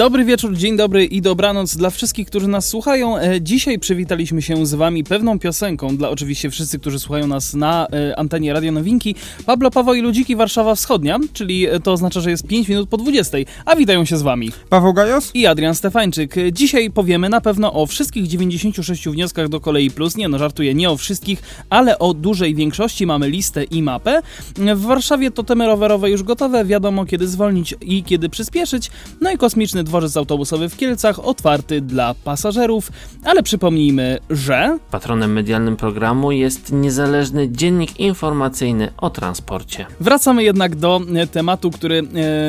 Dobry 0.00 0.24
wieczór, 0.24 0.56
dzień 0.56 0.76
dobry 0.76 1.04
i 1.04 1.22
dobranoc 1.22 1.76
dla 1.76 1.90
wszystkich, 1.90 2.26
którzy 2.26 2.48
nas 2.48 2.68
słuchają. 2.68 3.18
E, 3.18 3.40
Dzisiaj 3.40 3.78
przywitaliśmy 3.78 4.42
się 4.42 4.66
z 4.66 4.74
wami 4.74 5.04
pewną 5.04 5.38
piosenką 5.38 5.96
dla 5.96 6.10
oczywiście 6.10 6.50
wszyscy, 6.50 6.78
którzy 6.78 6.98
słuchają 6.98 7.26
nas 7.26 7.54
na 7.54 7.86
e, 7.86 8.18
antenie 8.18 8.52
Radio 8.52 8.72
Nowinki. 8.72 9.14
Pablo 9.46 9.70
Paweł 9.70 9.94
i 9.94 10.00
Ludziki 10.00 10.36
Warszawa 10.36 10.74
Wschodnia, 10.74 11.18
czyli 11.32 11.66
e, 11.66 11.80
to 11.80 11.92
oznacza, 11.92 12.20
że 12.20 12.30
jest 12.30 12.46
5 12.46 12.68
minut 12.68 12.88
po 12.88 12.96
20, 12.96 13.38
a 13.64 13.76
witają 13.76 14.04
się 14.04 14.16
z 14.16 14.22
wami. 14.22 14.52
Paweł 14.68 14.92
Gajos? 14.92 15.30
I 15.34 15.46
Adrian 15.46 15.74
Stefańczyk. 15.74 16.34
Dzisiaj 16.52 16.90
powiemy 16.90 17.28
na 17.28 17.40
pewno 17.40 17.72
o 17.72 17.86
wszystkich 17.86 18.26
96 18.26 19.08
wnioskach 19.08 19.48
do 19.48 19.60
Kolei 19.60 19.90
Plus. 19.90 20.16
Nie 20.16 20.28
no, 20.28 20.38
żartuję, 20.38 20.74
nie 20.74 20.90
o 20.90 20.96
wszystkich, 20.96 21.42
ale 21.70 21.98
o 21.98 22.14
dużej 22.14 22.54
większości. 22.54 23.06
Mamy 23.06 23.30
listę 23.30 23.64
i 23.64 23.82
mapę. 23.82 24.22
W 24.56 24.80
Warszawie 24.80 25.30
totemy 25.30 25.66
rowerowe 25.66 26.10
już 26.10 26.22
gotowe, 26.22 26.64
wiadomo 26.64 27.06
kiedy 27.06 27.28
zwolnić 27.28 27.74
i 27.80 28.02
kiedy 28.02 28.28
przyspieszyć. 28.28 28.90
No 29.20 29.30
i 29.30 29.38
kosmiczny 29.38 29.84
dworzec 29.90 30.16
autobusowy 30.16 30.68
w 30.68 30.76
Kielcach 30.76 31.18
otwarty 31.18 31.80
dla 31.80 32.14
pasażerów. 32.14 32.92
Ale 33.24 33.42
przypomnijmy, 33.42 34.18
że... 34.30 34.78
Patronem 34.90 35.32
medialnym 35.32 35.76
programu 35.76 36.32
jest 36.32 36.72
niezależny 36.72 37.48
dziennik 37.52 38.00
informacyjny 38.00 38.92
o 38.98 39.10
transporcie. 39.10 39.86
Wracamy 40.00 40.42
jednak 40.44 40.76
do 40.76 41.00
e, 41.14 41.26
tematu, 41.26 41.70
który, 41.70 42.02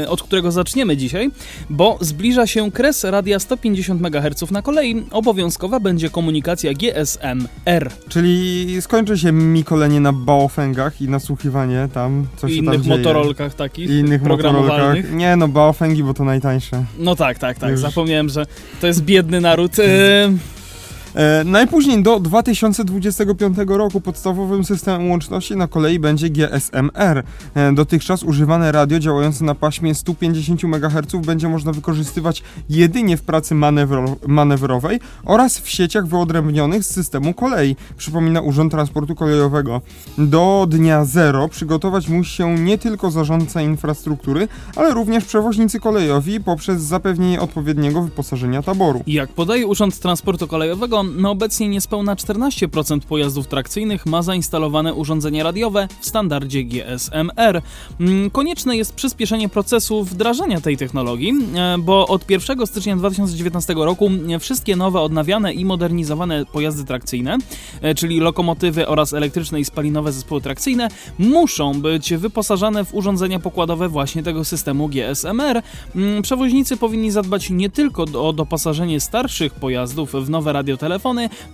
e, 0.04 0.10
od 0.10 0.24
którego 0.24 0.52
zaczniemy 0.52 0.98
dzisiaj, 0.98 1.32
bo 1.70 1.98
zbliża 2.02 2.48
się 2.48 2.72
kres 2.72 3.04
radia 3.04 3.40
150 3.40 4.02
MHz 4.02 4.52
na 4.52 4.62
kolei. 4.62 5.04
Obowiązkowa 5.12 5.80
będzie 5.80 6.10
komunikacja 6.10 6.74
GSM-R 6.74 7.92
Czyli 8.10 8.78
skończy 8.82 9.18
się 9.18 9.32
mikolenie 9.32 10.00
na 10.00 10.14
baofengach 10.14 11.02
i 11.02 11.10
nasłuchiwanie 11.10 11.90
tam, 11.94 12.28
co 12.38 12.48
i 12.48 12.52
się 12.52 12.58
innych 12.58 12.74
tam 12.74 12.84
dzieje. 12.84 12.98
motorolkach 12.98 13.54
takich 13.54 13.90
I 13.90 13.94
innych 13.94 14.24
programowalnych. 14.24 14.78
motorolkach. 14.80 15.12
Nie 15.14 15.36
no, 15.36 15.48
baofengi, 15.48 16.04
bo 16.04 16.14
to 16.14 16.24
najtańsze. 16.24 16.84
No 17.00 17.16
tak, 17.22 17.40
tak, 17.40 17.60
tak. 17.60 17.72
Już. 17.72 17.80
Zapomniałem, 17.80 18.30
że 18.30 18.46
to 18.82 18.88
jest 18.88 19.02
biedny 19.02 19.42
naród. 19.42 19.80
E, 19.80 19.84
najpóźniej 21.46 22.04
do 22.04 22.20
2025 22.20 23.58
roku 23.68 24.02
podstawowym 24.02 24.64
systemem 24.64 25.10
łączności 25.10 25.56
na 25.56 25.68
kolei 25.68 26.00
będzie 26.00 26.30
GSM-R. 26.30 27.24
E, 27.56 27.74
dotychczas 27.74 28.24
używane 28.24 28.72
radio 28.72 29.00
działające 29.00 29.44
na 29.46 29.56
paśmie 29.56 29.96
150 29.96 30.64
MHz 30.64 31.26
będzie 31.26 31.50
można 31.50 31.72
wykorzystywać 31.72 32.44
jedynie 32.70 33.18
w 33.18 33.22
pracy 33.22 33.56
manewro 33.56 34.18
manewrowej 34.28 35.00
oraz 35.26 35.60
w 35.60 35.70
sieciach 35.70 36.08
wyodrębnionych 36.08 36.84
z 36.84 36.90
systemu 36.90 37.34
kolei, 37.34 37.76
przypomina 37.98 38.42
Urząd 38.42 38.72
Transportu 38.72 39.16
Kolejowego. 39.16 39.82
Do 40.18 40.66
dnia 40.70 41.06
zero 41.06 41.48
przygotować 41.48 42.08
musi 42.08 42.36
się 42.36 42.56
nie 42.56 42.78
tylko 42.78 43.12
zarządca 43.12 43.62
infrastruktury, 43.62 44.48
ale 44.76 44.94
również 44.94 45.26
przewoźnicy 45.26 45.80
kolejowi 45.80 46.40
poprzez 46.40 46.82
zapewnienie 46.82 47.42
odpowiedniego 47.42 48.02
wyposażenia 48.02 48.62
taboru. 48.62 49.04
Jak 49.08 49.30
podaje 49.30 49.68
Urząd 49.68 50.00
Transportu 50.00 50.48
Kolejowego, 50.48 51.01
no 51.04 51.32
obecnie 51.32 51.68
niespełna 51.68 52.16
14% 52.16 53.00
pojazdów 53.00 53.48
trakcyjnych 53.48 54.06
ma 54.06 54.22
zainstalowane 54.22 54.94
urządzenia 54.94 55.44
radiowe 55.44 55.88
w 56.00 56.06
standardzie 56.06 56.64
GSM-R. 56.64 57.62
Mm, 58.00 58.30
Konieczne 58.30 58.78
jest 58.78 58.94
przyspieszenie 58.94 59.50
procesu 59.50 60.04
wdrażania 60.04 60.62
tej 60.62 60.78
technologii, 60.78 61.34
e, 61.56 61.78
bo 61.80 62.08
od 62.08 62.30
1 62.30 62.66
stycznia 62.66 62.96
2019 62.96 63.74
roku 63.86 64.10
wszystkie 64.40 64.76
nowe, 64.76 65.00
odnawiane 65.00 65.54
i 65.54 65.66
modernizowane 65.66 66.46
pojazdy 66.46 66.84
trakcyjne, 66.84 67.38
e, 67.82 67.96
czyli 67.96 68.20
lokomotywy 68.20 68.88
oraz 68.88 69.14
elektryczne 69.14 69.60
i 69.60 69.66
spalinowe 69.66 70.12
zespoły 70.12 70.42
trakcyjne, 70.42 70.88
muszą 71.20 71.82
być 71.82 72.14
wyposażane 72.14 72.86
w 72.86 72.94
urządzenia 72.94 73.40
pokładowe 73.40 73.90
właśnie 73.90 74.24
tego 74.24 74.46
systemu 74.46 74.88
GSM-R. 74.88 75.62
Mm, 75.96 76.22
Przewoźnicy 76.22 76.78
powinni 76.78 77.12
zadbać 77.12 77.50
nie 77.50 77.70
tylko 77.70 78.04
o 78.04 78.34
doposażenie 78.34 79.00
starszych 79.00 79.54
pojazdów 79.54 80.14
w 80.14 80.30
nowe 80.30 80.54
radiotelefony, 80.54 80.91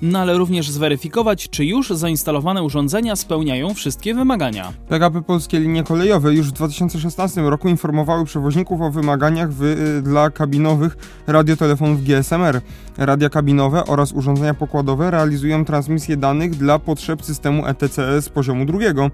no 0.02 0.20
ale 0.20 0.38
również 0.38 0.70
zweryfikować, 0.70 1.50
czy 1.50 1.66
już 1.66 1.90
zainstalowane 1.90 2.64
urządzenia 2.64 3.16
spełniają 3.16 3.74
wszystkie 3.74 4.14
wymagania. 4.14 4.74
PKP 4.90 5.22
Polskie 5.22 5.60
Linie 5.60 5.84
Kolejowe 5.84 6.34
już 6.34 6.48
w 6.48 6.52
2016 6.52 7.42
roku 7.42 7.70
informowały 7.70 8.26
przewoźników 8.26 8.82
o 8.82 8.92
wymaganiach 8.92 9.50
y, 9.62 10.02
dla 10.02 10.30
kabinowych 10.30 10.98
radiotelefonów 11.28 12.04
GSMR. 12.04 12.62
Radia 12.98 13.30
kabinowe 13.30 13.86
oraz 13.86 14.12
urządzenia 14.12 14.54
pokładowe 14.54 15.12
realizują 15.12 15.66
transmisję 15.66 16.18
danych 16.18 16.56
dla 16.56 16.80
potrzeb 16.80 17.26
systemu 17.26 17.68
ETCS 17.68 18.30
poziomu 18.30 18.66
drugiego. 18.66 19.12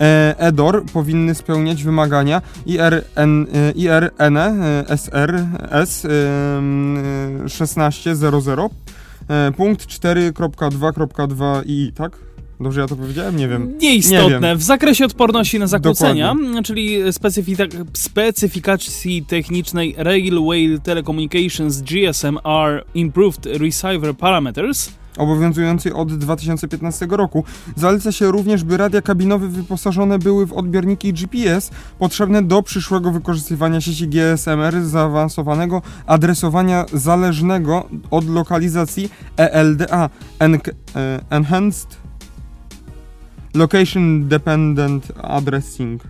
E, 0.00 0.34
EDOR 0.38 0.84
powinny 0.84 1.34
spełniać 1.34 1.84
wymagania 1.84 2.42
IRN, 2.66 3.46
IRN 3.74 4.38
SR 4.88 5.44
S 5.70 6.04
y, 6.04 6.08
1600 7.44 8.32
e, 9.32 9.52
punkt 9.56 9.86
4.2.2 9.86 11.62
i 11.66 11.92
tak? 11.94 12.18
Dobrze 12.60 12.80
ja 12.80 12.86
to 12.86 12.96
powiedziałem? 12.96 13.36
Nie 13.36 13.48
wiem. 13.48 13.78
Nieistotne. 13.78 14.22
Nie 14.24 14.40
wiem. 14.40 14.58
w 14.58 14.62
zakresie 14.62 15.04
odporności 15.04 15.58
na 15.58 15.66
zakłócenia, 15.66 16.34
czyli 16.64 17.04
specyfika- 17.04 17.84
specyfikacji 17.92 19.24
technicznej 19.24 19.94
Railway 19.98 20.78
Telecommunications 20.82 21.82
GSM-R 21.82 22.84
Improved 22.94 23.46
Receiver 23.46 24.14
Parameters, 24.16 24.90
obowiązującej 25.16 25.92
od 25.92 26.18
2015 26.18 27.06
roku. 27.10 27.44
Zaleca 27.76 28.12
się 28.12 28.30
również, 28.30 28.64
by 28.64 28.76
radia 28.76 29.02
kabinowe 29.02 29.48
wyposażone 29.48 30.18
były 30.18 30.46
w 30.46 30.52
odbiorniki 30.52 31.12
GPS 31.12 31.70
potrzebne 31.98 32.42
do 32.42 32.62
przyszłego 32.62 33.10
wykorzystywania 33.10 33.80
sieci 33.80 34.08
GSMR 34.08 34.84
zaawansowanego 34.84 35.82
adresowania 36.06 36.84
zależnego 36.92 37.88
od 38.10 38.28
lokalizacji 38.28 39.10
ELDA 39.36 40.10
en 40.38 40.54
e, 40.54 40.60
Enhanced 41.30 42.02
Location 43.54 44.28
Dependent 44.28 45.12
Addressing. 45.22 46.02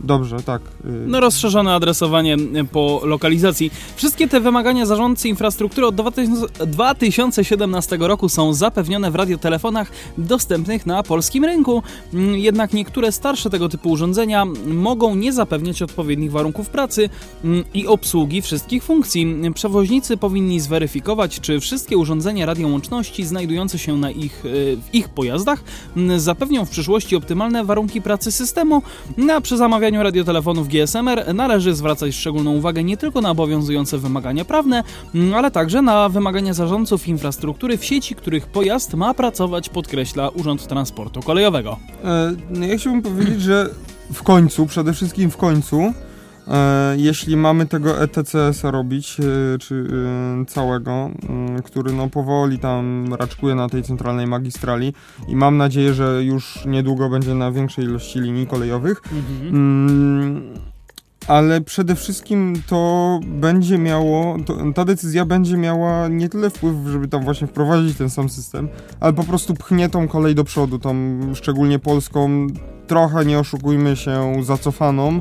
Dobrze, 0.00 0.36
tak. 0.42 0.62
y, 0.62 0.88
No 1.06 1.20
rozszerzone 1.20 1.74
adresowanie 1.74 2.34
e, 2.34 2.64
po 2.64 3.00
lokalizacji. 3.04 3.70
Wszystkie 3.96 4.28
te 4.28 4.40
wymagania 4.40 4.86
zarządcy 4.86 5.28
infrastruktury 5.28 5.86
od 5.86 5.94
2000 5.94 6.46
2017 6.66 7.96
roku 8.00 8.28
są 8.28 8.54
zapewnione 8.54 9.10
w 9.10 9.14
radiotelefonach 9.14 9.90
dostępnych 10.18 10.86
na 10.86 11.02
polskim 11.02 11.44
rynku. 11.44 11.82
Mm, 12.14 12.38
Jednak 12.38 12.72
niektóre 12.72 13.12
starsze 13.12 13.50
tego 13.50 13.68
typu 13.68 13.90
urządzenia 13.90 14.44
mogą 14.66 15.14
nie 15.14 15.32
zapewniać 15.32 15.82
odpowiednich 15.82 16.32
warunków 16.32 16.70
pracy 16.70 17.08
mm, 17.44 17.64
i 17.74 17.86
obsługi 17.86 18.42
wszystkich 18.42 18.82
funkcji. 18.82 19.36
Przewoźnicy 19.54 20.16
powinni 20.16 20.60
zweryfikować, 20.60 21.40
czy 21.40 21.60
wszystkie 21.60 21.98
urządzenia 21.98 22.46
radiołączności 22.46 23.24
znajdujące 23.24 23.78
się 23.78 23.96
na 23.96 24.10
ich, 24.10 24.42
e, 24.46 24.48
w 24.76 24.94
ich 24.94 25.08
pojazdach 25.08 25.64
mm, 25.96 26.20
zapewnią 26.20 26.64
w 26.64 26.70
przyszłości 26.70 27.16
optymalne 27.16 27.64
warunki 27.64 28.02
pracy 28.02 28.32
systemu, 28.32 28.82
no, 29.16 29.34
a 29.34 29.40
przy 29.40 29.56
zamawianiu 29.56 29.95
radiotelefonów 30.02 30.68
GSMR 30.68 31.34
należy 31.34 31.74
zwracać 31.74 32.14
szczególną 32.14 32.54
uwagę 32.54 32.84
nie 32.84 32.96
tylko 32.96 33.20
na 33.20 33.30
obowiązujące 33.30 33.98
wymagania 33.98 34.44
prawne, 34.44 34.82
mm, 35.14 35.34
ale 35.34 35.50
także 35.50 35.82
na 35.82 36.08
wymagania 36.08 36.54
zarządców 36.54 37.08
infrastruktury 37.08 37.78
w 37.78 37.84
sieci, 37.84 38.14
których 38.14 38.46
pojazd 38.46 38.94
ma 38.94 39.14
pracować, 39.14 39.68
podkreśla 39.68 40.28
Urząd 40.28 40.66
Transportu 40.66 41.22
Kolejowego. 41.22 41.78
E, 42.04 42.32
no 42.50 42.66
ja 42.66 42.78
chciałbym 42.78 43.02
powiedzieć, 43.02 43.42
że 43.42 43.70
w 44.12 44.22
końcu, 44.22 44.66
przede 44.66 44.92
wszystkim 44.92 45.30
w 45.30 45.36
końcu, 45.36 45.92
jeśli 46.96 47.36
mamy 47.36 47.66
tego 47.66 48.02
ETCS-a 48.02 48.70
robić, 48.70 49.16
e, 49.20 49.58
czy 49.58 49.86
e, 50.42 50.44
całego, 50.44 51.10
który 51.64 51.92
no 51.92 52.08
powoli 52.08 52.58
tam 52.58 53.14
raczkuje 53.14 53.54
na 53.54 53.68
tej 53.68 53.82
centralnej 53.82 54.26
magistrali 54.26 54.92
i 55.28 55.36
mam 55.36 55.56
nadzieję, 55.56 55.94
że 55.94 56.24
już 56.24 56.64
niedługo 56.66 57.08
będzie 57.08 57.34
na 57.34 57.52
większej 57.52 57.84
ilości 57.84 58.20
linii 58.20 58.46
kolejowych, 58.46 59.02
Mm, 59.50 60.54
ale 61.28 61.60
przede 61.60 61.94
wszystkim 61.94 62.62
to 62.66 63.20
będzie 63.26 63.78
miało, 63.78 64.36
to, 64.46 64.56
ta 64.74 64.84
decyzja 64.84 65.24
będzie 65.24 65.56
miała 65.56 66.08
nie 66.08 66.28
tyle 66.28 66.50
wpływ, 66.50 66.74
żeby 66.86 67.08
tam 67.08 67.24
właśnie 67.24 67.46
wprowadzić 67.46 67.98
ten 67.98 68.10
sam 68.10 68.28
system, 68.28 68.68
ale 69.00 69.12
po 69.12 69.24
prostu 69.24 69.54
pchnie 69.54 69.88
tą 69.88 70.08
kolej 70.08 70.34
do 70.34 70.44
przodu, 70.44 70.78
tą 70.78 70.94
szczególnie 71.34 71.78
polską, 71.78 72.46
trochę 72.86 73.24
nie 73.24 73.38
oszukujmy 73.38 73.96
się, 73.96 74.34
zacofaną, 74.42 75.08
e, 75.08 75.20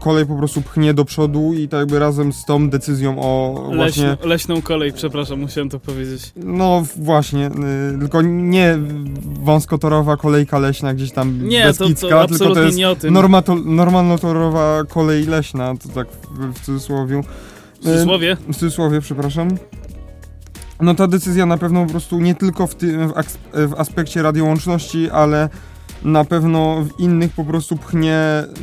kolej 0.00 0.26
po 0.26 0.36
prostu 0.36 0.62
pchnie 0.62 0.94
do 0.94 1.04
przodu 1.04 1.52
i 1.54 1.68
tak 1.68 1.80
jakby 1.80 1.98
razem 1.98 2.32
z 2.32 2.44
tą 2.44 2.70
decyzją 2.70 3.20
o 3.20 3.62
właśnie... 3.74 4.06
Leśną, 4.06 4.28
leśną 4.28 4.62
kolej, 4.62 4.92
przepraszam, 4.92 5.40
musiałem 5.40 5.68
to 5.70 5.80
powiedzieć. 5.80 6.32
No 6.36 6.82
właśnie, 6.96 7.46
y, 7.94 7.98
tylko 7.98 8.22
nie 8.22 8.78
wąskotorowa 9.42 10.16
kolejka 10.16 10.58
leśna 10.58 10.94
gdzieś 10.94 11.12
tam 11.12 11.48
Nie, 11.48 11.64
bez 11.64 11.76
to, 11.76 11.84
to 11.88 12.26
tylko 12.28 12.54
to 12.54 12.62
jest 12.62 12.78
nie 12.78 12.90
o 12.90 12.96
tym. 12.96 13.14
normato- 13.14 13.64
normalnotorowa 13.64 14.84
kolej 14.88 15.26
leśna, 15.26 15.74
to 15.82 15.88
tak 15.88 16.08
w, 16.10 16.54
w 16.54 16.64
cudzysłowie. 16.64 17.22
W 17.80 17.84
cudzysłowie. 17.84 18.36
W 18.48 18.54
cudzysłowie, 18.56 19.00
przepraszam. 19.00 19.48
No 20.80 20.94
ta 20.94 21.06
decyzja 21.06 21.46
na 21.46 21.58
pewno 21.58 21.84
po 21.84 21.90
prostu 21.90 22.20
nie 22.20 22.34
tylko 22.34 22.66
w, 22.66 22.74
tym, 22.74 23.08
w, 23.08 23.12
w 23.68 23.74
aspekcie 23.80 24.22
radiołączności, 24.22 25.10
ale 25.10 25.48
na 26.04 26.24
pewno 26.24 26.84
w 26.84 27.00
innych 27.00 27.32
po 27.32 27.44
prostu 27.44 27.76
pchnie 27.76 28.18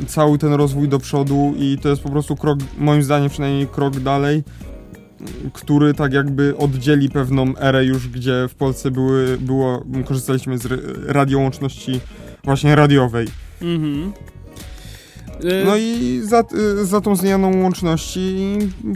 cały 0.06 0.38
ten 0.38 0.52
rozwój 0.52 0.88
do 0.88 0.98
przodu 0.98 1.54
i 1.58 1.78
to 1.82 1.88
jest 1.88 2.02
po 2.02 2.10
prostu 2.10 2.36
krok, 2.36 2.58
moim 2.78 3.02
zdaniem 3.02 3.30
przynajmniej 3.30 3.66
krok 3.66 4.00
dalej, 4.00 4.42
który 5.52 5.94
tak 5.94 6.12
jakby 6.12 6.56
oddzieli 6.56 7.08
pewną 7.10 7.56
erę 7.56 7.84
już, 7.84 8.08
gdzie 8.08 8.48
w 8.48 8.54
Polsce 8.54 8.90
były, 8.90 9.38
było, 9.40 9.84
korzystaliśmy 10.04 10.58
z 10.58 10.66
radiołączności 11.06 12.00
właśnie 12.44 12.74
radiowej. 12.74 13.28
Mhm. 13.62 14.12
Y, 15.44 15.64
No 15.66 15.76
i 15.76 16.20
za, 16.24 16.44
y, 16.80 16.84
za 16.86 17.00
tą 17.00 17.16
zmianą 17.16 17.62
łączności 17.62 18.36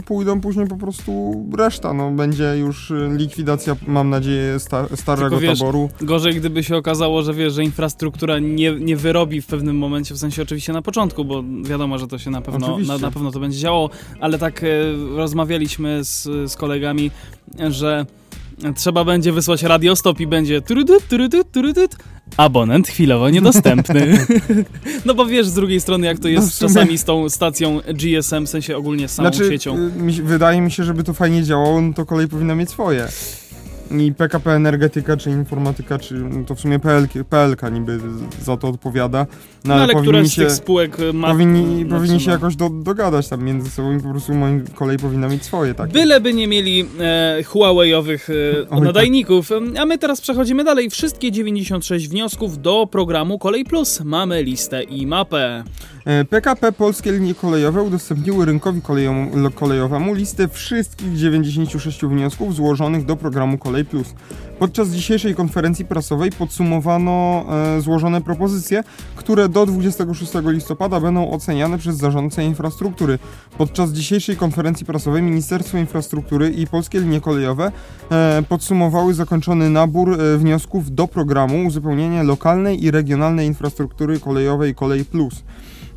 pójdą 0.05 0.41
później 0.41 0.67
po 0.67 0.75
prostu 0.75 1.35
reszta. 1.57 1.93
No, 1.93 2.11
będzie 2.11 2.57
już 2.57 2.91
y, 2.91 3.09
likwidacja, 3.17 3.75
mam 3.87 4.09
nadzieję, 4.09 4.59
sta, 4.59 4.87
starego 4.95 5.29
Tylko 5.29 5.41
wiesz, 5.41 5.59
taboru. 5.59 5.89
Gorzej, 6.01 6.35
gdyby 6.35 6.63
się 6.63 6.77
okazało, 6.77 7.23
że 7.23 7.33
wiesz, 7.33 7.53
że 7.53 7.63
infrastruktura 7.63 8.39
nie, 8.39 8.71
nie 8.71 8.97
wyrobi 8.97 9.41
w 9.41 9.45
pewnym 9.45 9.77
momencie, 9.77 10.15
w 10.15 10.17
sensie 10.17 10.41
oczywiście 10.41 10.73
na 10.73 10.81
początku, 10.81 11.25
bo 11.25 11.43
wiadomo, 11.63 11.97
że 11.97 12.07
to 12.07 12.17
się 12.17 12.31
na 12.31 12.41
pewno, 12.41 12.77
na, 12.77 12.97
na 12.97 13.11
pewno 13.11 13.31
to 13.31 13.39
będzie 13.39 13.57
działało, 13.57 13.89
ale 14.19 14.39
tak 14.39 14.65
rozmawialiśmy 15.15 16.03
z, 16.03 16.23
z 16.51 16.55
kolegami, 16.55 17.11
że 17.69 18.05
trzeba 18.75 19.05
będzie 19.05 19.31
wysłać 19.31 19.63
radiostop 19.63 20.19
i 20.19 20.27
będzie 20.27 20.61
turudyt, 20.61 21.07
turudyt, 21.07 21.51
turudyt, 21.51 21.95
abonent 22.37 22.87
chwilowo 22.87 23.29
niedostępny. 23.29 24.25
no 25.05 25.13
bo 25.13 25.25
wiesz 25.25 25.47
z 25.47 25.53
drugiej 25.53 25.81
strony, 25.81 26.07
jak 26.07 26.19
to 26.19 26.27
jest 26.27 26.47
No 26.61 26.67
sumie- 26.67 26.73
czasami 26.73 26.97
z 26.97 27.03
tą 27.03 27.29
stacją 27.29 27.79
GSM, 27.93 28.45
w 28.45 28.49
sensie 28.49 28.77
ogólnie 28.77 29.07
z 29.07 29.11
samą 29.11 29.29
znaczy, 29.29 29.49
siecią. 29.51 29.77
y, 29.77 29.91
mi, 30.01 30.13
wydaje 30.13 30.61
mi 30.61 30.71
się, 30.71 30.83
żeby 30.83 31.03
to 31.03 31.13
fajnie 31.13 31.43
działało, 31.43 31.81
no 31.81 31.93
to 31.93 32.05
kolej 32.05 32.27
powinna 32.27 32.55
mieć 32.55 32.69
swoje. 32.69 33.07
I 33.99 34.13
PKP 34.13 34.51
Energetyka, 34.51 35.17
czy 35.17 35.29
Informatyka, 35.29 35.99
czy 35.99 36.13
no 36.13 36.43
to 36.45 36.55
w 36.55 36.59
sumie 36.59 36.79
PLK, 36.79 37.11
PLK 37.29 37.61
niby 37.71 37.99
za 38.41 38.57
to 38.57 38.67
odpowiada. 38.67 39.19
No, 39.19 39.27
No 39.65 39.73
ale, 39.73 39.83
ale 39.83 39.93
która 39.93 40.05
powinni 40.05 40.29
z 40.29 40.33
się, 40.33 40.41
tych 40.41 40.51
spółek 40.51 40.97
ma... 41.13 41.27
powinni, 41.31 41.85
no, 41.85 41.95
powinni 41.95 42.19
się 42.19 42.31
jakoś 42.31 42.55
do, 42.55 42.69
dogadać 42.69 43.27
tam 43.29 43.43
między 43.43 43.69
sobą 43.71 43.97
i 43.97 44.01
po 44.01 44.09
prostu 44.09 44.33
moim 44.33 44.67
kolej 44.67 44.97
powinna 44.97 45.27
mieć 45.27 45.43
swoje 45.45 45.73
takie. 45.73 45.93
Byleby 45.93 46.33
nie 46.33 46.47
mieli 46.47 46.85
e, 46.99 47.39
Huawei'owych 47.43 48.29
e, 48.29 48.69
Oj, 48.77 48.81
nadajników. 48.81 49.49
A 49.79 49.85
my 49.85 49.97
teraz 49.97 50.21
przechodzimy 50.21 50.63
dalej. 50.63 50.89
Wszystkie 50.89 51.31
96 51.31 52.09
wniosków 52.09 52.61
do 52.61 52.87
programu 52.91 53.39
Kolej 53.39 53.65
Plus. 53.65 54.01
Mamy 54.01 54.43
listę 54.43 54.83
i 54.83 55.07
mapę. 55.07 55.63
E, 56.05 56.25
PKP 56.25 56.71
Polskie 56.71 57.11
Linie 57.11 57.35
Kolejowe 57.35 57.81
udostępniły 57.81 58.45
rynkowi 58.45 58.81
kolejom- 58.81 59.51
kolejowemu 59.51 60.13
listę 60.13 60.47
wszystkich 60.47 61.15
96 61.17 62.01
wniosków 62.05 62.55
złożonych 62.55 63.05
do 63.05 63.15
programu 63.15 63.57
Kolej 63.57 63.82
Podczas 64.59 64.89
dzisiejszej 64.89 65.35
konferencji 65.35 65.85
prasowej 65.85 66.31
podsumowano 66.31 67.45
e, 67.77 67.81
złożone 67.81 68.21
propozycje, 68.21 68.83
które 69.15 69.49
do 69.49 69.65
26 69.65 70.31
listopada 70.45 70.99
będą 70.99 71.31
oceniane 71.31 71.77
przez 71.77 71.97
zarządcę 71.97 72.45
infrastruktury. 72.45 73.19
Podczas 73.57 73.91
dzisiejszej 73.91 74.35
konferencji 74.35 74.85
prasowej 74.85 75.21
Ministerstwo 75.21 75.77
Infrastruktury 75.77 76.49
i 76.49 76.67
Polskie 76.67 76.99
Linie 76.99 77.21
Kolejowe 77.21 77.71
e, 78.11 78.43
podsumowały 78.49 79.13
zakończony 79.13 79.69
nabór 79.69 80.21
e, 80.21 80.37
wniosków 80.37 80.95
do 80.95 81.07
programu 81.07 81.67
uzupełnienia 81.67 82.23
lokalnej 82.23 82.83
i 82.83 82.91
regionalnej 82.91 83.47
infrastruktury 83.47 84.19
kolejowej 84.19 84.75
Kolej 84.75 85.05
Plus. 85.05 85.43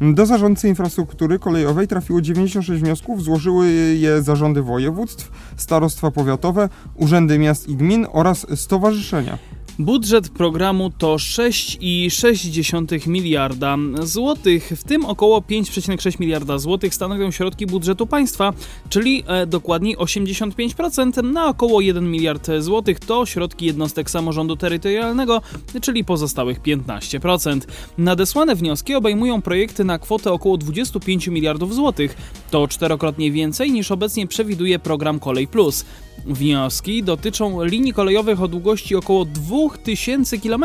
Do 0.00 0.26
zarządcy 0.26 0.68
infrastruktury 0.68 1.38
kolejowej 1.38 1.88
trafiło 1.88 2.20
96 2.20 2.82
wniosków, 2.82 3.22
złożyły 3.22 3.68
je 3.94 4.22
zarządy 4.22 4.62
województw, 4.62 5.30
starostwa 5.56 6.10
powiatowe, 6.10 6.68
urzędy 6.94 7.38
miast 7.38 7.68
i 7.68 7.76
gmin 7.76 8.06
oraz 8.12 8.46
stowarzyszenia. 8.54 9.38
Budżet 9.78 10.28
programu 10.28 10.90
to 10.90 11.16
6,6 11.16 13.08
miliarda 13.08 13.76
złotych, 14.02 14.72
w 14.76 14.84
tym 14.84 15.04
około 15.04 15.40
5,6 15.40 16.20
miliarda 16.20 16.58
złotych 16.58 16.94
stanowią 16.94 17.30
środki 17.30 17.66
budżetu 17.66 18.06
państwa, 18.06 18.52
czyli 18.88 19.24
e, 19.26 19.46
dokładniej 19.46 19.96
85%, 19.96 21.24
na 21.32 21.48
około 21.48 21.80
1 21.80 22.10
miliard 22.10 22.48
złotych 22.58 23.00
to 23.00 23.26
środki 23.26 23.66
jednostek 23.66 24.10
samorządu 24.10 24.56
terytorialnego, 24.56 25.42
czyli 25.82 26.04
pozostałych 26.04 26.60
15%. 26.62 27.60
Nadesłane 27.98 28.54
wnioski 28.54 28.94
obejmują 28.94 29.42
projekty 29.42 29.84
na 29.84 29.98
kwotę 29.98 30.32
około 30.32 30.56
25 30.56 31.26
miliardów 31.26 31.74
złotych. 31.74 32.16
To 32.50 32.68
czterokrotnie 32.68 33.32
więcej 33.32 33.72
niż 33.72 33.90
obecnie 33.90 34.26
przewiduje 34.26 34.78
program 34.78 35.18
Kolej 35.18 35.46
Plus. 35.46 35.84
Wnioski 36.26 37.02
dotyczą 37.02 37.64
linii 37.64 37.92
kolejowych 37.92 38.42
o 38.42 38.48
długości 38.48 38.96
około 38.96 39.24
2000 39.24 40.38
km. 40.38 40.64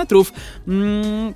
Mm, 0.67 1.33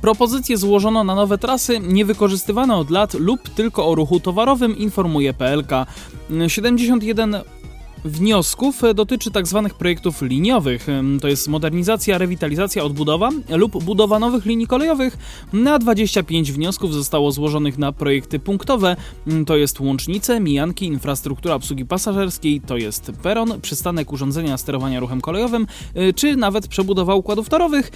Propozycje 0.00 0.56
złożono 0.56 1.04
na 1.04 1.14
nowe 1.14 1.38
trasy 1.38 1.80
niewykorzystywane 1.80 2.76
od 2.76 2.90
lat 2.90 3.14
lub 3.14 3.48
tylko 3.48 3.86
o 3.86 3.94
ruchu 3.94 4.20
towarowym, 4.20 4.78
informuje 4.78 5.34
PLK. 5.34 5.70
71 6.48 7.36
wniosków 8.04 8.84
e, 8.84 8.94
dotyczy 8.94 9.30
tzw. 9.30 9.70
projektów 9.78 10.22
liniowych. 10.22 10.86
To 11.20 11.28
jest 11.28 11.48
modernizacja, 11.48 12.18
rewitalizacja, 12.18 12.84
odbudowa 12.84 13.30
lub 13.48 13.84
budowa 13.84 14.18
nowych 14.18 14.44
linii 14.46 14.66
kolejowych. 14.66 15.18
Na 15.52 15.78
25 15.78 16.52
wniosków 16.52 16.94
zostało 16.94 17.32
złożonych 17.32 17.78
na 17.78 17.92
projekty 17.92 18.38
punktowe. 18.38 18.96
To 19.46 19.56
jest 19.56 19.80
łącznice, 19.80 20.40
mijanki, 20.40 20.86
infrastruktura 20.86 21.54
obsługi 21.54 21.84
pasażerskiej, 21.86 22.60
to 22.60 22.76
jest 22.76 23.12
peron, 23.22 23.60
przystanek 23.60 24.12
urządzenia 24.12 24.58
sterowania 24.58 25.00
ruchem 25.00 25.20
kolejowym, 25.20 25.66
y, 25.96 26.12
czy 26.12 26.36
nawet 26.36 26.68
przebudowa 26.68 27.14
układów 27.14 27.48
torowych. 27.48 27.90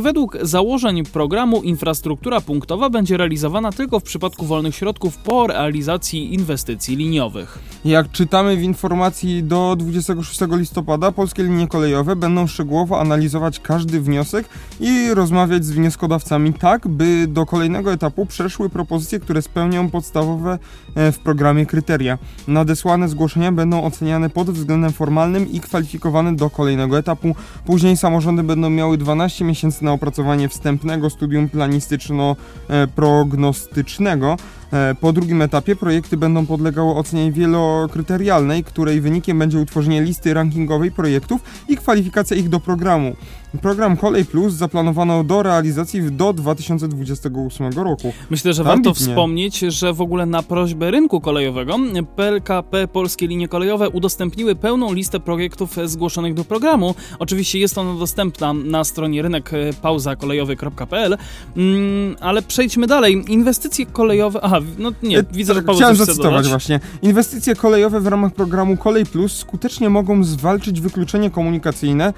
Według 0.00 0.38
założeń 0.42 1.04
programu 1.04 1.62
infrastruktura 1.62 2.40
punktowa 2.40 2.90
będzie 2.90 3.16
realizowana 3.16 3.72
tylko 3.72 4.00
w 4.00 4.02
przypadku 4.02 4.46
wolnych 4.46 4.74
środków 4.74 5.16
po 5.16 5.46
realizacji 5.46 6.34
inwestycji 6.34 6.96
liniowych. 6.96 7.58
Jak 7.84 8.12
czytamy 8.12 8.56
w 8.56 8.62
informacji 8.62 9.42
do 9.46 9.76
26 9.76 10.40
listopada, 10.50 11.12
polskie 11.12 11.42
linie 11.42 11.68
kolejowe 11.68 12.16
będą 12.16 12.46
szczegółowo 12.46 13.00
analizować 13.00 13.60
każdy 13.60 14.00
wniosek 14.00 14.48
i 14.80 15.14
rozmawiać 15.14 15.64
z 15.64 15.70
wnioskodawcami 15.70 16.54
tak, 16.54 16.88
by 16.88 17.26
do 17.26 17.46
kolejnego 17.46 17.92
etapu 17.92 18.26
przeszły 18.26 18.70
propozycje, 18.70 19.20
które 19.20 19.42
spełnią 19.42 19.90
podstawowe 19.90 20.58
e, 20.94 21.12
w 21.12 21.18
programie 21.18 21.66
kryteria. 21.66 22.18
Nadesłane 22.48 23.08
zgłoszenia 23.08 23.52
będą 23.52 23.84
oceniane 23.84 24.30
pod 24.30 24.50
względem 24.50 24.92
formalnym 24.92 25.52
i 25.52 25.60
kwalifikowane 25.60 26.36
do 26.36 26.50
kolejnego 26.50 26.98
etapu. 26.98 27.34
Później 27.66 27.96
samorządy 27.96 28.42
będą 28.42 28.70
miały 28.70 28.98
12 28.98 29.44
miesięcy 29.44 29.84
na 29.84 29.92
opracowanie 29.92 30.48
wstępnego 30.48 31.10
studium 31.10 31.48
planistyczno-prognostycznego. 31.48 34.36
E, 34.72 34.94
Po 35.00 35.12
drugim 35.12 35.42
etapie 35.42 35.76
projekty 35.76 36.16
będą 36.16 36.46
podlegały 36.46 36.94
ocenie 36.94 37.32
wielokryterialnej, 37.32 38.64
której 38.64 39.00
wynikiem 39.00 39.38
będzie 39.38 39.58
utworzenie 39.58 40.02
listy 40.02 40.34
rankingowej 40.34 40.90
projektów 40.90 41.40
i 41.68 41.76
kwalifikacja 41.76 42.36
ich 42.36 42.48
do 42.48 42.60
programu. 42.60 43.16
Program 43.62 43.96
Kolej 43.96 44.24
Plus 44.24 44.54
zaplanowano 44.54 45.24
do 45.24 45.42
realizacji 45.42 46.12
do 46.12 46.32
2028 46.32 47.72
roku. 47.72 48.12
Myślę, 48.30 48.52
że 48.52 48.64
warto 48.64 48.90
Ambitnie. 48.90 49.06
wspomnieć, 49.06 49.58
że 49.58 49.92
w 49.92 50.00
ogóle 50.00 50.26
na 50.26 50.42
prośbę 50.42 50.90
rynku 50.90 51.20
kolejowego 51.20 51.76
PLKP 52.16 52.88
Polskie 52.88 53.26
Linie 53.26 53.48
Kolejowe 53.48 53.88
udostępniły 53.90 54.54
pełną 54.54 54.92
listę 54.92 55.20
projektów 55.20 55.76
zgłoszonych 55.84 56.34
do 56.34 56.44
programu. 56.44 56.94
Oczywiście 57.18 57.58
jest 57.58 57.78
ona 57.78 57.94
dostępna 57.94 58.52
na 58.52 58.84
stronie 58.84 59.22
rynekpauzakolejowy.pl, 59.22 61.16
mm, 61.56 62.16
ale 62.20 62.42
przejdźmy 62.42 62.86
dalej. 62.86 63.24
Inwestycje 63.28 63.86
kolejowe... 63.86 64.40
Aha, 64.42 64.58
no 64.78 64.92
nie, 65.02 65.18
E, 65.18 65.24
widzę, 65.32 65.54
że 65.54 65.60
Paweł 65.62 65.76
Chciałem 65.76 65.96
zacytować 65.96 66.48
właśnie. 66.48 66.80
Inwestycje 67.02 67.54
kolejowe 67.54 68.00
w 68.00 68.06
ramach 68.06 68.32
programu 68.34 68.76
Kolej 68.76 69.06
Plus 69.06 69.36
skutecznie 69.36 69.90
mogą 69.90 70.24
zwalczyć 70.24 70.80
wykluczenie 70.80 71.30
komunikacyjne 71.30 72.12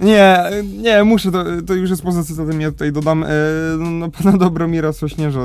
Nie, 0.00 0.36
nie, 0.82 1.04
muszę, 1.04 1.32
to, 1.32 1.44
to 1.66 1.74
już 1.74 1.90
jest 1.90 2.02
poza 2.02 2.24
cytatem, 2.24 2.60
ja 2.60 2.70
tutaj 2.70 2.92
dodam, 2.92 3.24
e, 3.24 3.28
no, 3.78 4.10
pana 4.10 4.38
Dobromira 4.38 4.92
Sośnierza, 4.92 5.40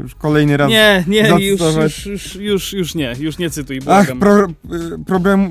już 0.00 0.14
kolejny 0.14 0.56
raz. 0.56 0.70
Nie, 0.70 1.04
nie, 1.08 1.28
już, 1.28 1.60
już, 1.76 2.06
już, 2.06 2.36
już, 2.36 2.72
już 2.72 2.94
nie, 2.94 3.14
już 3.18 3.38
nie 3.38 3.50
cytuj, 3.50 3.78
Ach, 3.78 3.84
błagam. 3.84 4.18
pro, 4.18 4.44
e, 4.44 4.48
problemu, 5.06 5.50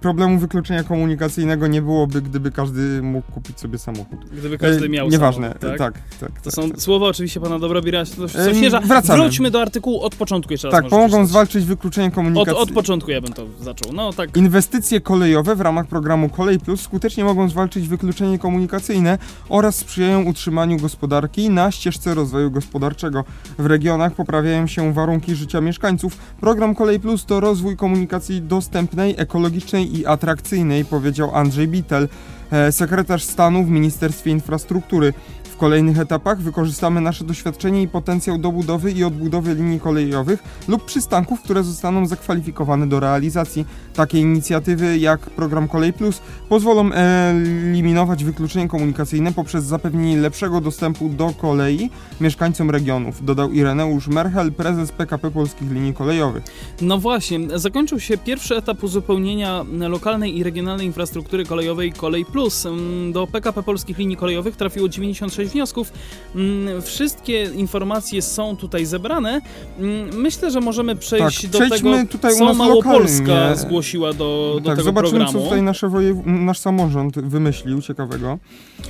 problemu 0.00 0.38
wykluczenia 0.38 0.82
komunikacyjnego 0.84 1.66
nie 1.66 1.82
byłoby, 1.82 2.22
gdyby 2.22 2.50
każdy 2.50 3.02
mógł 3.02 3.32
kupić 3.32 3.60
sobie 3.60 3.78
samochód. 3.78 4.18
Gdyby 4.38 4.58
każdy 4.58 4.86
E, 4.86 4.88
miał 4.88 5.08
Nieważne, 5.08 5.42
samochód, 5.60 5.78
tak, 5.78 5.78
tak, 5.78 5.94
tak. 6.20 6.40
To 6.40 6.44
tak, 6.44 6.52
są 6.52 6.70
tak. 6.70 6.80
słowa 6.82 7.06
oczywiście 7.06 7.40
pana 7.40 7.58
Dobrobira 7.58 8.00
Em, 8.00 8.06
Sośnierza. 8.28 8.80
wracamy. 8.80 9.22
Wróćmy 9.22 9.50
do 9.50 9.60
artykułu 9.62 10.00
od 10.02 10.14
początku 10.14 10.52
jeszcze 10.52 10.68
raz. 10.68 10.80
Tak, 10.80 10.90
pomogą 10.90 11.06
przeczytać. 11.08 11.28
zwalczyć 11.28 11.64
wykluczenie 11.64 12.08
Od, 12.08 12.14
komunikacyjnego. 12.14 12.60
od 12.60 12.70
początku 12.72 13.10
ja 13.10 13.20
bym 13.20 13.32
to 13.32 13.46
zaczął. 13.60 13.92
No 13.92 14.12
tak. 14.12 14.36
Inwestycje 14.36 15.00
kolejowe 15.00 15.56
w 15.56 15.60
ramach 15.60 15.86
programu 15.86 16.28
Kolej 16.28 16.58
Plus 16.60 16.80
skutecznie 16.80 17.24
mogą 17.24 17.45
zwalczyć 17.48 17.88
wykluczenie 17.88 18.38
komunikacyjne 18.38 19.18
oraz 19.48 19.76
sprzyjają 19.76 20.22
utrzymaniu 20.22 20.76
gospodarki 20.76 21.50
na 21.50 21.70
ścieżce 21.70 22.14
rozwoju 22.14 22.50
gospodarczego. 22.50 23.24
W 23.58 23.66
regionach 23.66 24.14
poprawiają 24.14 24.66
się 24.66 24.92
warunki 24.92 25.34
życia 25.34 25.60
mieszkańców. 25.60 26.16
Program 26.40 26.74
Kolej 26.74 27.00
Plus 27.00 27.24
to 27.24 27.40
rozwój 27.40 27.76
komunikacji 27.76 28.42
dostępnej, 28.42 29.14
ekologicznej 29.18 29.98
i 29.98 30.06
atrakcyjnej, 30.06 30.84
powiedział 30.84 31.34
Andrzej 31.34 31.68
Bittel, 31.68 32.08
e, 32.50 32.72
sekretarz 32.72 33.24
stanu 33.24 33.64
w 33.64 33.70
Ministerstwie 33.70 34.30
Infrastruktury. 34.30 35.12
W 35.56 35.58
kolejnych 35.58 35.98
etapach 35.98 36.40
wykorzystamy 36.40 37.00
nasze 37.00 37.24
doświadczenie 37.24 37.82
i 37.82 37.88
potencjał 37.88 38.38
do 38.38 38.52
budowy 38.52 38.92
i 38.92 39.04
odbudowy 39.04 39.54
linii 39.54 39.80
kolejowych 39.80 40.42
lub 40.68 40.84
przystanków, 40.84 41.42
które 41.42 41.64
zostaną 41.64 42.06
zakwalifikowane 42.06 42.88
do 42.88 43.00
realizacji. 43.00 43.66
Takie 43.94 44.20
inicjatywy 44.20 44.98
jak 44.98 45.20
program 45.20 45.68
Kolej 45.68 45.92
Plus 45.92 46.20
pozwolą 46.48 46.92
eliminować 46.92 48.24
wykluczenie 48.24 48.68
komunikacyjne 48.68 49.32
poprzez 49.32 49.64
zapewnienie 49.64 50.20
lepszego 50.20 50.60
dostępu 50.60 51.08
do 51.08 51.32
kolei 51.38 51.90
mieszkańcom 52.20 52.70
regionów, 52.70 53.24
dodał 53.24 53.52
Ireneusz 53.52 54.08
Merchel, 54.08 54.52
prezes 54.52 54.92
PKP 54.92 55.30
Polskich 55.30 55.70
Linii 55.70 55.94
Kolejowych. 55.94 56.44
No 56.80 56.98
właśnie, 56.98 57.58
zakończył 57.58 58.00
się 58.00 58.18
pierwszy 58.18 58.56
etap 58.56 58.84
uzupełnienia 58.84 59.64
lokalnej 59.72 60.38
i 60.38 60.42
regionalnej 60.42 60.86
infrastruktury 60.86 61.44
kolejowej 61.44 61.92
Kolej 61.92 62.24
Plus. 62.24 62.66
Do 63.12 63.26
PKP 63.26 63.62
Polskich 63.62 63.98
Linii 63.98 64.16
Kolejowych 64.16 64.56
trafiło 64.56 64.88
96 64.88 65.45
wniosków. 65.48 65.92
Mm, 66.34 66.82
Wszystkie 66.82 67.44
informacje 67.44 68.22
są 68.22 68.56
tutaj 68.56 68.86
zebrane. 68.86 69.40
Mm, 69.78 70.16
Myślę, 70.22 70.50
że 70.50 70.60
możemy 70.60 70.96
przejść 70.96 71.42
Tak, 71.42 71.50
do 71.50 71.58
tego, 71.58 71.90
tutaj 72.10 72.34
co 72.34 72.54
Małopolska 72.54 73.22
lokalnie. 73.32 73.56
zgłosiła 73.56 74.12
do, 74.12 74.52
do 74.54 74.60
tak, 74.68 74.76
tego 74.76 74.82
zobaczymy, 74.82 75.10
programu. 75.18 75.38
co 75.38 75.44
tutaj 75.44 75.62
nasze 75.62 75.88
wojew... 75.88 76.16
nasz 76.26 76.58
samorząd 76.58 77.18
wymyślił 77.20 77.82
ciekawego. 77.82 78.38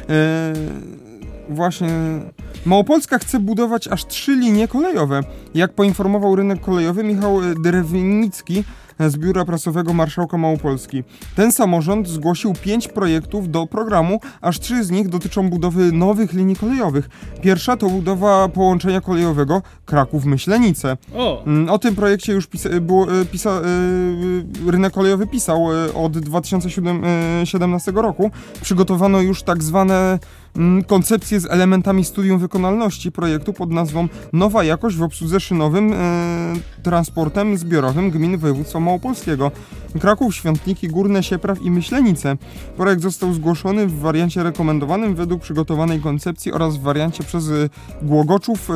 E, 0.08 0.52
właśnie 1.48 1.88
Małopolska 2.66 3.18
chce 3.18 3.40
budować 3.40 3.88
aż 3.88 4.06
trzy 4.06 4.34
linie 4.36 4.68
kolejowe. 4.68 5.20
Jak 5.54 5.72
poinformował 5.72 6.36
rynek 6.36 6.60
kolejowy 6.60 7.04
Michał 7.04 7.42
e, 7.42 7.54
Drewnicki 7.54 8.64
z 9.00 9.16
Biura 9.16 9.44
Prasowego 9.44 9.94
Marszałka 9.94 10.38
Małopolski. 10.38 11.04
Ten 11.34 11.52
samorząd 11.52 12.08
zgłosił 12.08 12.52
pięć 12.62 12.88
projektów 12.88 13.50
do 13.50 13.66
programu, 13.66 14.20
aż 14.40 14.60
trzy 14.60 14.84
z 14.84 14.90
nich 14.90 15.08
dotyczą 15.08 15.50
budowy 15.50 15.92
nowych 15.92 16.32
linii 16.32 16.56
kolejowych. 16.56 17.08
Pierwsza 17.42 17.76
to 17.76 17.88
budowa 17.90 18.48
połączenia 18.48 19.00
kolejowego 19.00 19.62
Kraków-Myślenice. 19.86 20.96
O, 21.14 21.42
Mm, 21.46 21.70
O 21.70 21.78
tym 21.78 21.96
projekcie 21.96 22.32
już 22.32 22.46
pisa, 22.46 22.68
było, 22.80 23.20
e, 23.20 23.24
pisa, 23.24 23.50
e, 23.50 24.70
rynek 24.70 24.92
kolejowy 24.92 25.26
pisał 25.26 25.72
e, 25.72 25.94
od 25.94 26.18
2017 26.18 27.92
roku. 27.92 28.30
Przygotowano 28.62 29.20
już 29.20 29.42
tak 29.42 29.62
zwane 29.62 30.18
mm, 30.56 30.84
koncepcje 30.84 31.40
z 31.40 31.46
elementami 31.46 32.04
studium 32.04 32.38
wykonalności 32.38 33.12
projektu 33.12 33.52
pod 33.52 33.70
nazwą 33.70 34.08
Nowa 34.32 34.64
jakość 34.64 34.96
w 34.96 35.02
obsłudze 35.02 35.40
szynowym 35.40 35.92
e, 35.92 36.54
transportem 36.82 37.56
zbiorowym 37.58 38.10
gmin 38.10 38.38
województwa 38.38 38.80
małopolskiego. 38.80 39.50
Kraków, 40.00 40.34
Świątniki, 40.34 40.88
Górne, 40.88 41.22
Siepraw 41.22 41.62
i 41.62 41.70
Myślenice. 41.70 42.36
Projekt 42.76 43.02
został 43.02 43.32
zgłoszony 43.32 43.86
w 43.86 43.98
wariancie 43.98 44.42
rekomendowanym 44.42 45.14
według 45.14 45.42
przygotowanej 45.42 46.00
koncepcji 46.00 46.52
oraz 46.52 46.76
w 46.76 46.80
wariancie 46.80 47.24
przez 47.24 47.48
e, 47.48 47.68
Głogoczów 48.02 48.70
e, 48.70 48.74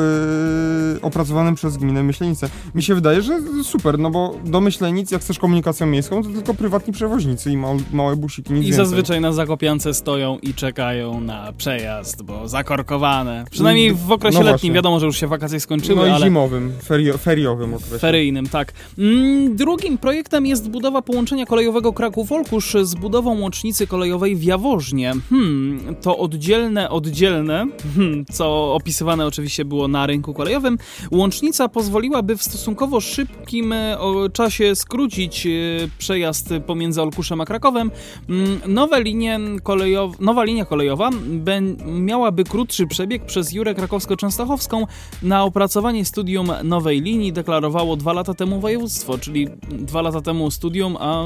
opracowanym 1.02 1.54
przez 1.54 1.76
gminę 1.76 2.02
Myślenice. 2.02 2.49
Mi 2.75 2.82
się 2.82 2.94
wydaje, 2.94 3.22
że 3.22 3.38
super, 3.62 3.99
no 3.99 4.10
bo 4.10 4.34
do 4.44 4.60
Myślenic, 4.60 5.10
jak 5.10 5.22
chcesz 5.22 5.38
komunikacją 5.38 5.87
miejską, 5.87 6.22
to 6.22 6.28
tylko 6.28 6.54
prywatni 6.54 6.92
przewoźnicy 6.92 7.50
i 7.50 7.56
mał, 7.56 7.76
małe 7.92 8.16
busiki, 8.16 8.52
nic 8.52 8.62
i 8.62 8.66
więcej. 8.66 8.87
zazwyczaj 8.87 9.20
na 9.20 9.32
Zakopiance 9.32 9.94
stoją 9.94 10.38
i 10.38 10.54
czekają 10.54 11.20
na 11.20 11.52
przejazd, 11.78 12.22
bo 12.22 12.48
zakorkowane. 12.48 13.44
Przynajmniej 13.50 13.94
w 13.94 14.12
okresie 14.12 14.38
No 14.38 14.44
letnim, 14.44 14.52
właśnie. 14.52 14.72
wiadomo, 14.72 15.00
że 15.00 15.06
już 15.06 15.16
się 15.16 15.26
wakacje 15.26 15.60
skończyły, 15.60 15.96
No 15.96 16.06
i 16.06 16.10
ale... 16.10 16.26
zimowym, 16.26 16.72
ferio, 16.84 17.18
feriowym 17.18 17.74
okresie. 17.74 17.98
Feryjnym, 17.98 18.48
tak. 18.48 18.72
Mm, 18.98 19.56
Drugim 19.56 19.98
projektem 19.98 20.46
jest 20.46 20.70
budowa 20.70 21.02
połączenia 21.02 21.46
kolejowego 21.46 21.92
Kraków-Olkusz 21.92 22.76
z 22.82 22.94
budową 22.94 23.40
łącznicy 23.40 23.86
kolejowej 23.86 24.36
w 24.36 24.42
Jaworznie. 24.44 25.12
Hmm, 25.30 25.96
to 26.02 26.18
oddzielne, 26.18 26.90
oddzielne, 26.90 27.66
hmm, 27.96 28.24
co 28.32 28.74
opisywane 28.74 29.26
oczywiście 29.26 29.64
było 29.64 29.88
na 29.88 30.06
rynku 30.06 30.34
kolejowym. 30.34 30.78
Łącznica 31.10 31.68
pozwoliłaby 31.68 32.36
w 32.36 32.42
stosunkowo 32.42 33.00
szybkim 33.00 33.72
e, 33.72 33.98
o, 33.98 34.28
czasie 34.28 34.74
skrócić 34.76 35.46
e, 35.46 35.50
przejazd 35.98 36.48
pomiędzy 36.66 37.02
Olkuszem 37.02 37.40
a 37.40 37.44
Krakowem. 37.44 37.90
Mm, 38.28 38.60
Nowe 38.66 39.02
linie 39.02 39.38
kolejow- 39.64 40.20
nowa 40.20 40.44
linia 40.44 40.64
kolejowa 40.64 41.10
bę- 41.44 41.59
miałaby 41.86 42.44
krótszy 42.44 42.86
przebieg 42.86 43.24
przez 43.24 43.52
Jurę 43.52 43.74
Krakowsko-Częstochowską. 43.74 44.86
Na 45.22 45.44
opracowanie 45.44 46.04
studium 46.04 46.52
nowej 46.64 47.00
linii 47.02 47.32
deklarowało 47.32 47.96
dwa 47.96 48.12
lata 48.12 48.34
temu 48.34 48.60
województwo, 48.60 49.18
czyli 49.18 49.48
dwa 49.70 50.02
lata 50.02 50.20
temu 50.20 50.50
studium, 50.50 50.96
a 51.00 51.24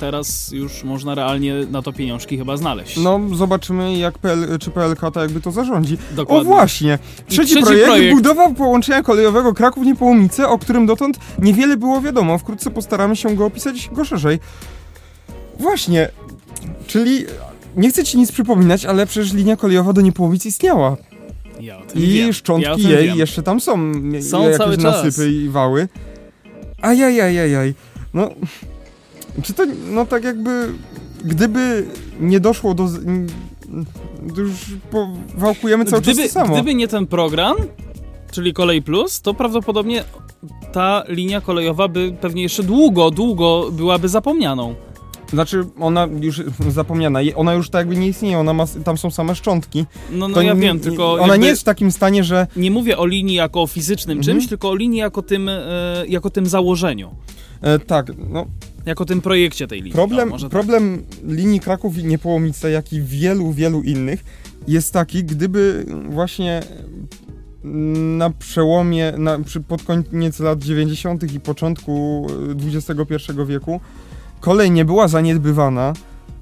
teraz 0.00 0.52
już 0.52 0.84
można 0.84 1.14
realnie 1.14 1.54
na 1.70 1.82
to 1.82 1.92
pieniążki 1.92 2.38
chyba 2.38 2.56
znaleźć. 2.56 2.96
No, 2.96 3.20
zobaczymy, 3.34 3.98
jak 3.98 4.18
PL, 4.18 4.58
czy 4.60 4.70
PLK 4.70 5.00
to 5.14 5.20
jakby 5.20 5.40
to 5.40 5.50
zarządzi. 5.50 5.98
Dokładnie. 6.16 6.50
O 6.50 6.54
właśnie! 6.54 6.98
Trzeci, 7.28 7.52
trzeci 7.52 7.66
projekt, 7.66 7.86
projekt. 7.86 8.16
budowa 8.16 8.50
połączenia 8.50 9.02
kolejowego 9.02 9.54
Kraków-Niepołomice, 9.54 10.48
o 10.48 10.58
którym 10.58 10.86
dotąd 10.86 11.18
niewiele 11.38 11.76
było 11.76 12.00
wiadomo. 12.00 12.38
Wkrótce 12.38 12.70
postaramy 12.70 13.16
się 13.16 13.36
go 13.36 13.46
opisać 13.46 13.90
go 13.92 14.04
szerzej. 14.04 14.38
Właśnie, 15.60 16.08
czyli 16.86 17.24
nie 17.76 17.90
chcę 17.90 18.04
ci 18.04 18.18
nic 18.18 18.32
przypominać, 18.32 18.84
ale 18.84 19.06
przecież 19.06 19.32
linia 19.32 19.56
kolejowa 19.56 19.92
do 19.92 20.00
Niepołomic 20.00 20.46
istniała. 20.46 20.96
Ja 21.60 21.78
I 21.94 22.00
wiem. 22.06 22.32
szczątki 22.32 22.82
ja 22.82 23.00
jej 23.00 23.08
wiem. 23.08 23.18
jeszcze 23.18 23.42
tam 23.42 23.60
są. 23.60 23.92
Są 24.20 24.42
jakieś 24.42 24.58
cały 24.58 24.78
czas. 24.78 25.04
nasypy 25.04 25.30
i 25.32 25.48
wały. 25.48 25.88
Ajajajajaj. 26.82 27.74
No, 28.14 28.30
czy 29.42 29.52
to, 29.52 29.62
no 29.90 30.06
tak 30.06 30.24
jakby, 30.24 30.72
gdyby 31.24 31.86
nie 32.20 32.40
doszło 32.40 32.74
do... 32.74 32.88
już 34.36 34.50
powałkujemy 34.90 35.84
cały 35.84 36.02
gdyby, 36.02 36.22
czas 36.22 36.32
to 36.32 36.40
samo. 36.40 36.54
gdyby 36.54 36.74
nie 36.74 36.88
ten 36.88 37.06
program, 37.06 37.56
czyli 38.32 38.52
Kolej 38.52 38.82
Plus, 38.82 39.20
to 39.20 39.34
prawdopodobnie 39.34 40.04
ta 40.72 41.02
linia 41.08 41.40
kolejowa 41.40 41.88
by 41.88 42.12
pewnie 42.20 42.42
jeszcze 42.42 42.62
długo, 42.62 43.10
długo 43.10 43.68
byłaby 43.72 44.08
zapomnianą. 44.08 44.74
Znaczy, 45.32 45.64
ona 45.80 46.08
już 46.20 46.42
zapomniana, 46.68 47.20
ona 47.34 47.54
już 47.54 47.70
tak 47.70 47.78
jakby 47.78 47.96
nie 47.96 48.08
istnieje, 48.08 48.38
ona 48.38 48.52
ma, 48.52 48.66
tam 48.84 48.98
są 48.98 49.10
same 49.10 49.34
szczątki. 49.34 49.84
No, 50.12 50.28
no 50.28 50.34
To 50.34 50.42
ja 50.42 50.54
nie- 50.54 50.60
wiem, 50.60 50.80
tylko 50.80 51.12
Ona 51.14 51.36
nie 51.36 51.48
jest 51.48 51.60
w 51.60 51.64
takim 51.64 51.92
stanie, 51.92 52.24
że... 52.24 52.46
nie 52.56 52.70
mówię 52.70 52.98
o 52.98 53.06
linii 53.06 53.34
jako 53.34 53.62
o 53.62 53.66
fizycznym 53.66 54.18
Mhm. 54.18 54.36
czymś, 54.38 54.48
tylko 54.48 54.70
o 54.70 54.74
linii 54.74 54.98
jako 54.98 55.22
tym, 55.22 55.48
e, 55.48 55.62
jako 56.08 56.30
tym 56.30 56.46
założeniu. 56.46 57.10
E, 57.62 57.78
tak, 57.78 58.12
no, 58.30 58.46
Jako 58.86 59.04
tym 59.04 59.20
projekcie 59.20 59.66
tej 59.66 59.78
linii. 59.78 59.92
Problem, 59.92 60.28
o, 60.28 60.30
może 60.30 60.46
tak. 60.46 60.50
problem 60.50 61.02
linii 61.24 61.60
Kraków 61.60 61.98
i 61.98 62.04
Niepołomice, 62.04 62.70
jak 62.70 62.92
i 62.92 63.02
wielu, 63.02 63.52
wielu 63.52 63.82
innych, 63.82 64.24
jest 64.68 64.92
taki, 64.92 65.24
gdyby 65.24 65.86
właśnie 66.08 66.62
na 68.18 68.30
przełomie, 68.30 69.12
na, 69.18 69.38
przy, 69.38 69.60
pod 69.60 69.82
koniec 69.82 70.40
lat 70.40 70.58
90. 70.58 71.32
i 71.34 71.40
początku 71.40 72.26
e, 72.64 72.76
XXI 72.76 73.32
wieku 73.46 73.80
kolej 74.40 74.70
nie 74.70 74.84
była 74.84 75.08
zaniedbywana, 75.08 75.92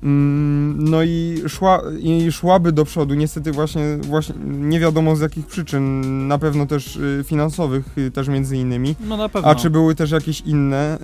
mm, 0.02 0.90
no 0.90 1.02
i, 1.02 1.42
szła, 1.48 1.82
i 2.00 2.32
szłaby 2.32 2.72
do 2.72 2.84
przodu, 2.84 3.14
niestety 3.14 3.52
właśnie, 3.52 3.96
właśnie 4.02 4.34
nie 4.44 4.80
wiadomo 4.80 5.16
z 5.16 5.20
jakich 5.20 5.46
przyczyn, 5.46 6.02
na 6.28 6.38
pewno 6.38 6.66
też 6.66 6.96
y, 6.96 7.24
finansowych 7.26 7.98
y, 7.98 8.10
też 8.10 8.28
między 8.28 8.56
innymi. 8.56 8.94
No 9.08 9.16
na 9.16 9.28
pewno. 9.28 9.50
A 9.50 9.54
czy 9.54 9.70
były 9.70 9.94
też 9.94 10.10
jakieś 10.10 10.40
inne, 10.40 10.98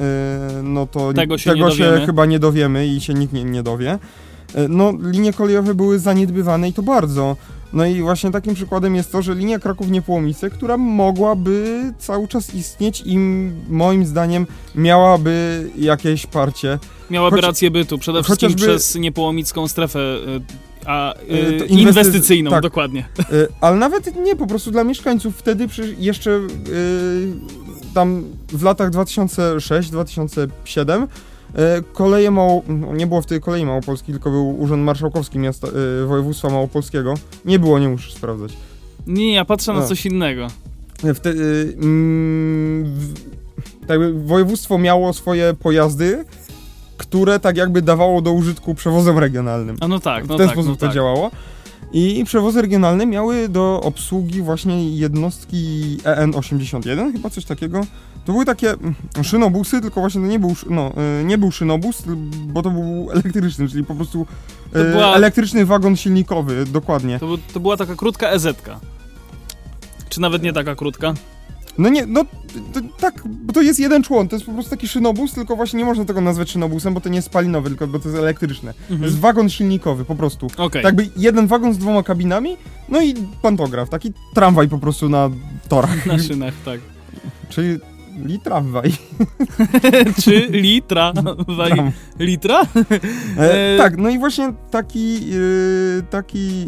y, 0.60 0.62
no 0.62 0.86
to 0.86 1.12
Tego 1.12 1.38
się 1.38 1.54
nie 1.54 1.60
dowiemy. 1.60 2.06
chyba 2.06 2.26
nie 2.26 2.38
dowiemy 2.38 2.86
i 2.86 3.00
się 3.00 3.14
nikt 3.14 3.32
nie, 3.32 3.44
nie 3.44 3.62
dowie. 3.62 3.98
No, 4.68 4.92
linie 5.02 5.32
kolejowe 5.32 5.74
były 5.74 5.98
zaniedbywane 5.98 6.68
i 6.68 6.72
to 6.72 6.82
bardzo. 6.82 7.36
No 7.72 7.86
i 7.86 8.02
właśnie 8.02 8.30
takim 8.30 8.54
przykładem 8.54 8.94
jest 8.94 9.12
to, 9.12 9.22
że 9.22 9.34
linia 9.34 9.58
Kraków-Niepołomice, 9.58 10.50
która 10.50 10.76
mogłaby 10.76 11.82
cały 11.98 12.28
czas 12.28 12.54
istnieć 12.54 13.02
i 13.06 13.18
moim 13.68 14.06
zdaniem 14.06 14.46
miałaby 14.74 15.66
jakieś 15.78 16.26
parcie. 16.26 16.78
Miałaby 17.10 17.36
Choć- 17.36 17.44
rację 17.46 17.70
bytu, 17.70 17.98
przede 17.98 18.22
wszystkim 18.22 18.48
chociażby- 18.48 18.66
przez 18.72 18.94
niepołomicką 18.94 19.68
strefę 19.68 19.98
y, 19.98 20.40
a, 20.86 21.14
y, 21.14 21.16
Y, 21.32 21.58
to 21.58 21.64
inwesty- 21.64 21.78
inwestycyjną, 21.78 22.50
tak. 22.50 22.62
dokładnie. 22.62 23.04
Y, 23.32 23.48
Ale 23.60 23.76
nawet 23.76 24.16
nie, 24.16 24.36
po 24.36 24.46
prostu 24.46 24.70
dla 24.70 24.84
mieszkańców. 24.84 25.36
Wtedy 25.36 25.68
jeszcze 25.98 26.30
y, 26.30 27.32
tam 27.94 28.24
w 28.48 28.62
latach 28.62 28.90
2006-2007 28.90 31.02
y, 31.02 31.08
koleje 31.92 32.30
mało... 32.30 32.62
no, 32.68 32.94
Nie 32.94 33.06
było 33.06 33.22
wtedy 33.22 33.40
kolei 33.40 33.66
małopolskiej, 33.66 34.14
tylko 34.14 34.30
był 34.30 34.60
Urząd 34.60 34.84
Marszałkowski 34.84 35.38
miasta, 35.38 35.68
y, 36.02 36.06
Województwa 36.06 36.50
Małopolskiego. 36.50 37.14
Nie 37.44 37.58
było, 37.58 37.78
nie 37.78 37.88
musisz 37.88 38.14
sprawdzać. 38.14 38.52
Nie, 39.06 39.34
ja 39.34 39.44
patrzę 39.44 39.72
na 39.72 39.78
A. 39.78 39.86
coś 39.86 40.06
innego. 40.06 40.46
Wtedy, 41.14 41.74
mm, 41.82 42.96
tak 43.86 44.24
województwo 44.26 44.78
miało 44.78 45.12
swoje 45.12 45.54
pojazdy, 45.54 46.24
które 46.96 47.40
tak 47.40 47.56
jakby 47.56 47.82
dawało 47.82 48.22
do 48.22 48.32
użytku 48.32 48.74
przewozom 48.74 49.18
regionalnym. 49.18 49.76
A 49.80 49.88
no 49.88 50.00
tak, 50.00 50.28
no 50.28 50.34
w 50.34 50.38
ten 50.38 50.46
tak, 50.46 50.54
sposób 50.54 50.70
no 50.70 50.76
to 50.76 50.86
tak. 50.86 50.94
działało. 50.94 51.30
I 51.92 52.24
przewozy 52.24 52.62
regionalne 52.62 53.06
miały 53.06 53.48
do 53.48 53.80
obsługi 53.80 54.42
właśnie 54.42 54.96
jednostki 54.96 55.96
EN81, 56.04 57.12
chyba 57.12 57.30
coś 57.30 57.44
takiego. 57.44 57.80
To 58.24 58.32
były 58.32 58.44
takie 58.44 58.70
mm, 58.70 58.94
szynobusy, 59.22 59.80
tylko 59.80 60.00
właśnie 60.00 60.20
to 60.20 60.26
nie 60.26 60.38
był, 60.38 60.54
no, 60.70 60.92
y, 61.20 61.24
nie 61.24 61.38
był 61.38 61.50
szynobus, 61.52 62.02
bo 62.46 62.62
to 62.62 62.70
był 62.70 63.10
elektryczny, 63.12 63.68
czyli 63.68 63.84
po 63.84 63.94
prostu 63.94 64.26
To 64.72 64.80
y, 64.80 64.90
była- 64.92 65.14
elektryczny 65.14 65.66
wagon 65.66 65.96
silnikowy, 65.96 66.64
dokładnie. 66.66 67.18
To, 67.18 67.38
to 67.54 67.60
była 67.60 67.76
taka 67.76 67.96
krótka 67.96 68.28
EZ-ka. 68.28 68.80
Czy 70.08 70.20
nawet 70.20 70.42
nie 70.42 70.52
taka 70.52 70.74
krótka? 70.74 71.14
No 71.78 71.88
nie, 71.88 72.06
no 72.06 72.24
to, 72.72 72.80
tak, 72.98 73.22
bo 73.28 73.52
to 73.52 73.62
jest 73.62 73.80
jeden 73.80 74.02
człon, 74.02 74.28
to 74.28 74.36
jest 74.36 74.46
po 74.46 74.52
prostu 74.52 74.70
taki 74.70 74.88
szynobus, 74.88 75.32
tylko 75.34 75.56
właśnie 75.56 75.78
nie 75.78 75.84
można 75.84 76.04
tego 76.04 76.20
nazwać 76.20 76.50
szynobusem, 76.50 76.94
bo 76.94 77.00
to 77.00 77.08
nie 77.08 77.16
jest 77.16 77.28
spalinowy, 77.28 77.68
tylko 77.68 77.86
bo 77.86 77.98
to 77.98 78.08
jest 78.08 78.20
elektryczne. 78.20 78.74
To 78.74 78.80
Mhm. 78.94 79.02
jest 79.02 79.18
wagon 79.18 79.48
silnikowy 79.50 80.04
po 80.04 80.14
prostu. 80.16 80.46
Okej. 80.56 80.82
Tak 80.82 80.84
jakby 80.84 81.08
jeden 81.16 81.46
wagon 81.46 81.74
z 81.74 81.78
dwoma 81.78 82.02
kabinami, 82.02 82.56
no 82.88 83.02
i 83.02 83.14
pantograf, 83.42 83.88
taki 83.88 84.12
tramwaj 84.34 84.68
po 84.68 84.78
prostu 84.78 85.08
na 85.08 85.30
torach. 85.68 86.06
Na 86.06 86.18
szynach, 86.18 86.54
tak. 86.64 86.80
Czyli 87.48 87.78
li 88.24 88.38
tramwaj. 88.40 88.92
Czy 90.22 90.46
litra? 90.50 91.12
Waj... 91.56 91.72
Litra? 92.18 92.62
E, 93.38 93.74
E, 93.74 93.78
tak, 93.78 93.96
no 93.98 94.08
i 94.10 94.18
właśnie 94.18 94.52
taki, 94.70 95.16
e, 95.98 96.02
taki, 96.02 96.66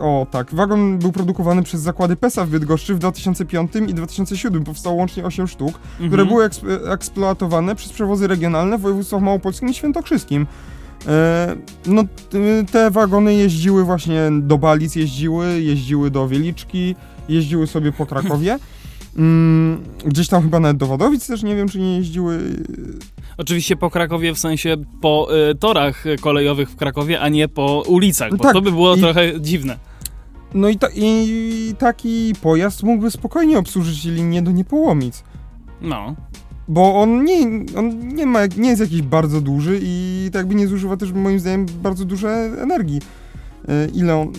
o 0.00 0.26
tak, 0.30 0.54
wagon 0.54 0.98
był 0.98 1.12
produkowany 1.12 1.62
przez 1.62 1.80
zakłady 1.80 2.16
PESA 2.16 2.44
w 2.44 2.48
Bydgoszczy 2.50 2.94
w 2.94 2.98
2005 2.98 3.72
i 3.88 3.94
2007. 3.94 4.64
Powstało 4.64 4.96
łącznie 4.96 5.24
8 5.24 5.46
sztuk, 5.48 5.72
które 5.96 6.08
Mhm. 6.22 6.28
były 6.28 6.44
eks- 6.44 6.60
eksploatowane 6.92 7.74
przez 7.74 7.92
przewozy 7.92 8.26
regionalne 8.26 8.78
w 8.78 8.80
województwach 8.80 9.22
małopolskim 9.22 9.68
i 9.68 9.74
świętokrzyskim. 9.74 10.46
E, 11.08 11.56
no, 11.86 12.04
te 12.72 12.90
wagony 12.90 13.34
jeździły 13.34 13.84
właśnie 13.84 14.20
do 14.40 14.58
Balic, 14.58 14.96
jeździły, 14.96 15.60
jeździły 15.60 16.10
do 16.10 16.28
Wieliczki, 16.28 16.94
jeździły 17.28 17.66
sobie 17.66 17.92
po 17.92 18.06
Krakowie. 18.06 18.58
Mm, 19.16 19.82
gdzieś 20.06 20.28
tam 20.28 20.42
chyba 20.42 20.60
nawet 20.60 20.76
do 20.76 20.86
Wadowic 20.86 21.26
też 21.26 21.42
nie 21.42 21.56
wiem, 21.56 21.68
czy 21.68 21.78
nie 21.80 21.96
jeździły. 21.96 22.38
Oczywiście 23.38 23.76
po 23.76 23.90
Krakowie, 23.90 24.34
w 24.34 24.38
sensie 24.38 24.76
po 25.00 25.28
y, 25.50 25.54
torach 25.54 26.04
kolejowych 26.20 26.70
w 26.70 26.76
Krakowie, 26.76 27.20
a 27.20 27.28
nie 27.28 27.48
po 27.48 27.82
ulicach, 27.86 28.30
bo 28.36 28.44
Tak, 28.44 28.52
to 28.52 28.60
by 28.62 28.70
było 28.72 28.96
i- 28.96 29.00
trochę 29.00 29.40
dziwne. 29.40 29.76
No 30.54 30.68
i, 30.68 30.76
ta, 30.78 30.86
i 30.94 31.74
taki 31.78 32.32
pojazd 32.42 32.82
mógłby 32.82 33.10
spokojnie 33.10 33.58
obsłużyć 33.58 34.04
linię 34.04 34.42
do 34.42 34.50
Niepołomic. 34.50 35.24
No. 35.80 36.14
Bo 36.68 37.00
on 37.00 37.24
nie, 37.24 37.38
on 37.78 38.08
nie 38.14 38.26
ma, 38.26 38.40
nie 38.56 38.68
jest 38.68 38.80
jakiś 38.80 39.02
bardzo 39.02 39.40
duży 39.40 39.78
i 39.82 40.28
tak 40.32 40.40
jakby 40.40 40.54
nie 40.54 40.66
zużywa 40.68 40.96
też 40.96 41.12
moim 41.12 41.40
zdaniem 41.40 41.66
bardzo 41.82 42.04
dużo 42.04 42.30
energii. 42.30 43.00
E, 43.68 43.88
Ile 43.94 44.16
on... 44.16 44.32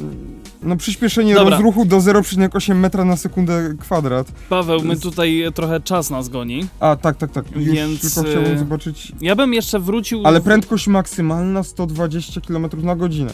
No 0.63 0.75
przyspieszenie 0.77 1.33
Dobra. 1.35 1.49
rozruchu 1.57 1.85
do 1.85 1.97
0,8 1.97 2.75
metra 2.75 3.05
na 3.05 3.17
sekundę 3.17 3.73
kwadrat. 3.79 4.27
Paweł, 4.49 4.81
my 4.81 4.97
tutaj 4.99 5.43
trochę 5.55 5.79
czas 5.79 6.09
nas 6.09 6.29
goni. 6.29 6.67
A, 6.79 6.95
tak, 6.95 7.17
tak, 7.17 7.31
tak. 7.31 7.45
Już 7.55 7.65
Więc, 7.65 8.01
tylko 8.01 8.29
chciałbym 8.29 8.53
e, 8.53 8.59
zobaczyć. 8.59 9.11
Ja 9.21 9.35
bym 9.35 9.53
jeszcze 9.53 9.79
wrócił... 9.79 10.21
Ale 10.27 10.41
prędkość 10.41 10.87
maksymalna 10.87 11.63
120 11.63 12.41
km 12.41 12.67
na 12.83 12.95
godzinę. 12.95 13.31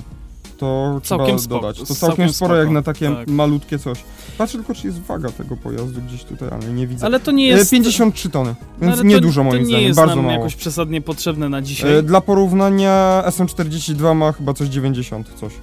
To 0.57 1.01
Całkiem 1.03 1.38
trzeba 1.38 1.55
dodać. 1.62 1.77
To 1.79 1.86
Całkiem 1.86 1.95
całkiem 2.07 2.33
sporo 2.33 2.50
spoko, 2.53 2.63
jak 2.63 2.69
na 2.69 2.81
takie 2.81 3.09
tak. 3.15 3.27
malutkie 3.27 3.79
coś. 3.79 4.03
Patrzę 4.38 4.57
tylko, 4.57 4.74
czy 4.75 4.88
jest 4.88 5.01
waga 5.01 5.29
tego 5.31 5.57
pojazdu 5.57 6.01
gdzieś 6.01 6.24
tutaj, 6.24 6.50
ale 6.51 6.74
nie 6.74 6.88
widzę. 6.88 7.05
Ale 7.05 7.19
to 7.19 7.31
nie 7.31 7.53
E, 7.53 7.57
jest... 7.57 7.71
53 7.71 8.29
tony, 8.29 8.55
no, 8.59 8.88
więc 8.88 9.00
ale 9.00 9.03
nie 9.07 9.15
to, 9.15 9.21
dużo 9.21 9.43
moim 9.43 9.53
to 9.53 9.59
nie 9.59 9.65
zdaniem, 9.65 9.88
jest 9.88 10.00
bardzo 10.00 10.15
nam 10.15 10.25
mało. 10.25 10.38
jakoś 10.38 10.55
przesadnie 10.55 11.01
potrzebne 11.01 11.50
na 11.50 11.62
dzisiaj. 11.62 11.98
E, 11.98 12.03
Dla 12.03 12.21
porównania 12.21 13.24
SM42 13.27 14.15
ma 14.15 14.31
chyba 14.31 14.53
coś 14.53 14.67
90 14.69 15.27
coś. 15.36 15.53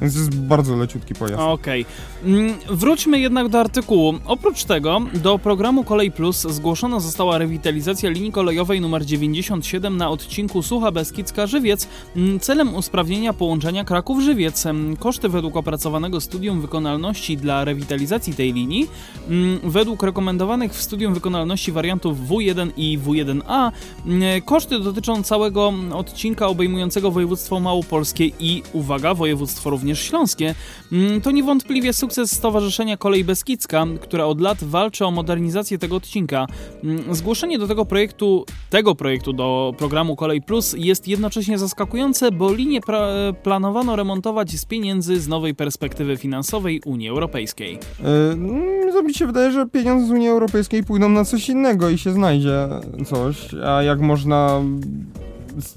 Więc 0.00 0.16
jest 0.16 0.40
bardzo 0.40 0.76
leciutki 0.76 1.14
pojazd. 1.14 1.40
Okej. 1.40 1.86
Mm, 2.24 2.54
Wróćmy 2.70 3.20
jednak 3.20 3.48
do 3.48 3.60
artykułu. 3.60 4.14
Oprócz 4.24 4.64
tego 4.64 5.00
do 5.14 5.38
programu 5.38 5.84
Kolej 5.84 6.10
Plus 6.10 6.46
zgłoszona 6.50 7.00
została 7.00 7.38
rewitalizacja 7.38 8.10
linii 8.10 8.32
kolejowej 8.32 8.78
nr 8.78 9.04
97 9.04 9.96
na 9.96 10.10
odcinku 10.10 10.62
Sucha 10.62 10.90
Beskidzka-Żywiec 10.92 11.86
mm, 12.16 12.40
celem 12.40 12.74
usprawnienia 12.74 13.32
połączenia 13.32 13.84
Kraków-Żywiec. 13.84 14.66
Em, 14.66 14.96
Koszty 14.96 15.28
według 15.28 15.56
opracowanego 15.56 16.20
studium 16.20 16.60
wykonalności 16.60 17.36
dla 17.36 17.64
rewitalizacji 17.64 18.34
tej 18.34 18.52
linii 18.52 18.88
mm, 19.28 19.58
według 19.64 20.02
rekomendowanych 20.02 20.72
w 20.72 20.82
studium 20.82 21.14
wykonalności 21.14 21.72
wariantów 21.72 22.18
W1 22.28 22.70
i 22.76 22.98
W1A 22.98 23.72
mm, 24.06 24.42
koszty 24.42 24.78
dotyczą 24.78 25.22
całego 25.22 25.72
odcinka 25.92 26.46
obejmującego 26.46 27.10
województwo 27.10 27.60
małopolskie 27.60 28.26
i, 28.40 28.62
uwaga, 28.72 29.14
województwo 29.14 29.70
również 29.70 29.85
śląskie. 29.94 30.54
Mm, 30.92 31.20
To 31.20 31.30
niewątpliwie 31.30 31.92
sukces 31.92 32.32
Stowarzyszenia 32.32 32.96
Kolej 32.96 33.24
Beskidzka, 33.24 33.86
które 34.00 34.26
od 34.26 34.40
lat 34.40 34.64
walczy 34.64 35.04
o 35.06 35.10
modernizację 35.10 35.78
tego 35.78 35.96
odcinka. 35.96 36.46
Mm, 36.84 37.14
Zgłoszenie 37.14 37.58
do 37.58 37.68
tego 37.68 37.84
projektu, 37.84 38.44
tego 38.70 38.94
projektu 38.94 39.32
do 39.32 39.74
programu 39.78 40.16
Kolej 40.16 40.42
Plus 40.42 40.74
jest 40.78 41.08
jednocześnie 41.08 41.58
zaskakujące, 41.58 42.32
bo 42.32 42.52
linię 42.52 42.80
pra- 42.80 43.34
planowano 43.34 43.96
remontować 43.96 44.50
z 44.50 44.64
pieniędzy 44.64 45.20
z 45.20 45.28
nowej 45.28 45.54
perspektywy 45.54 46.16
finansowej 46.16 46.80
Unii 46.84 47.08
Europejskiej. 47.08 47.78
E, 48.04 48.32
mm, 48.32 48.92
To 48.92 49.02
mi 49.02 49.14
się 49.14 49.26
wydaje, 49.26 49.50
że 49.52 49.66
pieniądze 49.66 50.06
z 50.06 50.10
Unii 50.10 50.28
Europejskiej 50.28 50.84
pójdą 50.84 51.08
na 51.08 51.24
coś 51.24 51.48
innego 51.48 51.88
i 51.90 51.98
się 51.98 52.12
znajdzie 52.12 52.68
coś, 53.06 53.54
a 53.66 53.82
jak 53.82 54.00
można, 54.00 54.60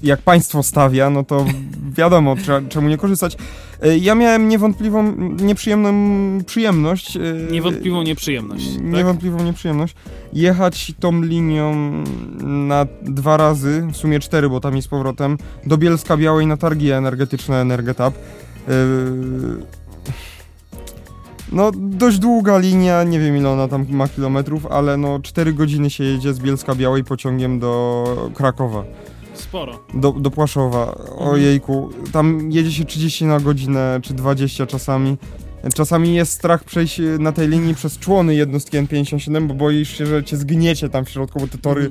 jak 0.02 0.22
państwo 0.22 0.62
stawia, 0.62 1.10
no 1.10 1.24
to 1.24 1.44
wiadomo, 1.92 2.34
czemu 2.68 2.88
nie 2.88 2.98
korzystać. 2.98 3.36
E, 3.82 3.98
Ja 3.98 4.14
miałem 4.14 4.48
niewątpliwą, 4.48 5.12
nieprzyjemną 5.36 5.92
przyjemność. 6.44 7.16
e, 7.16 7.20
Niewątpliwą 7.52 8.02
nieprzyjemność. 8.02 8.74
Tak? 8.74 8.82
Niewątpliwą 8.84 9.42
nieprzyjemność. 9.44 9.94
Jechać 10.32 10.92
tą 11.00 11.22
linią 11.22 11.74
na 12.42 12.86
dwa 13.02 13.36
razy, 13.36 13.86
w 13.92 13.96
sumie 13.96 14.20
cztery, 14.20 14.48
bo 14.48 14.60
tam 14.60 14.76
i 14.76 14.82
z 14.82 14.88
powrotem, 14.88 15.38
do 15.66 15.78
Bielska 15.78 16.16
Białej 16.16 16.46
na 16.46 16.56
targi 16.56 16.90
energetyczne 16.90 17.60
Energetap. 17.60 18.14
Yy... 18.68 18.74
No, 21.52 21.70
dość 21.76 22.18
długa 22.18 22.58
linia, 22.58 23.04
nie 23.04 23.20
wiem 23.20 23.36
ile 23.36 23.50
ona 23.50 23.68
tam 23.68 23.86
ma 23.90 24.08
kilometrów, 24.08 24.66
ale 24.66 24.96
no 24.96 25.20
4 25.22 25.52
godziny 25.52 25.90
się 25.90 26.04
jedzie 26.04 26.34
z 26.34 26.40
Bielska 26.40 26.74
Białej 26.74 27.04
pociągiem 27.04 27.58
do 27.58 28.30
Krakowa, 28.34 28.84
Sporo. 29.40 29.78
do, 29.94 30.12
do 30.12 30.30
Płaszowa. 30.30 30.94
Ojejku, 31.18 31.90
tam 32.12 32.50
jedzie 32.52 32.72
się 32.72 32.84
30 32.84 33.24
na 33.24 33.40
godzinę, 33.40 34.00
czy 34.02 34.14
20 34.14 34.66
czasami. 34.66 35.16
Czasami 35.74 36.14
jest 36.14 36.32
strach 36.32 36.64
przejść 36.64 37.00
y, 37.00 37.18
na 37.18 37.32
tej 37.32 37.48
linii 37.48 37.74
przez 37.74 37.98
człony 37.98 38.34
jednostki 38.34 38.76
N57, 38.78 39.46
bo 39.46 39.54
boisz 39.54 39.98
się, 39.98 40.06
że 40.06 40.24
cię 40.24 40.36
zgniecie 40.36 40.88
tam 40.88 41.04
w 41.04 41.10
środku, 41.10 41.40
bo 41.40 41.46
te 41.46 41.58
tory 41.58 41.90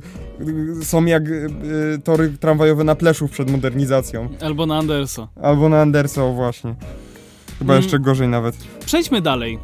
y, 0.81 0.85
są 0.85 1.05
jak 1.05 1.27
y, 1.29 1.49
y, 1.95 1.99
tory 2.03 2.29
tramwajowe 2.39 2.83
na 2.83 2.95
Pleszów 2.95 3.31
przed 3.31 3.51
modernizacją. 3.51 4.29
Albo 4.41 4.65
na 4.65 4.77
Anderso. 4.77 5.27
Albo 5.41 5.69
na 5.69 5.81
Andersa, 5.81 6.23
o 6.23 6.33
właśnie. 6.33 6.75
Chyba 7.59 7.73
Mm. 7.73 7.83
jeszcze 7.83 7.99
gorzej 7.99 8.27
nawet. 8.27 8.55
Przejdźmy 8.85 9.21
dalej. 9.21 9.59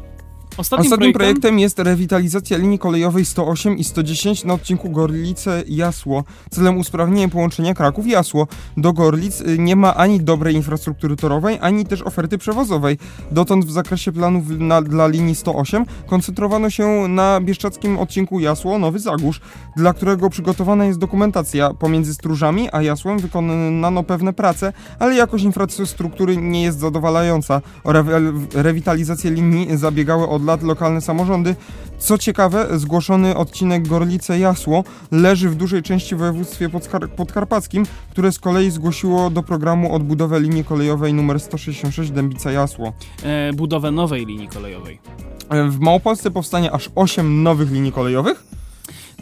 Ostatnim, 0.58 0.86
Ostatnim 0.86 1.12
projektem, 1.12 1.40
projektem 1.40 1.58
jest 1.58 1.78
rewitalizacja 1.78 2.58
linii 2.58 2.78
kolejowej 2.78 3.24
108 3.24 3.78
i 3.78 3.84
110 3.84 4.44
na 4.44 4.54
odcinku 4.54 4.90
Gorlice-Jasło. 4.90 6.22
Celem 6.50 6.78
usprawnienia 6.78 7.28
połączenia 7.28 7.74
Kraków-Jasło 7.74 8.46
do 8.76 8.92
Gorlic 8.92 9.40
y, 9.40 9.58
nie 9.58 9.76
ma 9.76 9.94
ani 9.94 10.20
dobrej 10.20 10.54
infrastruktury 10.54 11.16
torowej, 11.16 11.58
ani 11.60 11.86
też 11.86 12.02
oferty 12.02 12.38
przewozowej. 12.38 12.98
Dotąd 13.30 13.64
w 13.64 13.70
zakresie 13.70 14.12
planów 14.12 14.44
na, 14.48 14.82
dla 14.82 15.06
linii 15.06 15.34
108 15.34 15.84
koncentrowano 16.06 16.70
się 16.70 17.08
na 17.08 17.40
bieszczackim 17.40 17.98
odcinku 17.98 18.40
Jasło-Nowy 18.40 18.98
Zagórz, 18.98 19.40
dla 19.76 19.92
którego 19.92 20.30
przygotowana 20.30 20.84
jest 20.84 20.98
dokumentacja. 20.98 21.74
Pomiędzy 21.74 22.14
Stróżami 22.14 22.68
a 22.72 22.82
Jasłem 22.82 23.18
wykonano 23.18 24.02
pewne 24.02 24.32
prace, 24.32 24.72
ale 24.98 25.14
jakość 25.14 25.44
infrastruktury 25.44 26.36
nie 26.36 26.62
jest 26.62 26.78
zadowalająca. 26.78 27.60
O 27.84 27.90
rewi- 27.92 28.46
rewitalizację 28.54 29.30
linii 29.30 29.76
zabiegały 29.76 30.28
od 30.28 30.45
lat 30.46 30.62
lokalne 30.62 31.00
samorządy. 31.00 31.56
Co 31.98 32.18
ciekawe, 32.18 32.78
zgłoszony 32.78 33.36
odcinek 33.36 33.88
Gorlice-Jasło 33.88 34.84
leży 35.10 35.48
w 35.50 35.54
dużej 35.54 35.82
części 35.82 36.14
w 36.14 36.18
województwie 36.18 36.68
podskar- 36.68 37.08
podkarpackim, 37.08 37.86
które 38.10 38.32
z 38.32 38.38
kolei 38.38 38.70
zgłosiło 38.70 39.30
do 39.30 39.42
programu 39.42 39.94
odbudowę 39.94 40.40
linii 40.40 40.64
kolejowej 40.64 41.10
nr 41.12 41.40
166 41.40 42.10
Dębica-Jasło. 42.10 42.92
e, 43.22 43.52
budowę 43.52 43.90
nowej 43.90 44.26
linii 44.26 44.48
kolejowej. 44.48 44.98
E, 45.50 45.70
W 45.70 45.80
Małopolsce 45.80 46.30
powstanie 46.30 46.72
aż 46.72 46.90
8 46.94 47.42
nowych 47.42 47.70
linii 47.72 47.92
kolejowych. 47.92 48.44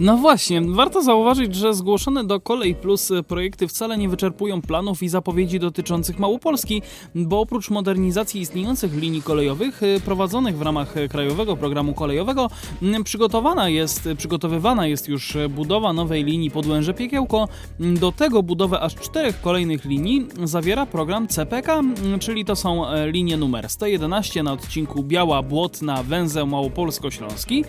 No 0.00 0.16
właśnie, 0.16 0.60
warto 0.60 1.02
zauważyć, 1.02 1.54
że 1.54 1.74
zgłoszone 1.74 2.24
do 2.24 2.40
Kolej 2.40 2.74
Plus 2.74 3.12
projekty 3.28 3.68
wcale 3.68 3.98
nie 3.98 4.08
wyczerpują 4.08 4.62
planów 4.62 5.02
i 5.02 5.08
zapowiedzi 5.08 5.58
dotyczących 5.58 6.18
Małopolski, 6.18 6.82
bo 7.14 7.40
oprócz 7.40 7.70
modernizacji 7.70 8.40
istniejących 8.40 8.94
linii 8.94 9.22
kolejowych 9.22 9.82
y, 9.82 10.00
prowadzonych 10.04 10.58
w 10.58 10.62
ramach 10.62 10.94
Krajowego 11.10 11.56
Programu 11.56 11.94
Kolejowego 11.94 12.50
przygotowana 13.04 13.68
jest, 13.68 14.08
przygotowywana 14.18 14.86
jest 14.86 15.08
już 15.08 15.36
budowa 15.50 15.92
nowej 15.92 16.24
linii 16.24 16.50
Podłęże-Piekiełko. 16.50 17.48
Do 17.80 18.12
tego 18.12 18.42
budowę 18.42 18.80
aż 18.80 18.94
czterech 18.94 19.40
kolejnych 19.40 19.84
linii 19.84 20.26
zawiera 20.44 20.86
program 20.86 21.28
CPK, 21.28 21.80
czyli 22.20 22.44
to 22.44 22.56
są 22.56 22.84
linie 23.06 23.36
numer 23.36 23.68
111 23.68 24.42
na 24.42 24.52
odcinku 24.52 25.02
Biała-Błotna 25.02 26.02
węzeł 26.02 26.46
Małopolsko-Śląski, 26.46 27.64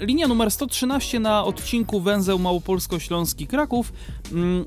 linia 0.00 0.28
numer 0.28 0.50
113 0.50 1.20
na 1.20 1.45
odcinku 1.46 2.00
węzeł 2.00 2.38
Małopolsko-Śląski-Kraków, 2.38 3.92
mm, 4.32 4.64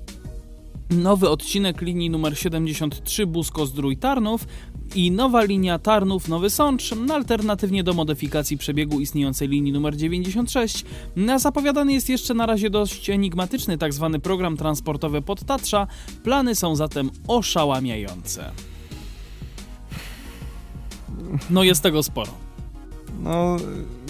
nowy 0.90 1.30
odcinek 1.30 1.82
linii 1.82 2.10
numer 2.10 2.38
73 2.38 3.28
Busko-Zdrój-Tarnów 3.28 4.48
i 4.96 5.12
nowa 5.12 5.44
linia 5.44 5.80
Tarnów-Nowy 5.80 6.50
Sącz, 6.50 6.96
no, 6.96 7.14
alternatywnie 7.14 7.84
do 7.84 7.94
modyfikacji 7.94 8.58
przebiegu 8.58 9.00
istniejącej 9.00 9.48
linii 9.48 9.74
numer 9.74 9.96
96. 9.96 10.86
Na 11.16 11.40
zapowiadany 11.40 11.94
jest 11.94 12.10
jeszcze 12.10 12.34
na 12.34 12.46
razie 12.46 12.70
dość 12.70 13.10
enigmatyczny 13.10 13.78
tzw. 13.78 14.20
program 14.24 14.58
transportowy 14.58 15.22
Podtatrza. 15.22 15.88
Plany 16.24 16.56
są 16.56 16.76
zatem 16.76 17.10
oszałamiające. 17.28 18.52
No 21.50 21.64
jest 21.64 21.84
tego 21.84 22.04
sporo. 22.04 22.32
No, 23.20 23.58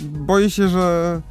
boję 0.02 0.50
się, 0.50 0.68
że 0.68 1.22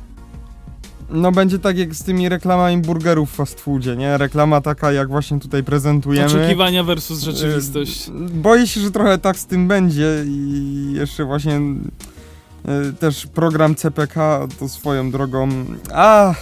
no 1.11 1.33
będzie 1.33 1.59
tak 1.59 1.79
jak 1.79 1.95
z 1.95 2.05
tymi 2.05 2.29
reklamami 2.29 2.79
burgerów 2.79 3.31
w 3.31 3.35
fast 3.35 3.61
foodzie, 3.61 3.97
nie? 3.97 4.19
Reklama 4.19 4.61
taka 4.61 4.93
jak 4.93 5.09
właśnie 5.09 5.41
tutaj 5.41 5.65
prezentujemy. 5.65 6.27
Oczekiwania 6.27 6.85
versus 6.85 7.23
rzeczywistość. 7.23 8.09
Y, 8.09 8.13
Boję 8.31 8.67
się, 8.67 8.81
że 8.81 8.91
trochę 8.91 9.19
tak 9.19 9.37
z 9.39 9.47
tym 9.47 9.69
będzie 9.69 10.25
i 10.27 10.93
jeszcze 10.95 11.25
właśnie 11.25 11.61
y, 12.89 12.93
też 12.93 13.27
program 13.27 13.75
CPK 13.75 14.49
to 14.59 14.69
swoją 14.69 15.11
drogą. 15.11 15.49
A 15.93 16.35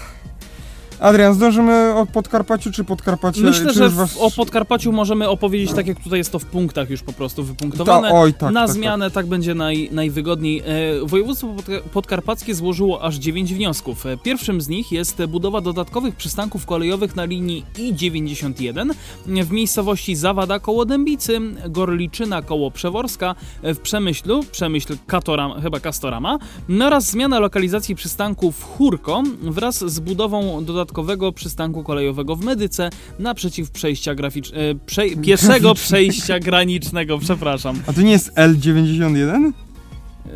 Adrian, 1.01 1.35
zdążymy 1.35 1.95
o 1.95 2.07
Podkarpaciu 2.07 2.73
czy 2.73 2.85
Podkarpacie? 2.85 3.41
Myślę, 3.41 3.67
czy 3.67 3.73
że 3.75 3.89
was- 3.89 4.17
o 4.21 4.31
Podkarpaciu 4.31 4.93
możemy 4.93 5.29
opowiedzieć 5.29 5.73
tak, 5.73 5.87
jak 5.87 6.01
tutaj 6.03 6.19
jest 6.19 6.33
to 6.33 6.39
w 6.39 6.45
punktach 6.45 6.91
już 6.91 7.03
po 7.03 7.13
prostu 7.13 7.45
wypunktowane. 7.45 8.09
Ta, 8.09 8.15
oj, 8.15 8.35
tak, 8.35 8.53
Na 8.53 8.67
tak, 8.67 8.71
zmianę 8.77 9.11
tak, 9.11 9.27
będzie 9.27 9.55
naj, 9.55 9.89
najwygodniej. 9.93 10.61
E, 10.61 10.65
Województwo 11.07 11.47
podka- 11.47 11.81
podkarpackie 11.93 12.55
złożyło 12.55 13.03
aż 13.03 13.17
9 13.17 13.55
wniosków. 13.55 14.07
E, 14.07 14.17
Pierwszym 14.17 14.61
z 14.61 14.69
nich 14.69 14.93
jest 14.93 15.25
budowa 15.29 15.61
dodatkowych 15.61 16.17
przystanków 16.17 16.67
kolejowych 16.67 17.17
na 17.17 17.25
linii 17.25 17.65
I-91 17.79 18.91
w 19.27 19.51
miejscowości 19.51 20.17
Zawada 20.17 20.59
koło 20.61 20.85
Dębicy, 20.85 21.41
Gorliczyna 21.69 22.43
koło 22.43 22.71
Przeworska, 22.71 23.35
e, 23.63 23.75
w 23.75 23.81
Przemyślu, 23.81 24.43
Przemyśl 24.53 24.97
Katorama, 25.07 25.61
chyba 25.61 25.81
Kastorama, 25.81 26.39
no 26.69 26.87
oraz 26.87 27.11
zmiana 27.11 27.39
lokalizacji 27.39 27.95
przystanku 27.95 28.53
w 28.53 28.65
Chórko 28.65 29.23
wraz 29.43 29.79
z 29.93 30.01
budową 30.01 30.65
dodatkowego 30.87 31.33
przystanku 31.33 31.83
kolejowego 31.83 32.37
w 32.37 32.45
Medyce 32.45 32.91
naprzeciw 33.19 33.71
przejścia 33.71 34.15
graficz... 34.15 34.53
e, 34.53 34.75
prze... 34.87 35.11
pieszego 35.11 35.75
przejścia 35.75 36.41
granicznego, 36.49 37.19
przepraszam. 37.19 37.83
A 37.87 37.93
to 37.93 38.03
nie 38.03 38.11
jest 38.11 38.35
L91? 38.35 39.53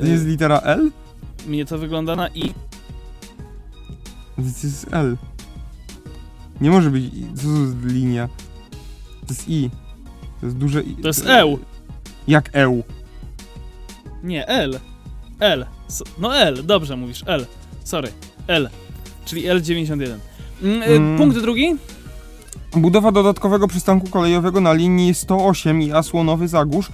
To 0.01 0.07
jest 0.07 0.27
litera 0.27 0.59
L? 0.59 0.91
Mnie 1.47 1.65
to 1.65 1.79
wygląda 1.79 2.17
na 2.17 2.29
i. 2.29 2.49
To 4.37 4.43
jest 4.65 4.87
L. 4.93 5.17
Nie 6.61 6.71
może 6.71 6.91
być. 6.91 7.05
I. 7.05 7.27
Co 7.35 7.43
to 7.43 7.61
jest 7.61 7.85
linia? 7.85 8.29
To 9.27 9.27
jest 9.29 9.49
I. 9.49 9.71
To 10.41 10.47
jest 10.47 10.57
duże 10.57 10.83
I. 10.83 10.95
To 10.95 11.09
jest 11.09 11.27
Eł. 11.27 11.59
Jak 12.29 12.51
Eł? 12.53 12.83
Nie, 14.23 14.47
L. 14.49 14.81
L. 15.41 15.67
No 16.19 16.37
L, 16.37 16.67
dobrze 16.67 16.97
mówisz, 16.97 17.23
L. 17.27 17.47
Sorry, 17.85 18.09
L. 18.47 18.71
Czyli 19.25 19.43
L91. 19.43 20.30
Mm, 20.63 20.83
y, 20.83 20.87
Mm. 20.99 21.19
Punkt 21.19 21.39
drugi? 21.39 21.77
Budowa 22.77 23.13
dodatkowego 23.13 23.69
przystanku 23.69 24.07
kolejowego 24.07 24.61
na 24.61 24.73
linii 24.73 25.15
108 25.15 25.83
i 25.83 25.87
Jasło-Nowy 25.87 26.49
Zagórz 26.49 26.87
e, 26.87 26.91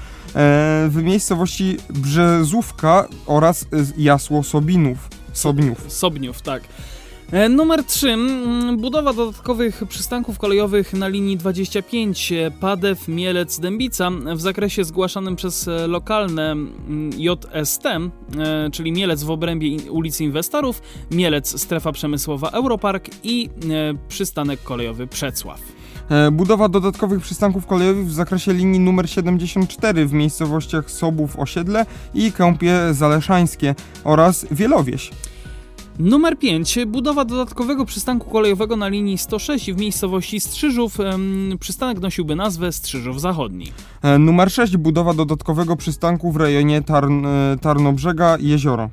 w 0.89 1.01
miejscowości 1.03 1.77
Brzezówka 1.91 3.09
oraz 3.27 3.63
e, 3.63 3.67
Jasło-Sobinów. 3.97 4.97
Sobniów. 5.33 5.85
Sobniów, 5.89 6.43
tak. 6.43 6.63
E, 7.33 7.49
Numer 7.49 7.85
3. 7.85 8.17
Budowa 8.77 9.13
dodatkowych 9.13 9.83
przystanków 9.89 10.39
kolejowych 10.39 10.93
na 10.93 11.09
linii 11.09 11.37
25 11.37 12.33
e, 12.33 12.51
Padew, 12.51 13.09
Mielec, 13.09 13.61
Dębica 13.61 14.11
w 14.11 14.41
zakresie 14.41 14.85
zgłaszanym 14.85 15.37
przez 15.37 15.69
e, 15.69 15.87
lokalne 15.87 16.53
mm, 16.53 17.11
JST, 17.19 17.83
czyli 18.73 18.93
Mielec 18.93 19.23
w 19.23 19.31
obrębie 19.31 19.91
ulicy 19.91 20.25
Inwestorów, 20.25 20.83
Mielec 21.11 21.61
strefa 21.61 21.93
przemysłowa 21.93 22.51
Europark 22.51 23.09
i 23.23 23.51
przystanek 24.09 24.63
kolejowy 24.63 25.07
Przecław. 25.07 25.61
Budowa 26.33 26.69
dodatkowych 26.69 27.23
przystanków 27.23 27.67
kolejowych 27.67 28.07
w 28.07 28.13
zakresie 28.13 28.53
linii 28.53 28.81
numer 28.81 29.11
74 29.11 30.07
w 30.07 30.13
miejscowościach 30.13 30.91
Sobów 30.91 31.39
Osiedle 31.39 31.87
i 32.15 32.33
Kępie 32.33 32.79
Zaleszańskie 32.93 33.75
oraz 34.05 34.47
Wielowieś. 34.51 35.11
Numer 35.99 36.39
5. 36.39 36.79
Budowa 36.87 37.25
dodatkowego 37.25 37.85
przystanku 37.85 38.31
kolejowego 38.31 38.77
na 38.77 38.89
linii 38.89 39.19
106 39.19 39.73
w 39.73 39.81
miejscowości 39.81 40.41
Strzyżów. 40.41 40.99
Przystanek 41.61 42.01
nosiłby 42.01 42.37
nazwę 42.37 42.73
Strzyżów 42.73 43.21
Zachodni. 43.21 43.73
E, 44.03 44.19
numer 44.19 44.51
6. 44.51 44.77
Budowa 44.77 45.15
dodatkowego 45.15 45.77
przystanku 45.77 46.33
w 46.33 46.37
rejonie 46.37 46.83
Tarn, 46.83 47.27
e, 47.27 47.57
Tarnobrzega 47.61 48.37
Jezioro. 48.41 48.91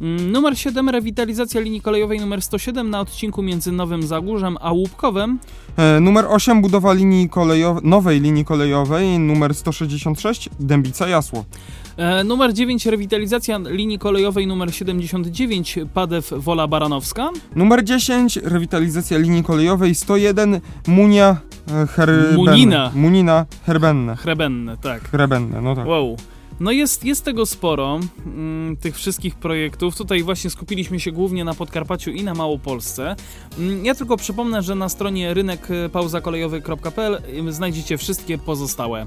Mm, 0.00 0.32
Numer 0.32 0.58
7. 0.58 0.88
Rewitalizacja 0.88 1.60
linii 1.60 1.80
kolejowej 1.80 2.20
numer 2.20 2.42
107 2.42 2.90
na 2.90 3.00
odcinku 3.00 3.42
między 3.42 3.72
Nowym 3.72 4.02
Zagórzem 4.02 4.56
a 4.60 4.72
Łupkowem. 4.72 5.38
E, 5.76 6.00
numer 6.00 6.24
8. 6.28 6.62
Budowa 6.62 6.92
linii 6.92 7.28
kolejowej, 7.28 7.82
nowej 7.84 8.20
linii 8.20 8.44
kolejowej 8.44 9.18
numer 9.18 9.54
166 9.54 10.48
Dębica 10.60 11.08
Jasło. 11.08 11.40
E, 11.40 11.85
Numer 12.24 12.52
9. 12.52 12.86
Rewitalizacja 12.86 13.58
linii 13.58 13.98
kolejowej 13.98 14.46
numer 14.46 14.72
79 14.72 15.78
Padew 15.94 16.32
Wola 16.36 16.66
Baranowska. 16.66 17.30
Numer 17.54 17.84
10. 17.84 18.36
Rewitalizacja 18.44 19.18
linii 19.18 19.42
kolejowej 19.42 19.94
101 19.94 20.60
Munia 20.86 21.36
e, 21.68 21.86
Herbenne. 21.96 22.36
Munina. 22.36 22.90
Munina 22.94 23.46
Herbenne. 23.66 24.16
Chrebenne, 24.16 24.76
tak. 24.76 25.10
Herbenne, 25.12 25.60
no 25.60 25.74
tak. 25.74 25.86
Wow. 25.86 26.16
No 26.60 26.70
jest, 26.70 27.04
jest 27.04 27.24
tego 27.24 27.46
sporo, 27.46 28.00
mm, 28.26 28.76
tych 28.76 28.94
wszystkich 28.96 29.34
projektów. 29.34 29.96
Tutaj 29.96 30.22
właśnie 30.22 30.50
skupiliśmy 30.50 31.00
się 31.00 31.12
głównie 31.12 31.44
na 31.44 31.54
Podkarpaciu 31.54 32.10
i 32.10 32.24
na 32.24 32.34
Małopolsce. 32.34 33.16
Mm, 33.58 33.84
Ja 33.84 33.94
tylko 33.94 34.16
przypomnę, 34.16 34.62
że 34.62 34.74
na 34.74 34.88
stronie 34.88 35.34
rynekpauzakolejowy.pl 35.34 37.18
y, 37.48 37.52
znajdziecie 37.52 37.98
wszystkie 37.98 38.38
pozostałe. 38.38 39.06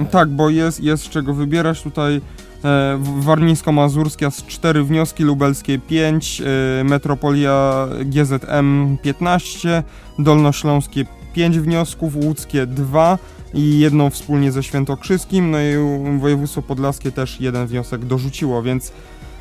e, 0.00 0.04
Tak, 0.04 0.28
bo 0.28 0.50
jest, 0.50 0.80
jest 0.80 1.04
z 1.04 1.08
czego 1.08 1.34
wybierać 1.34 1.82
tutaj. 1.82 2.20
E, 2.64 2.98
Warmińsko-Mazurskie 3.20 4.30
z 4.30 4.46
4 4.46 4.84
wnioski, 4.84 5.24
Lubelskie 5.24 5.78
5, 5.78 6.42
e, 6.80 6.84
Metropolia 6.84 7.88
GZM 8.04 8.96
15, 9.02 9.82
Dolnośląskie 10.18 11.04
5 11.34 11.58
wniosków, 11.58 12.16
Łódzkie 12.16 12.66
2 12.66 13.18
i 13.56 13.78
jedną 13.78 14.10
wspólnie 14.10 14.52
ze 14.52 14.62
Świętokrzyskim, 14.62 15.50
no 15.50 15.58
i 15.60 15.74
województwo 16.20 16.62
podlaskie 16.62 17.12
też 17.12 17.40
jeden 17.40 17.66
wniosek 17.66 18.04
dorzuciło, 18.04 18.62
więc 18.62 18.92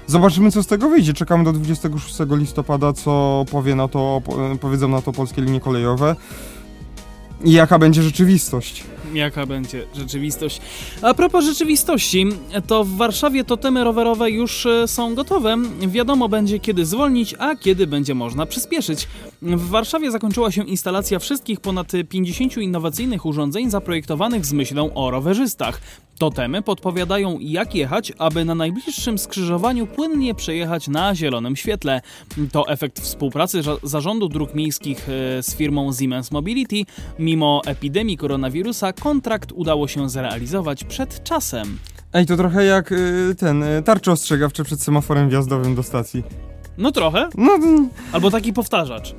Zobaczymy, 0.07 0.51
co 0.51 0.63
z 0.63 0.67
tego 0.67 0.89
wyjdzie. 0.89 1.13
Czekamy 1.13 1.43
do 1.43 1.53
26 1.53 2.15
listopada, 2.29 2.93
co 2.93 3.45
powie 3.51 3.75
na 3.75 3.87
to, 3.87 4.21
powiedzą 4.61 4.87
na 4.87 5.01
to 5.01 5.13
polskie 5.13 5.41
linie 5.41 5.59
kolejowe 5.59 6.15
i 7.43 7.51
jaka 7.51 7.79
będzie 7.79 8.03
rzeczywistość 8.03 8.83
jaka 9.15 9.45
będzie 9.45 9.85
rzeczywistość. 9.95 10.61
A 11.01 11.13
propos 11.13 11.45
rzeczywistości, 11.45 12.25
to 12.67 12.83
w 12.83 12.89
Warszawie 12.89 13.43
totemy 13.43 13.83
rowerowe 13.83 14.31
już 14.31 14.65
e, 14.65 14.87
są 14.87 15.15
gotowe. 15.15 15.57
Wiadomo 15.79 16.29
będzie 16.29 16.59
kiedy 16.59 16.85
zwolnić, 16.85 17.35
a 17.39 17.55
kiedy 17.55 17.87
będzie 17.87 18.15
można 18.15 18.45
przyspieszyć. 18.45 19.07
W 19.41 19.69
Warszawie 19.69 20.11
zakończyła 20.11 20.51
się 20.51 20.63
instalacja 20.63 21.19
wszystkich 21.19 21.59
ponad 21.59 21.91
50 22.09 22.57
innowacyjnych 22.57 23.25
urządzeń 23.25 23.69
zaprojektowanych 23.69 24.45
z 24.45 24.53
myślą 24.53 24.93
o 24.93 25.11
rowerzystach. 25.11 25.81
Totemy 26.19 26.61
podpowiadają 26.61 27.37
jak 27.39 27.75
jechać, 27.75 28.13
aby 28.17 28.45
na 28.45 28.55
najbliższym 28.55 29.17
skrzyżowaniu 29.17 29.87
płynnie 29.87 30.35
przejechać 30.35 30.87
na 30.87 31.15
zielonym 31.15 31.55
świetle. 31.55 32.01
To 32.51 32.69
efekt 32.69 32.99
współpracy 32.99 33.61
zarządu 33.83 34.29
dróg 34.29 34.55
miejskich 34.55 35.09
e, 35.09 35.43
z 35.43 35.55
firmą 35.55 35.93
Siemens 35.93 36.31
Mobility. 36.31 36.75
Mimo 37.19 37.61
epidemii 37.65 38.17
koronawirusa 38.17 38.93
kontrakt 38.93 39.51
udało 39.51 39.87
się 39.87 40.09
zrealizować 40.09 40.83
przed 40.83 41.23
czasem. 41.23 41.77
Ej, 42.13 42.25
to 42.25 42.37
trochę 42.37 42.65
jak 42.65 42.91
y, 42.91 43.35
ten 43.37 43.63
y, 43.63 43.83
tarcze 43.83 44.11
ostrzegawcze 44.11 44.63
przed 44.63 44.81
semaforem 44.81 45.29
wjazdowym 45.29 45.75
do 45.75 45.83
stacji. 45.83 46.23
No 46.77 46.91
trochę. 46.91 47.29
No, 47.37 47.57
Albo 48.11 48.31
taki 48.31 48.53
powtarzacz. 48.53 49.15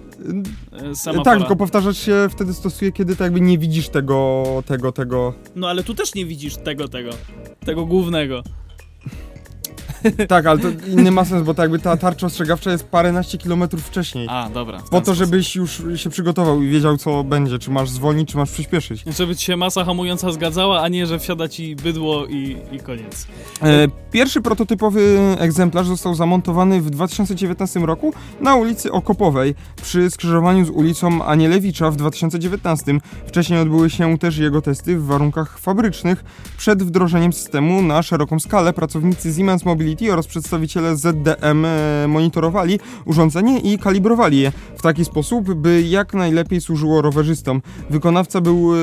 Y, 0.91 0.95
semafora. 0.97 1.25
Tak, 1.25 1.39
tylko 1.39 1.57
powtarzacz 1.57 1.97
się 1.97 2.29
wtedy 2.31 2.55
stosuje, 2.55 2.93
kiedy 2.93 3.17
tak 3.17 3.25
jakby 3.25 3.41
nie 3.41 3.59
widzisz 3.59 3.89
tego, 3.89 4.45
tego, 4.67 4.93
tego. 4.93 5.35
No 5.57 5.69
ale 5.69 5.83
tu 5.83 5.95
też 5.95 6.15
nie 6.15 6.27
widzisz 6.27 6.57
tego, 6.57 6.89
tego. 6.89 7.11
Tego 7.65 7.87
głównego. 7.87 8.43
tak, 10.29 10.47
ale 10.47 10.59
to 10.59 10.69
inny 10.89 11.11
ma 11.11 11.25
sens, 11.25 11.43
bo 11.43 11.55
tak 11.55 11.65
jakby 11.65 11.79
ta 11.79 11.97
tarcza 11.97 12.27
ostrzegawcza 12.27 12.71
jest 12.71 12.85
paręnaście 12.85 13.39
kilometrów 13.39 13.83
wcześniej. 13.87 14.27
A, 14.31 14.49
dobra. 14.55 14.83
Po 14.91 15.01
to, 15.01 15.15
żebyś 15.15 15.57
już 15.57 15.83
się 15.97 16.11
przygotował 16.11 16.63
i 16.63 16.69
wiedział, 16.69 16.97
co 16.97 17.25
będzie. 17.25 17.59
Czy 17.59 17.71
masz 17.71 17.91
zwolnić, 17.91 18.31
czy 18.31 18.37
masz 18.37 18.51
przyspieszyć. 18.51 19.05
Żeby 19.07 19.37
ci 19.37 19.45
się 19.45 19.57
masa 19.57 19.85
hamująca 19.85 20.33
zgadzała, 20.33 20.83
a 20.83 20.89
nie, 20.89 21.07
że 21.07 21.19
wsiada 21.19 21.49
ci 21.49 21.77
bydło 21.77 22.27
i, 22.27 22.57
i 22.73 22.81
koniec. 22.81 23.27
E, 23.63 23.89
pierwszy 24.11 24.41
prototypowy 24.41 25.19
egzemplarz 25.39 25.87
został 25.87 26.15
zamontowany 26.15 26.81
w 26.81 26.91
2019 26.91 27.81
roku 27.81 28.13
na 28.41 28.55
ulicy 28.55 28.93
Okopowej 28.93 29.55
przy 29.83 30.11
skrzyżowaniu 30.11 30.65
z 30.65 30.71
ulicą 30.71 31.25
Anielewicza 31.25 31.91
w 31.91 31.97
2019. 31.97 32.99
Wcześniej 33.27 33.61
odbyły 33.61 33.91
się 33.91 34.19
też 34.19 34.39
jego 34.39 34.63
testy 34.63 34.99
w 34.99 35.07
warunkach 35.07 35.59
fabrycznych. 35.59 36.25
Przed 36.57 36.83
wdrożeniem 36.83 37.33
systemu 37.33 37.83
na 37.83 38.03
szeroką 38.03 38.41
skalę 38.41 38.73
pracownicy 38.73 39.35
Siemens 39.35 39.65
Mobility 39.65 39.86
Mobility 39.87 40.13
oraz 40.13 40.27
przedstawiciele 40.27 40.97
ZDM 40.97 41.65
e, 41.65 42.09
monitorowali 42.09 42.79
urządzenie 43.05 43.59
i 43.59 43.79
kalibrowali 43.79 44.41
je 44.41 44.53
w 44.77 44.83
taki 44.83 45.05
sposób, 45.05 45.55
by 45.55 45.83
jak 45.83 46.15
najlepiej 46.15 46.61
służyło 46.61 47.03
rowerzystom. 47.03 47.63
Wykonawca 47.91 48.41
był 48.41 48.75
e, 48.75 48.77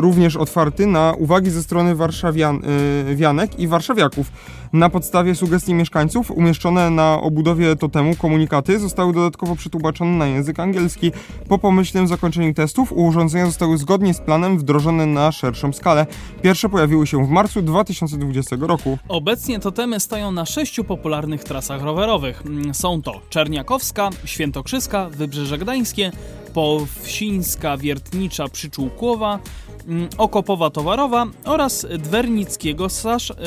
również 0.00 0.36
otwarty 0.36 0.86
na 0.86 1.14
uwagi 1.18 1.50
ze 1.50 1.62
strony 1.62 1.94
warszawianek 1.94 3.58
i 3.58 3.68
warszawiaków. 3.68 4.32
Na 4.72 4.90
podstawie 4.90 5.34
sugestii 5.34 5.74
mieszkańców 5.74 6.30
umieszczone 6.30 6.90
na 6.90 7.20
obudowie 7.20 7.76
totemu 7.76 8.16
komunikaty 8.16 8.78
zostały 8.78 9.12
dodatkowo 9.12 9.56
przetłumaczone 9.56 10.10
na 10.10 10.26
język 10.26 10.60
angielski. 10.60 11.12
Po 11.48 11.58
pomyślnym 11.58 12.06
zakończeniu 12.06 12.54
testów 12.54 12.92
urządzenia 12.92 13.46
zostały 13.46 13.78
zgodnie 13.78 14.14
z 14.14 14.20
planem 14.20 14.58
wdrożone 14.58 15.06
na 15.06 15.32
szerszą 15.32 15.72
skalę. 15.72 16.06
Pierwsze 16.42 16.68
pojawiły 16.68 17.06
się 17.06 17.26
w 17.26 17.28
marcu 17.28 17.62
2020 17.62 18.56
roku. 18.60 18.98
Obecnie 19.08 19.60
totemy 19.60 20.00
stoją 20.00 20.32
na 20.32 20.46
sześciu 20.46 20.84
popularnych 20.84 21.44
trasach 21.44 21.82
rowerowych. 21.82 22.42
Mm, 22.46 22.74
są 22.74 23.02
to 23.02 23.20
Czerniakowska, 23.30 24.10
Świętokrzyska, 24.24 25.08
Wybrzeże 25.08 25.58
Gdańskie, 25.58 26.12
Powsińska 26.54 27.76
Wiertnicza 27.76 28.48
Przyczółkowa, 28.48 29.38
mm, 29.88 30.08
Okopowa 30.18 30.70
Towarowa 30.70 31.26
oraz 31.44 31.86
Dwernickiego 31.98 32.86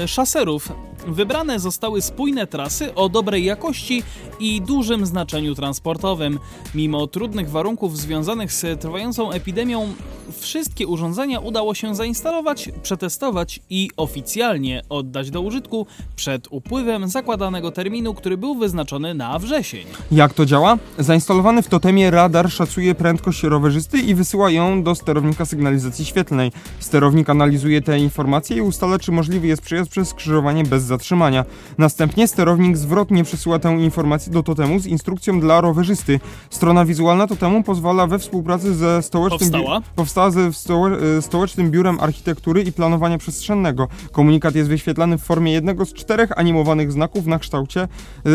Szaserów. 0.07 0.71
Wybrane 1.07 1.59
zostały 1.59 2.01
spójne 2.01 2.47
trasy 2.47 2.95
o 2.95 3.09
dobrej 3.09 3.45
jakości 3.45 4.03
i 4.39 4.61
dużym 4.61 5.05
znaczeniu 5.05 5.55
transportowym. 5.55 6.39
Mimo 6.75 7.07
trudnych 7.07 7.49
warunków 7.49 7.97
związanych 7.97 8.53
z 8.53 8.81
trwającą 8.81 9.31
epidemią, 9.31 9.93
wszystkie 10.39 10.87
urządzenia 10.87 11.39
udało 11.39 11.73
się 11.73 11.95
zainstalować, 11.95 12.69
przetestować 12.83 13.59
i 13.69 13.89
oficjalnie 13.97 14.81
oddać 14.89 15.31
do 15.31 15.41
użytku 15.41 15.87
przed 16.15 16.47
upływem 16.51 17.07
zakładanego 17.07 17.71
terminu, 17.71 18.13
który 18.13 18.37
był 18.37 18.55
wyznaczony 18.55 19.13
na 19.13 19.39
wrzesień. 19.39 19.85
Jak 20.11 20.33
to 20.33 20.45
działa? 20.45 20.77
Zainstalowany 20.99 21.61
w 21.61 21.67
totemie 21.67 22.11
radar 22.11 22.51
szacuje 22.51 22.95
prędkość 22.95 23.43
rowerzysty 23.43 23.97
i 23.97 24.15
wysyła 24.15 24.51
ją 24.51 24.83
do 24.83 24.95
sterownika 24.95 25.45
sygnalizacji 25.45 26.05
świetlnej. 26.05 26.51
Sterownik 26.79 27.29
analizuje 27.29 27.81
te 27.81 27.99
informacje 27.99 28.57
i 28.57 28.61
ustala, 28.61 28.99
czy 28.99 29.11
możliwy 29.11 29.47
jest 29.47 29.61
przejazd 29.61 29.91
przez 29.91 30.07
skrzyżowanie 30.09 30.63
bez 30.63 30.83
zatrzymania. 30.93 31.45
Następnie 31.77 32.27
sterownik 32.27 32.77
zwrotnie 32.77 33.23
przesyła 33.23 33.59
tę 33.59 33.69
informację 33.69 34.33
do 34.33 34.43
totemu 34.43 34.79
z 34.79 34.85
instrukcją 34.85 35.39
dla 35.39 35.61
rowerzysty. 35.61 36.19
Strona 36.49 36.85
wizualna 36.85 37.27
totemu 37.27 37.63
pozwala 37.63 38.07
we 38.07 38.19
współpracy 38.19 38.75
ze 38.75 39.01
stołecznym... 39.01 39.39
Powstała? 39.39 39.81
Powstała 39.95 40.31
ze 40.31 40.53
stołe 40.53 40.97
e, 41.17 41.21
Stołecznym 41.21 41.71
Biurem 41.71 41.99
Architektury 41.99 42.61
i 42.61 42.71
Planowania 42.71 43.17
Przestrzennego. 43.17 43.87
Komunikat 44.11 44.55
jest 44.55 44.69
wyświetlany 44.69 45.17
w 45.17 45.21
formie 45.21 45.51
jednego 45.51 45.85
z 45.85 45.93
czterech 45.93 46.39
animowanych 46.39 46.91
znaków 46.91 47.25
na 47.25 47.39
kształcie 47.39 47.87
yy, 48.25 48.31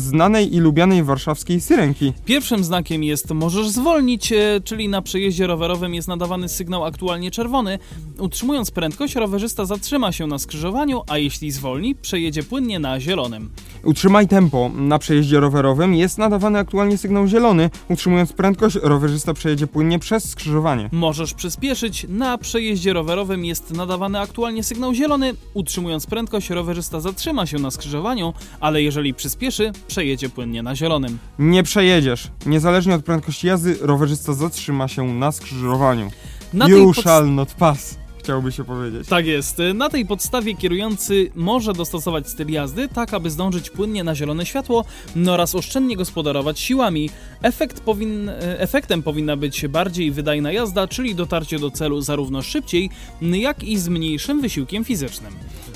znanej 0.00 0.54
i 0.54 0.60
lubianej 0.60 1.02
warszawskiej 1.02 1.60
syrenki. 1.60 2.12
Pierwszym 2.24 2.64
znakiem 2.64 3.04
jest 3.04 3.30
możesz 3.30 3.68
zwolnić, 3.68 4.32
czyli 4.64 4.88
na 4.88 5.02
przejeździe 5.02 5.46
rowerowym 5.46 5.94
jest 5.94 6.08
nadawany 6.08 6.48
sygnał 6.48 6.84
aktualnie 6.84 7.30
czerwony. 7.30 7.78
Utrzymując 8.18 8.70
prędkość, 8.70 9.14
rowerzysta 9.14 9.64
zatrzyma 9.64 10.12
się 10.12 10.26
na 10.26 10.38
skrzyżowaniu, 10.38 11.02
a 11.08 11.18
jeśli 11.18 11.50
zwolni, 11.50 11.81
przejedzie 11.94 12.42
płynnie 12.42 12.78
na 12.78 13.00
zielonym. 13.00 13.50
Utrzymaj 13.84 14.28
tempo. 14.28 14.70
Na 14.74 14.98
przejeździe 14.98 15.40
rowerowym 15.40 15.94
jest 15.94 16.18
nadawany 16.18 16.58
aktualnie 16.58 16.98
sygnał 16.98 17.26
zielony. 17.26 17.70
Utrzymując 17.88 18.32
prędkość, 18.32 18.76
rowerzysta 18.82 19.34
przejedzie 19.34 19.66
płynnie 19.66 19.98
przez 19.98 20.30
skrzyżowanie. 20.30 20.88
Możesz 20.92 21.34
przyspieszyć. 21.34 22.06
Na 22.08 22.38
przejeździe 22.38 22.92
rowerowym 22.92 23.44
jest 23.44 23.70
nadawany 23.70 24.20
aktualnie 24.20 24.62
sygnał 24.62 24.94
zielony. 24.94 25.34
Utrzymując 25.54 26.06
prędkość, 26.06 26.50
rowerzysta 26.50 27.00
zatrzyma 27.00 27.46
się 27.46 27.58
na 27.58 27.70
skrzyżowaniu, 27.70 28.32
ale 28.60 28.82
jeżeli 28.82 29.14
przyspieszy, 29.14 29.72
przejedzie 29.88 30.28
płynnie 30.28 30.62
na 30.62 30.76
zielonym. 30.76 31.18
Nie 31.38 31.62
przejedziesz. 31.62 32.30
Niezależnie 32.46 32.94
od 32.94 33.04
prędkości 33.04 33.46
jazdy, 33.46 33.78
rowerzysta 33.80 34.32
zatrzyma 34.32 34.88
się 34.88 35.14
na 35.14 35.32
skrzyżowaniu. 35.32 36.10
Na 36.52 36.68
you 36.68 36.94
shall 36.94 37.34
not 37.34 37.54
pass 37.54 38.01
chciałoby 38.22 38.52
się 38.52 38.64
powiedzieć. 38.64 39.08
Tak 39.08 39.26
jest. 39.26 39.58
Na 39.74 39.88
tej 39.88 40.06
podstawie 40.06 40.54
kierujący 40.54 41.30
może 41.34 41.72
dostosować 41.72 42.28
styl 42.28 42.50
jazdy 42.50 42.88
tak, 42.88 43.14
aby 43.14 43.30
zdążyć 43.30 43.70
płynnie 43.70 44.04
na 44.04 44.14
zielone 44.14 44.46
światło 44.46 44.84
no 45.16 45.32
oraz 45.32 45.54
oszczędnie 45.54 45.96
gospodarować 45.96 46.60
siłami. 46.60 47.10
Efekt 47.42 47.80
powin... 47.80 48.30
Efektem 48.58 49.02
powinna 49.02 49.36
być 49.36 49.68
bardziej 49.68 50.10
wydajna 50.10 50.52
jazda, 50.52 50.88
czyli 50.88 51.14
dotarcie 51.14 51.58
do 51.58 51.70
celu 51.70 52.00
zarówno 52.00 52.42
szybciej, 52.42 52.90
jak 53.22 53.64
i 53.64 53.78
z 53.78 53.88
mniejszym 53.88 54.40
wysiłkiem 54.40 54.84
fizycznym. 54.84 55.32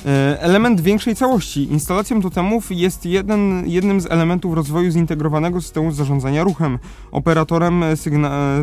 E, 0.06 0.40
element 0.40 0.80
większej 0.80 1.16
całości. 1.16 1.62
Instalacją 1.62 2.22
totemów 2.22 2.66
jest 2.70 3.06
jeden, 3.06 3.68
jednym 3.68 4.00
z 4.00 4.06
elementów 4.06 4.54
rozwoju 4.54 4.90
zintegrowanego 4.90 5.60
systemu 5.60 5.92
zarządzania 5.92 6.44
ruchem. 6.44 6.78
Operatorem 7.12 7.84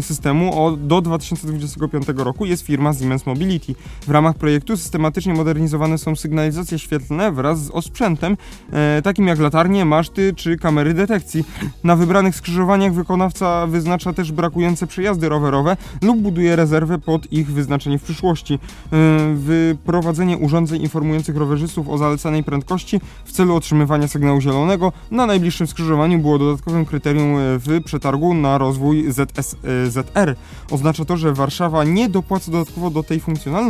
systemu 0.02 0.66
o, 0.66 0.72
do 0.72 1.02
2025 1.02 2.06
roku 2.16 2.46
jest 2.46 2.66
firma 2.66 2.94
Siemens 2.94 3.26
Mobility. 3.26 3.73
W 4.08 4.10
ramach 4.10 4.36
projektu 4.36 4.78
systematycznie 4.78 5.34
modernizowane 5.34 5.98
są 5.98 6.16
sygnalizacje 6.16 6.80
świetlne 6.80 7.32
wraz 7.32 7.66
z 7.66 7.70
osprzętem, 7.72 8.38
e, 8.72 9.02
takim 9.02 9.28
jak 9.28 9.40
latarnie, 9.40 9.86
maszty 9.86 10.34
czy 10.36 10.58
kamery 10.58 10.94
detekcji. 10.94 11.46
Na 11.84 11.96
wybranych 11.96 12.36
skrzyżowaniach 12.36 12.94
wykonawca 12.94 13.68
wyznacza 13.68 14.14
też 14.14 14.32
brakujące 14.32 14.88
przejazdy 14.88 15.30
rowerowe 15.30 15.78
lub 16.02 16.22
buduje 16.22 16.56
rezerwę 16.56 17.00
pod 17.00 17.34
ich 17.34 17.52
wyznaczenie 17.52 18.00
w 18.00 18.04
przyszłości. 18.04 18.54
E, 18.54 18.98
wyprowadzenie 19.36 20.38
urządzeń 20.38 20.82
informujących 20.82 21.38
rowerzystów 21.38 21.90
o 21.90 21.98
zalecanej 21.98 22.44
prędkości 22.44 23.02
w 23.26 23.32
celu 23.32 23.56
otrzymywania 23.56 24.08
sygnału 24.08 24.42
zielonego 24.42 24.92
na 25.12 25.26
najbliższym 25.26 25.68
skrzyżowaniu 25.68 26.20
było 26.20 26.40
dodatkowym 26.40 26.86
kryterium 26.86 27.36
e, 27.36 27.40
w 27.60 27.84
przetargu 27.86 28.34
na 28.34 28.58
rozwój 28.58 29.12
ZSZR. 29.12 30.30
E, 30.30 30.36
Oznacza 30.72 31.06
to, 31.06 31.18
że 31.18 31.34
Warszawa 31.34 31.84
nie 31.84 32.10
dopłaca 32.10 32.52
dodatkowo 32.52 32.90
do 32.90 33.04
tej 33.04 33.20
funkcjonalności. 33.20 33.63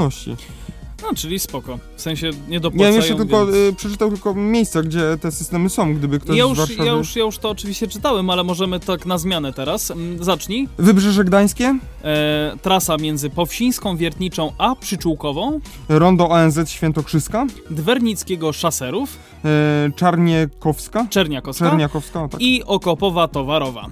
No, 1.04 1.14
czyli 1.16 1.40
spoko. 1.40 1.80
W 1.96 2.02
sensie 2.02 2.30
nie 2.48 2.54
Ja 2.54 2.60
dopłacają, 2.60 2.92
bym 2.92 3.02
jeszcze 3.02 3.16
tylko 3.16 3.46
więc... 3.46 3.58
y, 3.58 3.74
przeczytał 3.78 4.10
tylko 4.10 4.34
miejsca, 4.36 4.82
gdzie 4.82 5.18
te 5.22 5.32
systemy 5.32 5.70
są, 5.70 5.96
gdyby 5.96 6.20
ktoś 6.20 6.38
Ja 6.38 6.46
z 6.46 6.50
już, 6.50 6.58
Warszawy... 6.58 6.86
ja, 6.86 6.94
już, 6.94 7.16
ja 7.16 7.24
już 7.24 7.38
to 7.38 7.50
oczywiście 7.50 7.88
czytałem, 7.88 8.30
ale 8.30 8.44
możemy 8.44 8.80
tak 8.80 9.06
na 9.06 9.18
zmianę 9.18 9.54
teraz. 9.54 9.92
Mm, 9.92 10.24
Zacznij. 10.24 10.68
Wybrzeże 10.78 11.24
Gdańskie, 11.24 11.80
E, 12.04 12.56
trasa 12.62 12.98
między 12.98 13.30
Powsińską 13.30 13.98
Wiertniczą 13.98 14.52
a 14.58 14.76
Przyczółkową, 14.76 15.60
Rondo 15.90 16.30
ONZ 16.30 16.70
Świętokrzyska, 16.70 17.46
Dwernickiego 17.70 18.54
Szaserów, 18.54 19.18
y, 19.90 19.92
Czarniekowska, 19.92 21.08
Czerniakowska 21.10 21.70
Czerniakowska, 21.70 22.28
tak. 22.28 22.42
i 22.42 22.64
Okopowa 22.64 23.28
Towarowa. 23.28 23.90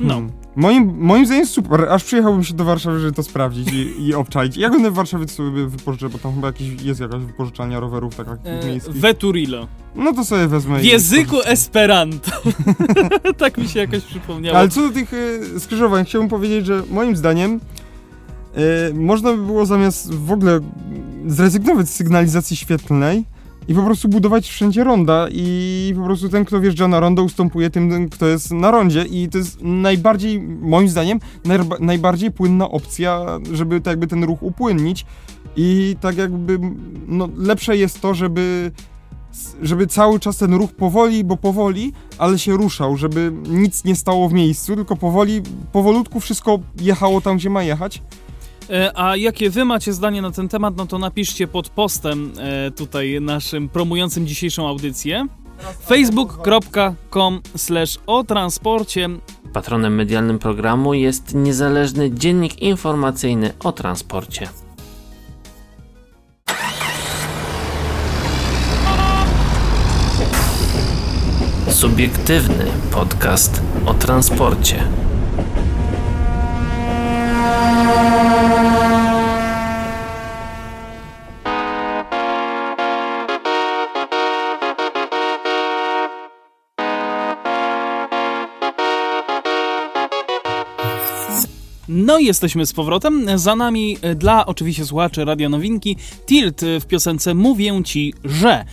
No. 0.00 0.14
Hmm. 0.14 0.45
Moim, 0.56 0.96
moim 0.98 1.26
zdaniem 1.26 1.46
super, 1.46 1.88
aż 1.88 2.04
przyjechałbym 2.04 2.44
się 2.44 2.54
do 2.54 2.64
Warszawy, 2.64 3.00
żeby 3.00 3.12
to 3.12 3.22
sprawdzić 3.22 3.72
i, 3.72 4.06
i 4.06 4.14
obczaić. 4.14 4.56
Jak 4.56 4.72
będę 4.72 4.90
w 4.90 4.94
Warszawie, 4.94 5.26
to 5.26 5.32
sobie 5.32 5.66
wypożyczę, 5.66 6.08
bo 6.08 6.18
tam 6.18 6.34
chyba 6.34 6.46
jakiś, 6.46 6.82
jest 6.82 7.00
jakaś 7.00 7.22
wypożyczalnia 7.22 7.80
rowerów 7.80 8.16
takich 8.16 8.32
E, 8.44 8.66
miejskich. 8.66 8.94
Veturilo. 8.96 9.68
No 9.94 10.12
to 10.12 10.24
sobie 10.24 10.46
wezmę 10.46 10.78
W 10.78 10.84
języku. 10.84 11.36
Esperanto. 11.44 12.30
tak 13.38 13.58
mi 13.58 13.68
się 13.68 13.80
jakoś 13.80 14.02
przypomniało. 14.02 14.58
Ale 14.58 14.68
co 14.68 14.88
do 14.88 14.94
tych 14.94 15.12
y, 15.12 15.60
skrzyżowań, 15.60 16.04
chciałbym 16.04 16.28
powiedzieć, 16.28 16.66
że 16.66 16.82
moim 16.90 17.16
zdaniem 17.16 17.60
y, 18.90 18.94
można 18.94 19.32
by 19.32 19.38
było 19.38 19.66
zamiast 19.66 20.14
w 20.14 20.32
ogóle 20.32 20.60
zrezygnować 21.26 21.88
z 21.88 21.94
sygnalizacji 21.94 22.56
świetlnej 22.56 23.24
i 23.68 23.74
po 23.74 23.82
prostu 23.82 24.08
budować 24.08 24.48
wszędzie 24.48 24.84
ronda. 24.84 25.26
I 25.30 25.92
po 25.96 26.04
prostu 26.04 26.28
ten, 26.28 26.44
kto 26.44 26.60
wjeżdża 26.60 26.88
na 26.88 27.00
rondo, 27.00 27.22
ustępuje 27.22 27.70
tym, 27.70 28.08
kto 28.08 28.26
jest 28.26 28.52
na 28.52 28.70
rondzie. 28.70 29.04
I 29.04 29.28
to 29.28 29.38
jest 29.38 29.58
najbardziej, 29.62 30.40
moim 30.40 30.88
zdaniem, 30.88 31.20
najba- 31.44 31.80
najbardziej 31.80 32.30
płynna 32.32 32.68
opcja, 32.68 33.38
żeby 33.52 33.80
tak 33.80 33.92
jakby 33.92 34.06
ten 34.06 34.24
ruch 34.24 34.42
upłynnić. 34.42 35.06
I 35.56 35.96
tak 36.00 36.16
jakby, 36.16 36.58
no 37.06 37.28
lepsze 37.36 37.76
jest 37.76 38.00
to, 38.00 38.14
żeby 38.14 38.72
żeby 39.62 39.86
cały 39.86 40.20
czas 40.20 40.36
ten 40.38 40.54
ruch 40.54 40.72
powoli, 40.72 41.24
bo 41.24 41.36
powoli, 41.36 41.92
ale 42.18 42.38
się 42.38 42.56
ruszał, 42.56 42.96
żeby 42.96 43.32
nic 43.48 43.84
nie 43.84 43.96
stało 43.96 44.28
w 44.28 44.32
miejscu, 44.32 44.76
tylko 44.76 44.96
powoli, 44.96 45.42
powolutku 45.72 46.20
wszystko 46.20 46.58
jechało 46.80 47.20
tam, 47.20 47.36
gdzie 47.36 47.50
ma 47.50 47.62
jechać. 47.62 48.02
E, 48.70 48.92
A 48.98 49.16
jakie 49.16 49.50
wy 49.50 49.64
macie 49.64 49.92
zdanie 49.92 50.22
na 50.22 50.30
ten 50.30 50.48
temat, 50.48 50.76
no 50.76 50.86
to 50.86 50.98
napiszcie 50.98 51.46
pod 51.46 51.68
postem 51.68 52.32
e, 52.38 52.70
tutaj 52.70 53.20
naszym 53.20 53.68
promującym 53.68 54.26
dzisiejszą 54.26 54.68
audycję 54.68 55.26
facebook.com 55.86 57.40
slash 57.56 57.98
o 58.06 58.24
transporcie 58.24 59.08
Patronem 59.52 59.94
medialnym 59.94 60.38
programu 60.38 60.94
jest 60.94 61.34
niezależny 61.34 62.10
dziennik 62.10 62.62
informacyjny 62.62 63.52
o 63.64 63.72
transporcie. 63.72 64.48
Subiektywny 71.68 72.64
podcast 72.90 73.62
o 73.86 73.94
transporcie. 73.94 75.05
No 91.96 92.18
i 92.18 92.24
jesteśmy 92.24 92.66
z 92.66 92.72
powrotem. 92.72 93.38
Za 93.38 93.56
nami 93.56 93.98
e, 94.02 94.14
dla 94.14 94.46
oczywiście 94.46 94.86
słuchaczy 94.86 95.24
Radia 95.24 95.48
Nowinki 95.48 95.96
Tilt 96.26 96.62
e, 96.62 96.80
w 96.80 96.86
piosence 96.86 97.34
Mówię 97.34 97.82
Ci, 97.84 98.14
że... 98.24 98.64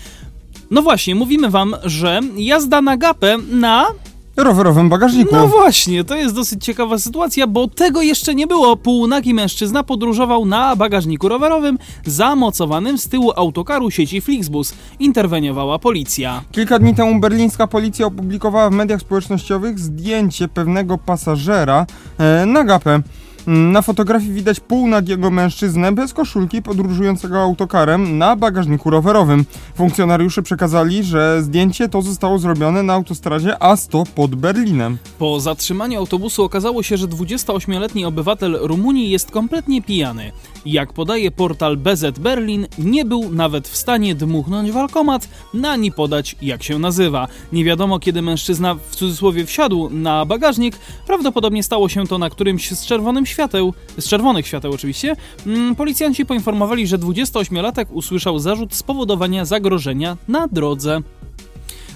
No 0.72 0.82
właśnie, 0.82 1.16
mówimy 1.16 1.50
wam, 1.50 1.76
że 1.84 2.20
jazda 2.36 2.82
na 2.82 2.98
gapę 2.98 3.38
na 3.38 3.88
Rowerowym 4.38 4.90
bagażniku. 4.90 5.36
No 5.36 5.48
właśnie, 5.48 6.04
to 6.04 6.16
jest 6.16 6.36
dosyć 6.36 6.66
ciekawa 6.66 6.98
sytuacja, 6.98 7.48
bo 7.48 7.68
tego 7.68 8.02
jeszcze 8.02 8.36
nie 8.36 8.48
było. 8.48 8.78
Półnagi 8.78 9.34
mężczyzna 9.34 9.84
podróżował 9.84 10.46
na 10.46 10.76
bagażniku 10.76 11.30
rowerowym 11.30 11.78
zamocowanym 12.06 12.98
z 12.98 13.08
tyłu 13.08 13.32
autokaru 13.36 13.92
sieci 13.92 14.22
Flixbus. 14.22 14.74
Interweniowała 15.00 15.80
policja. 15.80 16.44
Kilka 16.52 16.80
dni 16.80 16.96
temu 16.96 17.20
berlińska 17.20 17.68
policja 17.68 18.06
opublikowała 18.06 18.70
w 18.70 18.74
mediach 18.74 19.02
społecznościowych 19.02 19.80
zdjęcie 19.80 20.48
pewnego 20.48 20.98
pasażera 20.98 21.86
e, 22.18 22.46
na 22.46 22.64
gapę. 22.64 23.02
Na 23.48 23.82
fotografii 23.82 24.34
widać 24.34 24.60
półnagiego 24.60 25.32
mężczyznę 25.32 25.92
bez 25.92 26.14
koszulki 26.14 26.62
podróżującego 26.62 27.42
autokarem 27.42 28.18
na 28.18 28.36
bagażniku 28.36 28.90
rowerowym. 28.90 29.46
Funkcjonariusze 29.76 30.44
przekazali, 30.44 31.04
że 31.04 31.44
zdjęcie 31.44 31.90
to 31.90 32.02
zostało 32.02 32.40
zrobione 32.40 32.84
na 32.84 32.94
autostradzie 32.94 33.56
A100 33.60 34.06
pod 34.16 34.36
Berlinem. 34.36 34.98
Po 35.20 35.40
zatrzymaniu 35.40 36.00
autobusu 36.00 36.44
okazało 36.44 36.84
się, 36.84 36.98
że 36.98 37.08
28-letni 37.08 38.06
obywatel 38.06 38.58
Rumunii 38.62 39.10
jest 39.10 39.32
kompletnie 39.32 39.82
pijany. 39.82 40.32
Jak 40.66 40.94
podaje 40.94 41.32
portal 41.32 41.78
BZ 41.78 42.20
Berlin, 42.20 42.68
nie 42.78 43.06
był 43.06 43.32
nawet 43.32 43.68
w 43.68 43.76
stanie 43.76 44.16
dmuchnąć 44.16 44.72
w 44.72 44.78
alkomat, 44.78 45.30
na 45.54 45.72
ani 45.72 45.92
podać 45.92 46.36
jak 46.42 46.64
się 46.64 46.80
nazywa. 46.80 47.28
Nie 47.54 47.64
wiadomo 47.64 48.00
kiedy 48.00 48.22
mężczyzna 48.22 48.76
w 48.76 48.96
cudzysłowie 48.96 49.46
wsiadł 49.46 49.90
na 49.90 50.26
bagażnik, 50.26 50.76
prawdopodobnie 51.08 51.64
stało 51.64 51.90
się 51.90 52.08
to 52.08 52.18
na 52.18 52.30
którymś 52.30 52.72
z 52.72 52.86
czerwonym 52.86 53.26
świateł, 53.26 53.74
z 53.98 54.08
czerwonych 54.08 54.48
świateł 54.48 54.74
oczywiście. 54.74 55.16
Mm, 55.46 55.76
Policjanci 55.76 56.26
poinformowali, 56.26 56.88
że 56.88 56.98
28-latek 56.98 57.86
usłyszał 57.92 58.40
zarzut 58.40 58.76
spowodowania 58.76 59.46
zagrożenia 59.46 60.18
na 60.28 60.48
drodze. 60.48 61.02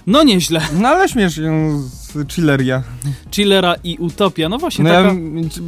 No 0.07 0.23
nieźle. 0.23 0.61
No 0.73 0.87
ale 0.87 1.09
śmiesz 1.09 1.37
ją 1.37 1.81
z 1.81 2.27
chilleria. 2.31 2.83
Chillera 3.31 3.75
i 3.83 3.97
Utopia. 3.97 4.49
No 4.49 4.57
właśnie 4.57 4.83
No 4.83 4.89
taka... 4.89 5.07
ja, 5.07 5.13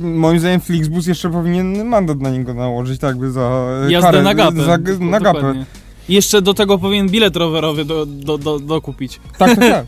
moim 0.02 0.39
zdaniem 0.39 0.62
Flixbus 0.62 1.08
jeszcze 1.08 1.32
powinien 1.32 1.86
mandat 1.86 2.19
na 2.19 2.30
niego 2.30 2.54
nałożyć, 2.54 2.99
tak 2.99 3.17
by 3.17 3.32
za 3.32 3.67
Jazdę 3.89 4.08
karę, 4.12 4.23
na 4.23 4.34
gapę. 4.34 4.63
Za, 4.63 4.78
na 4.99 5.19
gapę. 5.19 5.65
Jeszcze 6.10 6.41
do 6.41 6.54
tego 6.54 6.78
powinien 6.78 7.10
bilet 7.10 7.36
rowerowy 7.36 7.86
do, 7.86 8.06
do, 8.06 8.38
do, 8.38 8.60
dokupić. 8.60 9.19
Tak, 9.38 9.56
tak, 9.56 9.69
tak. 9.69 9.86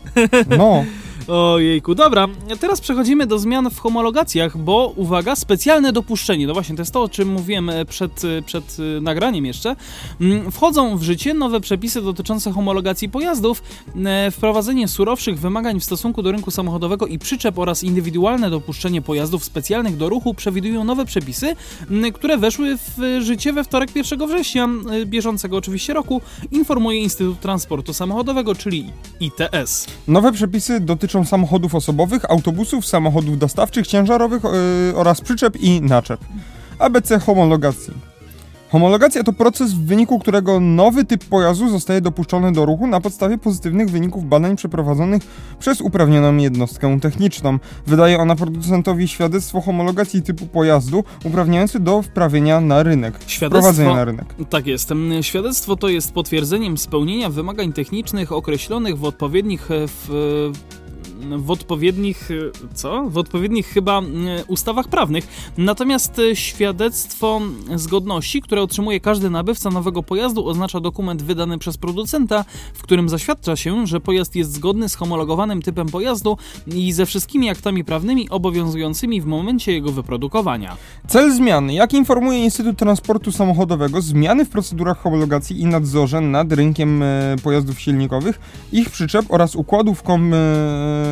No. 0.58 0.84
Ojejku, 1.28 1.94
dobra, 1.94 2.28
teraz 2.60 2.80
przechodzimy 2.80 3.26
do 3.26 3.38
zmian 3.38 3.70
w 3.70 3.78
homologacjach, 3.78 4.58
bo 4.58 4.92
uwaga, 4.96 5.36
specjalne 5.36 5.92
dopuszczenie, 5.92 6.46
no 6.46 6.52
właśnie, 6.52 6.76
to 6.76 6.82
jest 6.82 6.92
to, 6.92 7.02
o 7.02 7.08
czym 7.08 7.28
mówiłem 7.28 7.70
e, 7.70 7.84
przed, 7.84 8.24
e, 8.24 8.42
przed 8.42 8.76
e, 8.98 9.00
nagraniem 9.00 9.46
jeszcze. 9.46 9.76
Mm, 10.20 10.52
Wchodzą 10.52 10.96
w 10.96 11.02
życie 11.02 11.34
nowe 11.34 11.60
przepisy 11.60 12.02
dotyczące 12.02 12.52
homologacji 12.52 13.08
pojazdów, 13.08 13.62
wprowadzenie 14.32 14.88
surowszych 14.88 15.38
wymagań 15.40 15.80
w 15.80 15.84
stosunku 15.84 16.22
do 16.22 16.32
rynku 16.32 16.50
samochodowego 16.50 17.06
i 17.06 17.18
przyczep 17.18 17.58
oraz 17.58 17.84
indywidualne 17.84 18.50
dopuszczenie 18.50 19.02
pojazdów 19.02 19.44
specjalnych 19.44 19.96
do 19.96 20.08
ruchu 20.08 20.34
przewidują 20.34 20.84
nowe 20.84 21.04
przepisy, 21.04 21.56
m, 21.90 22.12
które 22.12 22.38
weszły 22.38 22.76
w 22.76 23.20
życie 23.20 23.52
we 23.52 23.64
wtorek 23.64 23.96
1 23.96 24.26
września 24.26 24.68
bieżącego 25.06 25.56
oczywiście 25.56 25.94
roku, 25.94 26.20
informuje 26.52 26.98
Instytut 26.98 27.40
Transportu 27.40 27.92
Samochodowego, 27.92 28.54
czyli 28.54 28.86
ITS. 29.20 29.86
Nowe 30.08 30.32
przepisy 30.32 30.80
dotyczą 30.80 31.11
samochodów 31.24 31.74
osobowych, 31.74 32.30
autobusów, 32.30 32.86
samochodów 32.86 33.38
dostawczych, 33.38 33.86
ciężarowych 33.86 34.42
yy, 34.44 34.96
oraz 34.96 35.20
przyczep 35.20 35.56
i 35.56 35.80
naczep. 35.80 36.20
ABC 36.78 37.18
homologacji. 37.18 37.92
Homologacja 38.72 39.22
to 39.22 39.32
proces, 39.32 39.72
w 39.72 39.86
wyniku 39.86 40.18
którego 40.18 40.60
nowy 40.60 41.04
typ 41.04 41.24
pojazdu 41.24 41.68
zostaje 41.68 42.00
dopuszczony 42.00 42.52
do 42.52 42.64
ruchu 42.64 42.86
na 42.86 43.00
podstawie 43.00 43.38
pozytywnych 43.38 43.90
wyników 43.90 44.28
badań 44.28 44.56
przeprowadzonych 44.56 45.22
przez 45.58 45.80
uprawnioną 45.80 46.36
jednostkę 46.36 47.00
techniczną. 47.00 47.58
Wydaje 47.86 48.18
ona 48.18 48.36
producentowi 48.36 49.08
świadectwo 49.08 49.60
homologacji 49.60 50.22
typu 50.22 50.46
pojazdu 50.46 51.04
uprawniający 51.24 51.80
do 51.80 52.02
wprawienia 52.02 52.60
na 52.60 52.82
rynek. 52.82 53.18
Wprowadzenia 53.18 53.94
na 53.94 54.04
rynek. 54.04 54.34
Tak 54.50 54.66
jest. 54.66 54.90
Świadectwo 55.20 55.76
to 55.76 55.88
jest 55.88 56.12
potwierdzeniem 56.12 56.78
spełnienia 56.78 57.30
wymagań 57.30 57.72
technicznych 57.72 58.32
określonych 58.32 58.98
w 58.98 59.04
odpowiednich 59.04 59.70
e, 59.70 59.74
w, 59.86 60.52
w 61.30 61.50
odpowiednich, 61.50 62.30
e, 62.30 62.74
co? 62.74 63.10
W 63.10 63.18
odpowiednich 63.18 63.66
chyba 63.66 63.98
mm, 63.98 64.26
ustawach 64.48 64.88
prawnych. 64.88 65.52
Natomiast 65.58 66.18
e, 66.18 66.36
świadectwo 66.36 67.40
zgodności, 67.74 68.42
które 68.42 68.62
otrzymuje 68.62 69.00
każdy 69.00 69.30
nabywca 69.30 69.70
nowego 69.70 70.02
pojazdu, 70.02 70.48
oznacza 70.48 70.80
dokument 70.80 71.22
wydany 71.22 71.58
przez 71.58 71.76
producenta, 71.76 72.44
w 72.74 72.82
którym 72.82 73.08
zaświadcza 73.08 73.56
się, 73.56 73.86
że 73.86 74.00
pojazd 74.00 74.36
jest 74.36 74.52
zgodny 74.52 74.88
z 74.88 74.94
homologowanym 74.94 75.62
typem 75.62 75.88
pojazdu 75.88 76.36
i 76.66 76.92
ze 76.92 77.06
wszystkimi 77.06 77.50
aktami 77.50 77.84
prawnymi 77.84 78.30
obowiązującymi 78.30 79.20
w 79.20 79.26
momencie 79.26 79.72
jego 79.72 79.92
wyprodukowania. 79.92 80.76
Cel 81.08 81.32
zmiany. 81.32 81.74
Jak 81.74 81.92
informuje 81.92 82.44
Instytut 82.44 82.78
Transportu 82.78 83.32
Samochodowego, 83.32 84.00
zmiany 84.00 84.44
w 84.44 84.48
procedurach 84.48 84.98
homologacji 84.98 85.60
i 85.60 85.66
nadzorze 85.66 86.20
nad 86.20 86.52
rynkiem 86.52 87.02
e, 87.02 87.36
pojazdów 87.42 87.80
silnikowych, 87.80 88.40
ich 88.72 88.90
przyczep 88.90 89.26
oraz 89.28 89.56
układów 89.56 90.02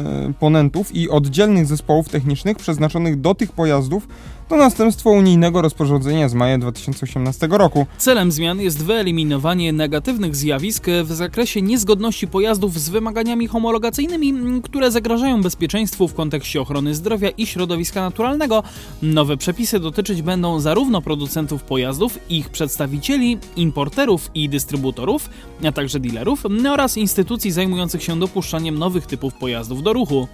komponentów 0.05 0.95
i 0.95 1.11
oddzielnych 1.11 1.67
zespołów 1.67 2.09
technicznych 2.09 2.57
przeznaczonych 2.57 3.21
do 3.21 3.35
tych 3.35 3.53
pojazdów 3.53 4.09
To 4.51 4.57
następstwo 4.57 5.11
unijnego 5.11 5.63
rozporządzenia 5.63 6.29
z 6.29 6.35
maja 6.35 6.59
2018 6.59 7.49
roku. 7.51 7.87
Celem 7.99 8.33
zmian 8.33 8.61
jest 8.61 8.85
wyeliminowanie 8.85 9.73
negatywnych 9.73 10.37
zjawisk 10.37 10.87
w 11.05 11.13
zakresie 11.13 11.63
niezgodności 11.63 12.29
pojazdów 12.29 12.81
z 12.81 12.89
wymaganiami 12.89 13.47
homologacyjnymi, 13.47 14.63
które 14.63 14.91
zagrażają 14.91 15.43
bezpieczeństwu 15.43 16.09
w 16.09 16.15
kontekście 16.15 16.61
ochrony 16.61 16.95
zdrowia 16.95 17.29
i 17.31 17.47
środowiska 17.47 18.01
naturalnego. 18.01 18.63
Nowe 19.03 19.37
przepisy 19.37 19.81
dotyczyć 19.81 20.23
będą 20.23 20.61
zarówno 20.61 21.03
producentów 21.03 21.63
pojazdów, 21.63 22.19
ich 22.29 22.49
przedstawicieli, 22.49 23.39
importerów 23.57 24.31
i 24.35 24.49
dystrybutorów, 24.49 25.31
a 25.65 25.73
także 25.73 26.01
dealerów 26.01 26.43
oraz 26.71 26.97
instytucji 26.97 27.51
zajmujących 27.51 28.03
się 28.03 28.19
dopuszczaniem 28.19 28.79
nowych 28.79 29.07
typów 29.07 29.35
pojazdów 29.35 29.83
do 29.83 29.93
ruchu. 29.93 30.29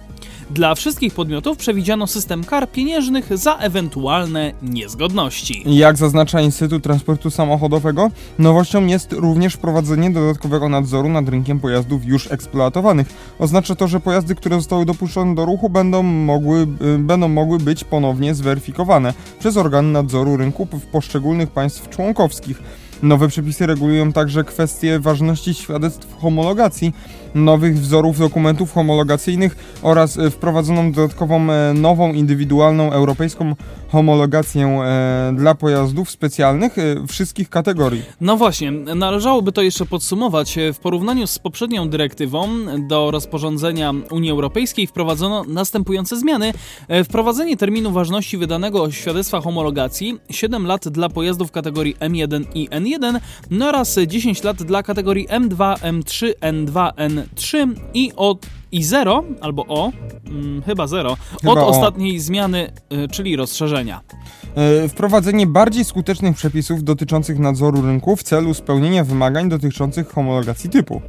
Dla 0.49 0.75
wszystkich 0.75 1.13
podmiotów 1.13 1.57
przewidziano 1.57 2.07
system 2.07 2.43
kar 2.43 2.71
pieniężnych 2.71 3.37
za 3.37 3.57
ewentualne 3.57 4.53
niezgodności. 4.61 5.63
Jak 5.65 5.97
zaznacza 5.97 6.41
Instytut 6.41 6.83
Transportu 6.83 7.31
Samochodowego, 7.31 8.11
nowością 8.39 8.85
jest 8.85 9.13
również 9.13 9.53
wprowadzenie 9.53 10.09
dodatkowego 10.09 10.69
nadzoru 10.69 11.09
nad 11.09 11.29
rynkiem 11.29 11.59
pojazdów 11.59 12.05
już 12.05 12.31
eksploatowanych. 12.31 13.07
Oznacza 13.39 13.75
to, 13.75 13.87
że 13.87 13.99
pojazdy, 13.99 14.35
które 14.35 14.55
zostały 14.55 14.85
dopuszczone 14.85 15.35
do 15.35 15.45
ruchu 15.45 15.69
będą 15.69 16.03
mogły, 16.03 16.67
y, 16.95 16.99
będą 16.99 17.27
mogły 17.27 17.57
być 17.59 17.83
ponownie 17.83 18.35
zweryfikowane 18.35 19.13
przez 19.39 19.57
organy 19.57 19.91
nadzoru 19.91 20.37
rynku 20.37 20.65
w 20.65 20.85
poszczególnych 20.85 21.49
państw 21.49 21.89
członkowskich. 21.89 22.61
Nowe 23.03 23.27
przepisy 23.27 23.65
regulują 23.65 24.13
także 24.13 24.43
kwestie 24.43 24.99
ważności 24.99 25.53
świadectw 25.53 26.21
homologacji, 26.21 26.93
nowych 27.37 27.79
wzorów 27.79 28.19
dokumentów 28.19 28.73
homologacyjnych 28.73 29.77
oraz 29.81 30.17
e, 30.17 30.29
wprowadzoną 30.29 30.91
dodatkową 30.91 31.51
e, 31.51 31.73
nową 31.73 32.13
indywidualną 32.13 32.91
europejską 32.91 33.55
homologację 33.89 34.67
e, 34.67 35.33
dla 35.37 35.55
pojazdów 35.55 36.11
specjalnych 36.11 36.75
wszystkich 37.07 37.49
kategorii. 37.49 38.01
No 38.21 38.37
właśnie, 38.37 38.71
należałoby 38.71 39.51
to 39.51 39.61
jeszcze 39.61 39.85
podsumować. 39.85 40.57
W 40.73 40.79
porównaniu 40.79 41.27
z 41.27 41.39
poprzednią 41.39 41.89
dyrektywą 41.89 42.47
do 42.89 43.11
rozporządzenia 43.11 43.93
Unii 44.11 44.31
Europejskiej 44.31 44.87
wprowadzono 44.87 45.43
następujące 45.43 46.17
zmiany. 46.17 46.53
Wprowadzenie 47.05 47.57
terminu 47.57 47.91
ważności 47.91 48.37
wydanego 48.37 48.91
świadectwa 48.91 49.41
homologacji 49.41 50.19
7 50.29 50.65
lat 50.65 50.87
dla 50.87 51.09
pojazdów 51.09 51.51
kategorii 51.51 51.95
M1 51.95 52.43
i 52.55 52.69
N1 52.69 53.19
no 53.51 53.69
oraz 53.69 53.99
10 54.07 54.43
lat 54.43 54.63
dla 54.63 54.83
kategorii 54.83 55.27
M2, 55.27 55.75
M3, 55.75 56.33
N2, 56.41 56.91
N3 57.35 57.73
i 57.93 58.11
od 58.15 58.45
i 58.71 58.83
0 58.83 59.23
albo 59.41 59.65
o, 59.67 59.91
hmm, 60.25 60.61
chyba 60.61 60.87
0, 60.87 61.17
od 61.45 61.57
o. 61.57 61.67
ostatniej 61.67 62.19
zmiany, 62.19 62.71
y, 62.93 63.07
czyli 63.07 63.35
rozszerzenia. 63.35 64.01
Y, 64.85 64.89
wprowadzenie 64.89 65.47
bardziej 65.47 65.85
skutecznych 65.85 66.35
przepisów 66.35 66.83
dotyczących 66.83 67.39
nadzoru 67.39 67.81
rynku 67.81 68.15
w 68.15 68.23
celu 68.23 68.53
spełnienia 68.53 69.03
wymagań 69.03 69.49
dotyczących 69.49 70.09
homologacji 70.09 70.69
typu. 70.69 71.01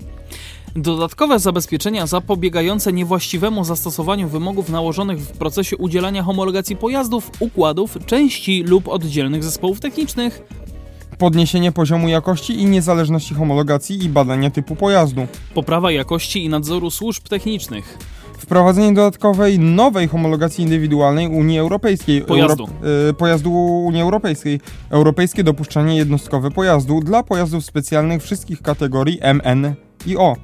Dodatkowe 0.76 1.38
zabezpieczenia 1.38 2.06
zapobiegające 2.06 2.92
niewłaściwemu 2.92 3.64
zastosowaniu 3.64 4.28
wymogów 4.28 4.68
nałożonych 4.68 5.20
w 5.20 5.32
procesie 5.32 5.76
udzielania 5.76 6.22
homologacji 6.22 6.76
pojazdów, 6.76 7.30
układów, 7.40 7.98
części 8.06 8.62
lub 8.62 8.88
oddzielnych 8.88 9.44
zespołów 9.44 9.80
technicznych 9.80 10.42
podniesienie 11.18 11.72
poziomu 11.72 12.08
jakości 12.08 12.60
i 12.60 12.66
niezależności 12.66 13.34
homologacji 13.34 14.04
i 14.04 14.08
badania 14.08 14.50
typu 14.50 14.76
pojazdu, 14.76 15.26
poprawa 15.54 15.92
jakości 15.92 16.44
i 16.44 16.48
nadzoru 16.48 16.90
służb 16.90 17.28
technicznych, 17.28 17.98
wprowadzenie 18.38 18.92
dodatkowej 18.92 19.58
nowej 19.58 20.08
homologacji 20.08 20.64
indywidualnej 20.64 21.26
Unii 21.26 21.58
Europejskiej. 21.58 22.22
Pojazdu, 22.22 22.64
Euro, 22.64 23.08
y, 23.10 23.14
pojazdu 23.14 23.52
Unii 23.84 24.02
Europejskiej, 24.02 24.60
europejskie 24.90 25.44
dopuszczenie 25.44 25.96
jednostkowe 25.96 26.50
pojazdu 26.50 27.00
dla 27.00 27.22
pojazdów 27.22 27.64
specjalnych 27.64 28.22
wszystkich 28.22 28.62
kategorii 28.62 29.18
MN 29.22 29.87
i 30.06 30.16
O. 30.16 30.36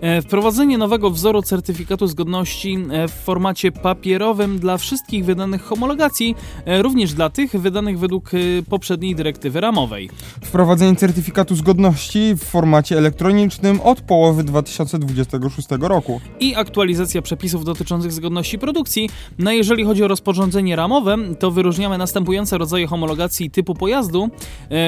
E, 0.00 0.22
wprowadzenie 0.22 0.78
nowego 0.78 1.10
wzoru 1.10 1.42
certyfikatu 1.42 2.06
zgodności 2.06 2.78
e, 2.90 3.08
w 3.08 3.12
formacie 3.12 3.72
papierowym 3.72 4.58
dla 4.58 4.78
wszystkich 4.78 5.24
wydanych 5.24 5.62
homologacji, 5.62 6.34
e, 6.64 6.82
również 6.82 7.12
dla 7.12 7.30
tych 7.30 7.60
wydanych 7.60 7.98
według 7.98 8.30
poprzedniej 8.68 9.14
dyrektywy 9.14 9.60
ramowej. 9.60 10.10
Wprowadzenie 10.44 10.96
certyfikatu 10.96 11.54
zgodności 11.54 12.34
w 12.34 12.44
formacie 12.44 12.98
elektronicznym 12.98 13.80
od 13.80 14.00
połowy 14.00 14.44
2026 14.44 15.68
roku. 15.80 16.20
I 16.40 16.54
aktualizacja 16.54 17.22
przepisów 17.22 17.64
dotyczących 17.64 18.12
zgodności 18.12 18.58
produkcji. 18.58 19.10
No 19.38 19.52
jeżeli 19.52 19.84
chodzi 19.84 20.04
o 20.04 20.08
rozporządzenie 20.08 20.76
ramowe, 20.76 21.16
to 21.38 21.50
wyróżniamy 21.50 21.98
następujące 21.98 22.58
rodzaje 22.58 22.86
homologacji 22.86 23.50
typu 23.50 23.74
pojazdu. 23.74 24.28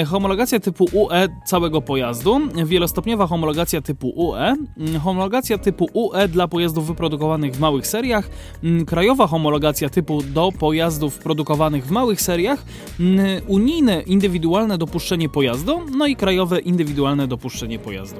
Homologacja 0.06 0.60
typu 0.60 0.86
UE 0.92 1.28
całego 1.46 1.82
pojazdu, 1.82 2.40
wielostopniowa 2.66 3.26
homologacja 3.26 3.80
typu 3.80 4.07
UE, 4.16 4.56
homologacja 5.00 5.58
typu 5.58 5.88
UE 5.92 6.28
dla 6.28 6.48
pojazdów 6.48 6.86
wyprodukowanych 6.86 7.54
w 7.54 7.60
małych 7.60 7.86
seriach, 7.86 8.30
mm, 8.64 8.86
krajowa 8.86 9.26
homologacja 9.26 9.88
typu 9.88 10.22
do 10.22 10.52
pojazdów 10.58 11.18
produkowanych 11.18 11.86
w 11.86 11.90
małych 11.90 12.20
seriach, 12.20 12.64
mm, 13.00 13.42
unijne 13.46 14.02
indywidualne 14.02 14.78
dopuszczenie 14.78 15.28
pojazdu, 15.28 15.80
no 15.96 16.06
i 16.06 16.16
krajowe 16.16 16.58
indywidualne 16.58 17.26
dopuszczenie 17.26 17.78
pojazdu. 17.78 18.18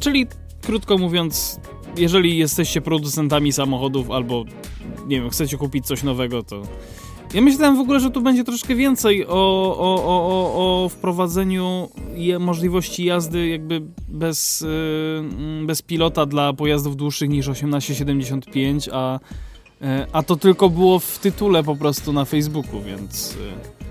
Czyli 0.00 0.26
krótko 0.62 0.98
mówiąc, 0.98 1.60
jeżeli 1.96 2.38
jesteście 2.38 2.80
producentami 2.80 3.52
samochodów 3.52 4.10
albo 4.10 4.44
nie 5.06 5.20
wiem, 5.20 5.30
chcecie 5.30 5.56
kupić 5.56 5.86
coś 5.86 6.02
nowego, 6.02 6.42
to 6.42 6.62
ja 7.34 7.40
myślałem 7.40 7.76
w 7.76 7.80
ogóle, 7.80 8.00
że 8.00 8.10
tu 8.10 8.20
będzie 8.20 8.44
troszkę 8.44 8.74
więcej 8.74 9.26
o, 9.26 9.30
o, 9.78 10.04
o, 10.04 10.84
o 10.84 10.88
wprowadzeniu 10.88 11.88
możliwości 12.40 13.04
jazdy 13.04 13.48
jakby 13.48 13.82
bez, 14.08 14.60
yy, 14.60 15.66
bez 15.66 15.82
pilota 15.82 16.26
dla 16.26 16.52
pojazdów 16.52 16.96
dłuższych 16.96 17.28
niż 17.28 17.46
1875, 17.46 18.88
a, 18.92 19.20
yy, 19.80 19.86
a 20.12 20.22
to 20.22 20.36
tylko 20.36 20.68
było 20.68 20.98
w 20.98 21.18
tytule 21.18 21.62
po 21.62 21.76
prostu 21.76 22.12
na 22.12 22.24
Facebooku, 22.24 22.82
więc 22.82 23.34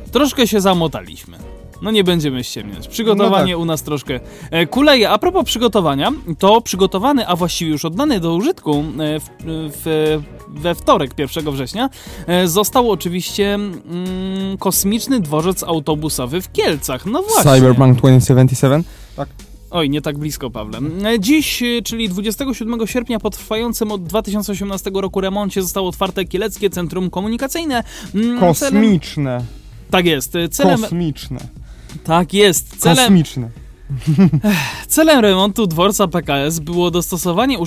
yy, 0.05 0.11
troszkę 0.11 0.47
się 0.47 0.61
zamotaliśmy. 0.61 1.37
No 1.81 1.91
nie 1.91 2.03
będziemy 2.03 2.43
ściemniać. 2.43 2.87
Przygotowanie 2.87 3.53
no 3.53 3.57
tak. 3.57 3.63
u 3.63 3.65
nas 3.65 3.83
troszkę 3.83 4.19
e, 4.51 4.65
kuleje. 4.65 5.09
A 5.09 5.17
propos 5.17 5.45
przygotowania, 5.45 6.11
to 6.39 6.61
przygotowany, 6.61 7.27
a 7.27 7.35
właściwie 7.35 7.71
już 7.71 7.85
oddany 7.85 8.19
do 8.19 8.35
użytku 8.35 8.83
e, 8.99 9.19
w, 9.19 9.29
w, 9.45 10.17
we 10.47 10.75
wtorek 10.75 11.11
1 11.17 11.51
września 11.51 11.89
e, 12.27 12.47
został 12.47 12.91
oczywiście 12.91 13.53
mm, 13.53 14.57
kosmiczny 14.59 15.19
dworzec 15.19 15.63
autobusowy 15.63 16.41
w 16.41 16.51
Kielcach. 16.51 17.05
No 17.05 17.23
właśnie. 17.23 17.51
Cyberpunk 17.51 17.97
2077? 17.97 18.83
Tak. 19.15 19.29
Oj, 19.71 19.89
nie 19.89 20.01
tak 20.01 20.17
blisko, 20.17 20.49
Pawle. 20.49 20.79
Dziś, 21.19 21.63
czyli 21.83 22.09
27 22.09 22.87
sierpnia, 22.87 23.19
po 23.19 23.29
trwającym 23.29 23.91
od 23.91 24.03
2018 24.03 24.91
roku 24.93 25.21
remoncie 25.21 25.61
zostało 25.61 25.89
otwarte 25.89 26.25
Kieleckie 26.25 26.69
Centrum 26.69 27.09
Komunikacyjne. 27.09 27.83
Mm, 28.15 28.39
Kosmiczne. 28.39 29.37
Celem... 29.37 29.45
Tak 29.91 30.05
jest. 30.05 30.33
Celem... 30.51 30.81
Kosmiczne. 30.81 31.39
Tak 32.07 32.33
jest. 32.33 32.77
Celem... 32.77 32.97
Kosmiczne. 32.97 33.49
Celem 34.87 35.19
remontu 35.19 35.67
dworca 35.67 36.07
PKS 36.07 36.59
było 36.59 36.91
dostosowanie 36.91 37.57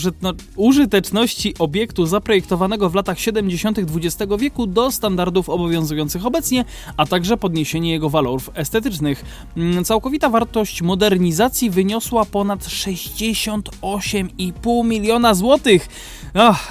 użyteczności 0.57 1.55
obiektu 1.59 2.07
zaprojektowanego 2.07 2.91
w 2.91 2.95
latach 2.95 3.21
70. 3.21 3.79
XX 3.79 4.33
wieku 4.39 4.66
do 4.66 4.91
standardów 4.91 5.49
obowiązujących 5.49 6.27
obecnie, 6.27 6.64
a 6.97 7.07
także 7.07 7.37
podniesienie 7.37 7.91
jego 7.91 8.11
walorów 8.11 8.51
estetycznych. 8.55 9.25
Mm, 9.57 9.85
całkowita 9.85 10.29
wartość 10.29 10.83
modernizacji 10.83 11.71
wyniosła 11.71 12.25
ponad 12.25 12.64
68,5 12.64 14.85
miliona 14.85 15.35
złotych. 15.35 15.89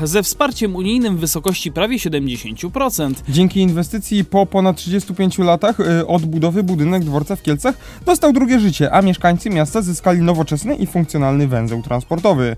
Ze 0.03 0.23
wsparciem 0.23 0.75
unijnym 0.75 1.17
w 1.17 1.19
wysokości 1.19 1.71
prawie 1.71 1.97
70%. 1.97 3.13
Dzięki 3.29 3.59
inwestycji 3.59 4.25
po 4.25 4.45
ponad 4.45 4.77
35 4.77 5.37
latach 5.37 5.79
y, 5.79 6.07
od 6.07 6.25
budowy 6.25 6.63
budynek 6.63 7.03
dworca 7.03 7.35
w 7.35 7.41
Kielcach 7.41 7.75
dostał 8.05 8.33
drugie 8.33 8.59
życie, 8.59 8.91
a 8.91 9.01
mieszkańcy 9.01 9.38
miasta 9.45 9.81
zyskali 9.81 10.21
nowoczesny 10.21 10.75
i 10.75 10.87
funkcjonalny 10.87 11.47
węzeł 11.47 11.81
transportowy. 11.81 12.55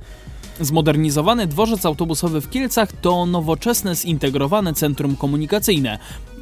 Zmodernizowany 0.60 1.48
dworzec 1.48 1.86
autobusowy 1.86 2.42
w 2.42 2.50
Kielcach 2.50 2.92
to 3.02 3.26
nowoczesne 3.26 3.96
zintegrowane 3.96 4.74
centrum 4.74 5.16
komunikacyjne. 5.16 6.00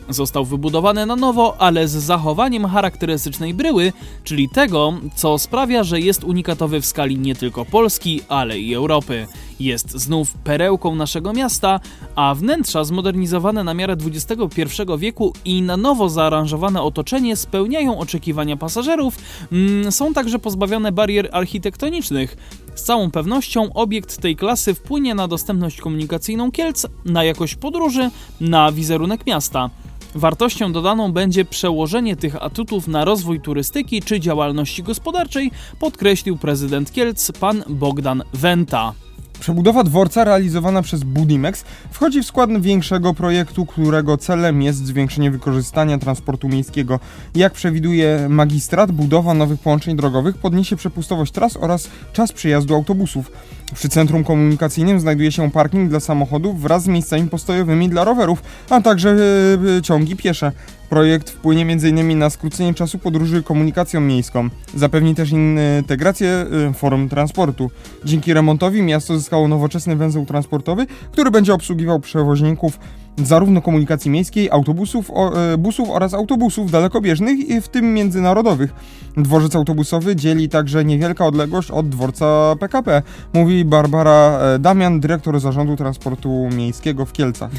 Został 0.10 0.46
wybudowany 0.46 1.06
na 1.06 1.16
nowo, 1.16 1.56
ale 1.58 1.88
z 1.88 1.92
zachowaniem 1.92 2.66
charakterystycznej 2.68 3.54
bryły, 3.54 3.94
czyli 4.24 4.50
tego, 4.50 4.94
co 5.16 5.38
sprawia, 5.38 5.84
że 5.84 6.00
jest 6.00 6.24
unikatowy 6.24 6.82
w 6.82 6.86
skali 6.86 7.18
nie 7.18 7.36
tylko 7.36 7.66
Polski, 7.66 8.22
ale 8.30 8.60
i 8.60 8.74
Europy. 8.74 9.28
Jest 9.60 9.92
znów 9.92 10.34
perełką 10.34 10.96
naszego 10.96 11.34
miasta, 11.34 11.80
a 12.16 12.36
wnętrza 12.36 12.84
zmodernizowane 12.84 13.64
na 13.64 13.74
miarę 13.74 13.96
XXI 14.06 14.66
wieku 14.98 15.34
i 15.46 15.62
na 15.62 15.78
nowo 15.78 16.10
zaaranżowane 16.10 16.82
otoczenie 16.82 17.36
spełniają 17.36 18.00
oczekiwania 18.00 18.58
pasażerów, 18.58 19.18
mm, 19.52 19.92
są 19.92 20.14
także 20.14 20.40
pozbawione 20.40 20.92
barier 20.92 21.30
architektonicznych. 21.32 22.38
Z 22.76 22.84
całą 22.84 23.12
pewnością 23.12 23.74
obiekt 23.74 24.22
tej 24.22 24.36
klasy 24.36 24.74
wpłynie 24.74 25.16
na 25.16 25.28
dostępność 25.28 25.82
komunikacyjną 25.82 26.52
Kielc, 26.52 26.86
na 27.06 27.24
jakość 27.24 27.56
podróży, 27.56 28.10
na 28.42 28.72
wizerunek 28.72 29.26
miasta. 29.28 29.70
Wartością 30.16 30.72
dodaną 30.72 31.12
będzie 31.12 31.46
przełożenie 31.46 32.16
tych 32.16 32.44
atutów 32.44 32.88
na 32.88 33.06
rozwój 33.06 33.42
turystyki 33.42 34.02
czy 34.02 34.20
działalności 34.20 34.84
gospodarczej, 34.84 35.52
podkreślił 35.80 36.38
prezydent 36.38 36.92
Kielc 36.92 37.32
pan 37.32 37.64
Bogdan 37.70 38.24
Wenta. 38.34 38.94
Przebudowa 39.40 39.84
dworca 39.84 40.24
realizowana 40.24 40.82
przez 40.82 41.04
Budimex 41.04 41.64
wchodzi 41.92 42.24
w 42.24 42.26
skład 42.26 42.62
większego 42.62 43.14
projektu, 43.14 43.66
którego 43.66 44.18
celem 44.18 44.62
jest 44.62 44.86
zwiększenie 44.86 45.32
wykorzystania 45.32 45.98
transportu 45.98 46.50
miejskiego. 46.50 47.00
Jak 47.36 47.54
przewiduje 47.54 48.28
magistrat, 48.30 48.92
budowa 48.92 49.34
nowych 49.34 49.60
połączeń 49.60 49.96
drogowych 49.96 50.38
podniesie 50.38 50.76
przepustowość 50.76 51.32
tras 51.32 51.58
oraz 51.58 51.90
czas 52.14 52.32
przejazdu 52.32 52.76
autobusów. 52.76 53.32
Przy 53.74 53.90
centrum 53.90 54.24
komunikacyjnym 54.24 55.00
znajduje 55.00 55.32
się 55.32 55.52
parking 55.52 55.90
dla 55.90 56.00
samochodów 56.00 56.62
wraz 56.62 56.84
z 56.84 56.88
miejscami 56.88 57.30
postojowymi 57.30 57.90
dla 57.90 58.04
rowerów, 58.04 58.44
a 58.70 58.82
także 58.82 59.16
yy, 59.64 59.82
ciągi 59.82 60.16
piesze. 60.16 60.52
Projekt 60.90 61.30
wpłynie 61.30 61.62
m.in. 61.62 62.20
na 62.20 62.30
skrócenie 62.30 62.74
czasu 62.74 63.00
podróży 63.00 63.44
komunikacją 63.44 64.02
miejską. 64.02 64.50
Zapewni 64.76 65.16
też 65.16 65.32
integrację 65.32 66.46
y, 66.70 66.74
form 66.74 67.10
transportu. 67.10 67.72
Dzięki 68.06 68.34
remontowi 68.34 68.82
miasto 68.82 69.18
zyskało 69.18 69.48
nowoczesny 69.48 69.96
węzeł 69.96 70.26
transportowy, 70.26 70.86
który 71.12 71.32
będzie 71.32 71.54
obsługiwał 71.54 72.00
przewoźników 72.00 72.80
zarówno 73.24 73.62
komunikacji 73.62 74.12
miejskiej, 74.12 74.52
autobusów, 74.52 75.12
o, 75.12 75.54
e, 75.54 75.58
busów 75.58 75.90
oraz 75.90 76.14
autobusów 76.14 76.72
dalekobieżnych, 76.72 77.64
w 77.64 77.68
tym 77.68 77.94
międzynarodowych. 77.94 78.74
Dworzec 79.18 79.56
autobusowy 79.56 80.16
dzieli 80.16 80.50
także 80.50 80.86
niewielka 80.86 81.26
odległość 81.26 81.72
od 81.72 81.90
dworca 81.90 82.56
PKP, 82.60 83.02
mówi 83.34 83.66
Barbara 83.66 84.40
e, 84.40 84.60
Damian, 84.60 85.00
dyrektor 85.00 85.40
zarządu 85.40 85.76
transportu 85.76 86.50
miejskiego 86.56 87.06
w 87.06 87.12
Kielcach. 87.12 87.52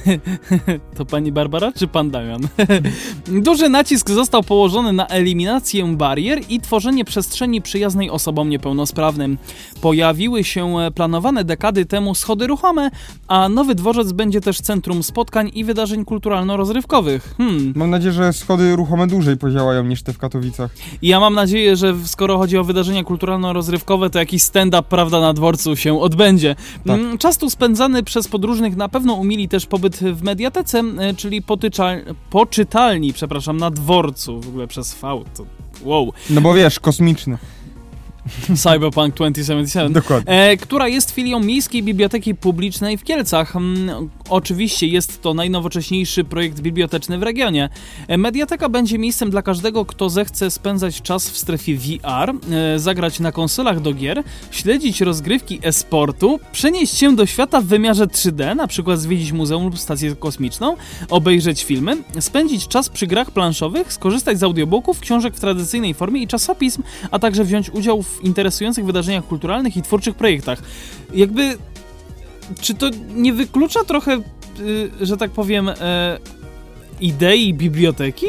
to 0.97 1.05
pani 1.05 1.33
Barbara 1.33 1.73
czy 1.73 1.89
pan 1.89 2.11
Damian? 2.11 2.41
Duży 3.43 3.69
nacisk 3.69 4.11
został 4.11 4.43
położony 4.43 4.93
na 4.93 5.07
eliminację 5.07 5.97
barier 5.97 6.41
i 6.49 6.61
tworzenie 6.61 7.05
przestrzeni 7.05 7.63
przyjaznej 7.63 8.11
osobom 8.11 8.49
niepełnosprawnym. 8.49 9.39
Pojawiły 9.81 10.45
się 10.45 10.77
planowane 10.95 11.45
dekady 11.45 11.87
temu 11.87 12.15
schody 12.15 12.47
ruchome, 12.47 12.91
a 13.29 13.49
nowy 13.49 13.75
dworzec 13.75 14.13
będzie 14.13 14.41
też 14.41 14.61
centrum 14.61 15.03
spotkań 15.03 15.50
i 15.55 15.65
wydarzeń 15.65 16.05
kulturalno-rozrywkowych. 16.05 17.35
Hmm. 17.39 17.73
Mam 17.77 17.91
nadzieję, 17.91 18.13
że 18.13 18.33
schody 18.33 18.77
ruchome 18.77 19.07
dłużej 19.07 19.37
podziałają 19.37 19.85
niż 19.85 20.03
te 20.03 20.13
w 20.13 20.19
Katowicach. 20.19 20.71
I 21.03 21.09
ja 21.09 21.21
mam 21.21 21.35
nadzieję, 21.35 21.77
że 21.77 21.95
skoro 22.05 22.39
chodzi 22.39 22.59
o 22.59 22.65
wydarzenia 22.65 23.03
kulturalno-rozrywkowe, 23.03 24.11
to 24.11 24.19
jakiś 24.19 24.43
stand-up, 24.43 24.83
prawda, 24.89 25.21
na 25.21 25.33
dworcu 25.33 25.77
się 25.77 26.01
odbędzie. 26.01 26.57
Tak. 26.87 27.01
Mm, 27.01 27.19
czas 27.19 27.39
tu 27.39 27.51
spędzany 27.51 28.03
przez 28.03 28.29
podróżnych 28.29 28.77
na 28.77 28.89
pewno 28.89 29.15
umili 29.15 29.49
też 29.49 29.67
pobyt 29.67 29.97
w 29.97 30.23
mediatece, 30.23 30.83
e, 30.99 31.15
czyli 31.15 31.43
potyczal, 31.43 32.01
poczytalni, 32.31 33.13
przepraszam, 33.13 33.57
na 33.57 33.71
dworcu, 33.71 34.41
w 34.41 34.49
ogóle 34.49 34.67
przez 34.67 34.95
V, 34.95 35.25
to 35.37 35.45
wow. 35.83 36.13
No 36.31 36.41
bo 36.41 36.55
wiesz, 36.55 36.81
kosmiczny. 36.81 37.39
Cyberpunk 38.63 39.15
2077, 39.15 39.93
Dokładnie. 39.93 40.33
E, 40.33 40.57
która 40.57 40.89
jest 40.89 41.11
filią 41.11 41.41
Miejskiej 41.41 41.83
Biblioteki 41.83 42.35
Publicznej 42.35 42.99
w 42.99 43.05
Kielcach. 43.05 43.57
Mm, 43.57 44.11
oczywiście 44.29 44.87
jest 44.87 45.23
to 45.23 45.35
najnowocześniejszy 45.35 46.25
projekt 46.25 46.61
biblioteczny 46.61 47.19
w 47.19 47.23
regionie. 47.23 47.69
E, 48.09 48.19
mediateka 48.19 48.69
będzie 48.69 48.99
miejscem 48.99 49.31
dla 49.31 49.43
każdego, 49.43 49.85
kto 49.85 50.11
zechce 50.11 50.51
spędzać 50.51 51.03
czas 51.03 51.31
w 51.31 51.39
strefie 51.39 51.77
VR, 51.77 52.35
e, 52.53 52.79
zagrać 52.79 53.21
na 53.21 53.33
konsolach 53.33 53.81
do 53.81 53.93
gier, 53.93 54.23
śledzić 54.51 55.01
rozgrywki 55.01 55.61
e-sportu, 55.63 56.41
przenieść 56.53 56.97
się 56.97 57.17
do 57.17 57.27
świata 57.27 57.61
w 57.61 57.65
wymiarze 57.65 58.07
3D, 58.07 58.57
na 58.57 58.67
przykład 58.67 59.01
zwiedzić 59.01 59.33
muzeum 59.33 59.65
lub 59.65 59.79
stację 59.79 60.17
kosmiczną, 60.17 60.77
obejrzeć 61.11 61.65
filmy, 61.65 61.97
spędzić 62.21 62.69
czas 62.69 62.89
przy 62.89 63.07
grach 63.07 63.31
planszowych, 63.31 63.93
skorzystać 63.93 64.39
z 64.39 64.43
audiobooków, 64.43 65.01
książek 65.01 65.37
w 65.37 65.41
tradycyjnej 65.41 65.95
formie 65.95 66.23
i 66.23 66.27
czasopism, 66.27 66.83
a 67.11 67.19
także 67.19 67.45
wziąć 67.45 67.71
udział 67.71 68.03
w 68.03 68.10
interesujących 68.23 68.85
wydarzeniach 68.85 69.27
kulturalnych 69.27 69.77
i 69.77 69.83
twórczych 69.83 70.15
projektach. 70.15 70.63
Jakby, 71.15 71.57
czy 72.61 72.75
to 72.75 72.91
nie 73.15 73.33
wyklucza 73.33 73.85
trochę, 73.85 74.21
y, 74.61 74.91
że 75.01 75.17
tak 75.17 75.31
powiem, 75.31 75.69
e, 75.69 76.19
idei 77.01 77.55
biblioteki? 77.55 78.27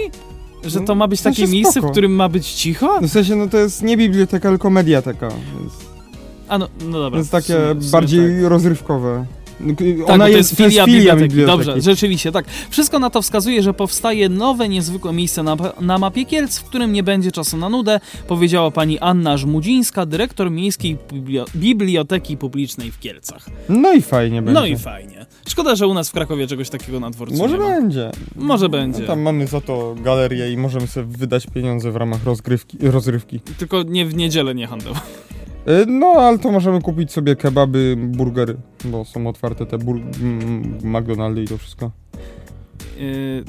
Że 0.64 0.82
to 0.82 0.96
ma 0.96 1.08
być 1.08 1.22
takie 1.22 1.48
miejsce, 1.48 1.74
spoko. 1.74 1.88
w 1.88 1.92
którym 1.92 2.12
ma 2.12 2.30
być 2.30 2.48
cicho? 2.48 3.00
No 3.02 3.08
w 3.08 3.12
sensie, 3.12 3.36
no 3.36 3.48
to 3.48 3.58
jest 3.58 3.82
nie 3.82 3.98
biblioteka, 3.98 4.50
tylko 4.50 4.70
mediateka. 4.70 5.28
Więc... 5.30 5.74
A 6.48 6.58
no, 6.58 6.68
no 6.86 7.00
dobra. 7.00 7.12
To 7.12 7.18
jest 7.18 7.32
takie 7.32 7.58
bardziej 7.92 8.42
tak. 8.42 8.50
rozrywkowe. 8.50 9.26
Tak, 9.68 10.10
Ona 10.10 10.28
jest, 10.30 10.38
jest 10.38 10.56
filia, 10.56 10.86
filia 10.86 11.02
biblioteki. 11.16 11.30
biblioteki. 11.30 11.66
Dobrze, 11.68 11.82
rzeczywiście, 11.82 12.32
tak. 12.32 12.46
Wszystko 12.70 13.00
na 13.00 13.10
to 13.10 13.22
wskazuje, 13.22 13.64
że 13.64 13.74
powstaje 13.74 14.30
nowe, 14.30 14.70
niezwykłe 14.70 15.14
miejsce 15.14 15.44
na, 15.44 15.58
na 15.82 15.98
mapie 15.98 16.26
Kielc, 16.26 16.58
w 16.60 16.64
którym 16.64 16.94
nie 16.94 17.04
będzie 17.04 17.32
czasu 17.32 17.58
na 17.58 17.70
nudę, 17.70 18.00
powiedziała 18.28 18.72
pani 18.72 19.00
Anna 19.00 19.38
Żmudzińska, 19.38 20.06
dyrektor 20.06 20.52
Miejskiej 20.52 20.98
Biblioteki 21.56 22.38
Publicznej 22.38 22.92
w 22.92 23.00
Kielcach. 23.00 23.46
No 23.70 23.94
i 23.94 24.02
fajnie 24.02 24.42
będzie. 24.42 24.60
No 24.62 24.66
i 24.66 24.78
fajnie. 24.78 25.26
Szkoda, 25.50 25.76
że 25.76 25.88
u 25.88 25.94
nas 25.94 26.10
w 26.10 26.12
Krakowie 26.12 26.48
czegoś 26.48 26.70
takiego 26.70 27.00
na 27.00 27.10
dworcu 27.10 27.38
Może 27.38 27.54
nie 27.58 27.60
ma. 27.64 27.68
będzie. 27.70 28.12
Może 28.36 28.70
będzie. 28.70 29.00
No, 29.02 29.08
tam 29.08 29.22
mamy 29.22 29.48
za 29.48 29.62
to 29.62 29.96
galerię 30.04 30.52
i 30.52 30.58
możemy 30.58 30.88
sobie 30.88 31.18
wydać 31.18 31.48
pieniądze 31.48 31.92
w 31.92 31.96
ramach 31.96 32.24
rozgrywki, 32.24 32.78
rozrywki. 32.82 33.40
Tylko 33.58 33.84
nie 33.84 34.06
w 34.06 34.16
niedzielę 34.16 34.56
nie 34.56 34.68
handel. 34.68 34.94
Y, 35.68 35.86
no, 35.88 36.08
ale 36.08 36.40
to 36.40 36.52
możemy 36.52 36.82
kupić 36.82 37.12
sobie 37.12 37.36
kebaby, 37.36 37.96
burgery, 37.98 38.58
bo 38.86 39.06
są 39.06 39.28
otwarte 39.28 39.66
te 39.66 39.78
bur- 39.78 40.02
McDonaldy 40.84 41.44
i 41.44 41.48
to 41.48 41.58
wszystko. 41.58 41.92
Yy, 42.98 43.04
yy, 43.04 43.44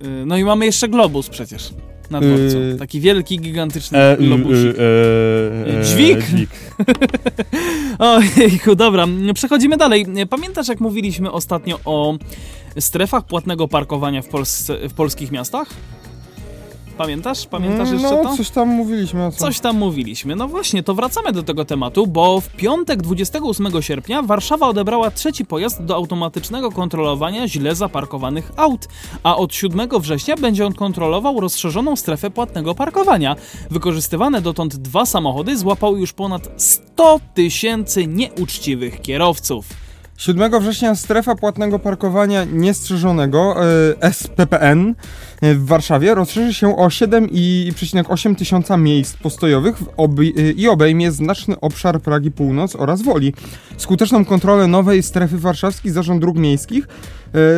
yy, 0.00 0.26
no 0.26 0.36
i 0.36 0.44
mamy 0.44 0.66
jeszcze 0.66 0.88
Globus 0.88 1.28
przecież 1.28 1.74
na 2.10 2.20
dworcu. 2.20 2.58
Yy, 2.58 2.76
Taki 2.78 3.00
wielki, 3.00 3.40
gigantyczny 3.40 3.98
e, 3.98 4.16
globusik. 4.16 4.76
E, 4.78 5.80
e, 5.80 5.84
dźwig! 5.84 6.22
dźwig. 6.26 6.50
Ojejku, 7.98 8.74
dobra. 8.74 9.06
Przechodzimy 9.34 9.76
dalej. 9.76 10.06
Pamiętasz, 10.30 10.68
jak 10.68 10.80
mówiliśmy 10.80 11.32
ostatnio 11.32 11.80
o 11.84 12.18
strefach 12.80 13.24
płatnego 13.26 13.68
parkowania 13.68 14.22
w, 14.22 14.28
Polsce, 14.28 14.88
w 14.88 14.94
polskich 14.94 15.32
miastach? 15.32 15.68
Pamiętasz? 16.98 17.46
Pamiętasz 17.46 17.90
jeszcze 17.90 18.10
no, 18.10 18.22
to? 18.22 18.36
coś 18.36 18.50
tam 18.50 18.68
mówiliśmy. 18.68 19.26
O 19.26 19.32
co? 19.32 19.38
Coś 19.38 19.60
tam 19.60 19.76
mówiliśmy. 19.76 20.36
No 20.36 20.48
właśnie, 20.48 20.82
to 20.82 20.94
wracamy 20.94 21.32
do 21.32 21.42
tego 21.42 21.64
tematu, 21.64 22.06
bo 22.06 22.40
w 22.40 22.48
piątek 22.48 23.02
28 23.02 23.82
sierpnia 23.82 24.22
Warszawa 24.22 24.68
odebrała 24.68 25.10
trzeci 25.10 25.44
pojazd 25.44 25.84
do 25.84 25.94
automatycznego 25.94 26.70
kontrolowania 26.72 27.48
źle 27.48 27.74
zaparkowanych 27.74 28.52
aut, 28.56 28.88
a 29.22 29.36
od 29.36 29.54
7 29.54 29.88
września 30.00 30.36
będzie 30.36 30.66
on 30.66 30.74
kontrolował 30.74 31.40
rozszerzoną 31.40 31.96
strefę 31.96 32.30
płatnego 32.30 32.74
parkowania. 32.74 33.36
Wykorzystywane 33.70 34.40
dotąd 34.40 34.76
dwa 34.76 35.06
samochody 35.06 35.56
złapały 35.56 36.00
już 36.00 36.12
ponad 36.12 36.48
100 36.56 37.20
tysięcy 37.34 38.06
nieuczciwych 38.06 39.00
kierowców. 39.00 39.87
7 40.18 40.60
września 40.60 40.94
strefa 40.94 41.34
płatnego 41.34 41.78
parkowania 41.78 42.44
niestrzeżonego 42.44 43.56
e, 44.00 44.12
SPPN 44.12 44.94
e, 45.40 45.54
w 45.54 45.66
Warszawie 45.66 46.14
rozszerzy 46.14 46.54
się 46.54 46.76
o 46.76 46.88
7,8 46.88 48.36
tysiąca 48.36 48.76
miejsc 48.76 49.16
postojowych 49.16 49.76
e, 49.82 50.50
i 50.50 50.68
obejmie 50.68 51.12
znaczny 51.12 51.60
obszar 51.60 52.00
Pragi 52.00 52.30
Północ 52.30 52.76
oraz 52.76 53.02
Woli. 53.02 53.34
Skuteczną 53.76 54.24
kontrolę 54.24 54.66
nowej 54.66 55.02
strefy 55.02 55.38
warszawskiej 55.38 55.92
Zarząd 55.92 56.20
Dróg 56.20 56.36
Miejskich 56.36 56.88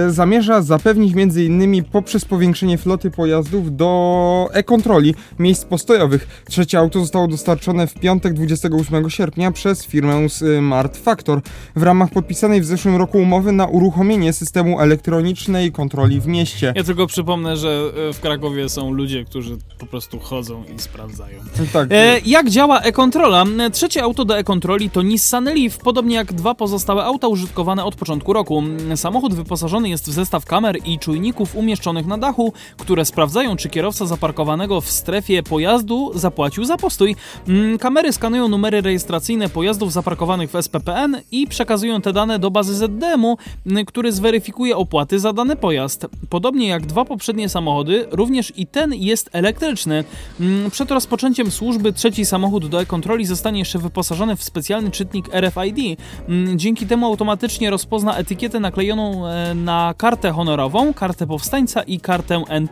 zamierza 0.09 0.63
zapewnić 0.63 1.15
m.in. 1.17 1.85
poprzez 1.85 2.25
powiększenie 2.25 2.79
floty 2.79 3.11
pojazdów 3.11 3.77
do 3.77 4.49
e-kontroli 4.53 5.15
miejsc 5.39 5.65
postojowych. 5.65 6.45
Trzecie 6.49 6.79
auto 6.79 7.01
zostało 7.01 7.29
dostarczone 7.29 7.87
w 7.87 7.95
piątek 7.95 8.35
28 8.35 9.11
sierpnia 9.11 9.53
przez 9.53 9.87
firmę 9.87 10.29
Smart 10.29 10.97
Factor 10.97 11.41
w 11.77 11.83
ramach 11.83 12.11
podpisanej 12.11 12.61
w 12.61 12.65
zeszłym 12.65 12.97
roku 12.97 13.19
umowy 13.19 13.53
na 13.53 13.67
uruchomienie 13.67 14.33
systemu 14.33 14.81
elektronicznej 14.81 15.73
kontroli 15.73 16.21
w 16.21 16.27
mieście. 16.27 16.73
Ja 16.77 16.85
tylko 16.85 17.07
przypomnę, 17.07 17.57
że 17.57 17.83
e, 18.09 18.13
w 18.13 18.21
Krakowie 18.21 18.69
są 18.69 18.93
ludzie, 18.93 19.25
którzy 19.25 19.57
po 19.79 19.87
prostu 19.87 20.19
chodzą 20.19 20.65
i 20.77 20.79
sprawdzają. 20.79 21.39
Tak. 21.73 21.89
E, 21.93 22.21
jak 22.27 22.51
działa 22.51 22.81
e-kontrola? 22.81 23.45
Trzecie 23.73 24.03
auto 24.03 24.25
do 24.25 24.39
e-kontroli 24.39 24.91
to 24.91 25.03
Nissan 25.03 25.45
Leaf, 25.45 25.79
podobnie 25.79 26.17
jak 26.17 26.33
dwa 26.33 26.55
pozostałe 26.55 27.05
auta 27.05 27.29
użytkowane 27.29 27.85
od 27.85 27.95
początku 27.95 28.33
roku. 28.33 28.63
Samochód 28.97 29.35
wyposażony 29.35 29.60
wyposażony 29.61 29.89
jest 29.89 30.11
w 30.11 30.13
zestaw 30.13 30.45
kamer 30.45 30.79
i 30.85 30.99
czujników 30.99 31.57
umieszczonych 31.57 32.07
na 32.07 32.19
dachu, 32.19 32.53
które 32.77 33.05
sprawdzają, 33.05 33.57
czy 33.57 33.69
kierowca 33.69 34.07
zaparkowanego 34.07 34.81
w 34.81 34.91
strefie 34.91 35.43
pojazdu 35.43 36.11
zapłacił 36.15 36.65
za 36.65 36.77
postój. 36.77 37.17
Mm, 37.49 37.79
kamery 37.79 38.13
skanują 38.13 38.49
numery 38.49 38.81
rejestracyjne 38.81 39.49
pojazdów 39.49 39.93
zaparkowanych 39.93 40.51
w 40.51 40.63
SPPN 40.63 41.17
i 41.33 41.47
przekazują 41.47 42.01
te 42.01 42.13
dane 42.13 42.39
do 42.39 42.51
bazy 42.51 42.75
ZDM-u, 42.75 43.37
mm, 43.67 43.85
który 43.85 44.13
zweryfikuje 44.13 44.77
opłaty 44.77 45.19
za 45.19 45.33
dany 45.33 45.57
pojazd. 45.57 46.07
Podobnie 46.31 46.69
jak 46.69 46.87
dwa 46.87 47.05
poprzednie 47.05 47.49
samochody, 47.49 48.07
również 48.11 48.53
i 48.57 48.67
ten 48.67 48.95
jest 48.95 49.31
elektryczny. 49.33 50.05
Mm, 50.41 50.71
przed 50.71 50.91
rozpoczęciem 50.91 51.51
służby 51.51 51.93
trzeci 51.93 52.25
samochód 52.25 52.67
do 52.67 52.81
e-kontroli 52.81 53.27
zostanie 53.27 53.59
jeszcze 53.59 53.79
wyposażony 53.79 54.37
w 54.37 54.43
specjalny 54.43 54.91
czytnik 54.91 55.29
RFID. 55.35 56.01
Dzięki 56.57 56.87
temu 56.87 57.07
automatycznie 57.07 57.71
rozpozna 57.71 58.17
etykietę 58.17 58.61
naklejoną 58.61 59.27
e, 59.27 59.50
na 59.55 59.95
kartę 59.97 60.33
honorową, 60.33 60.95
kartę 60.95 61.27
powstańca 61.27 61.83
i 61.83 62.01
kartę 62.01 62.43
N+, 62.49 62.69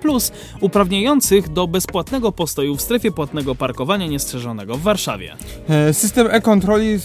uprawniających 0.60 1.48
do 1.48 1.66
bezpłatnego 1.66 2.32
postoju 2.32 2.76
w 2.76 2.82
strefie 2.82 3.12
płatnego 3.12 3.54
parkowania 3.54 4.06
niestrzeżonego 4.06 4.76
w 4.76 4.82
Warszawie. 4.82 5.32
E, 5.68 5.94
system 5.94 6.28
e-kontroli 6.30 6.98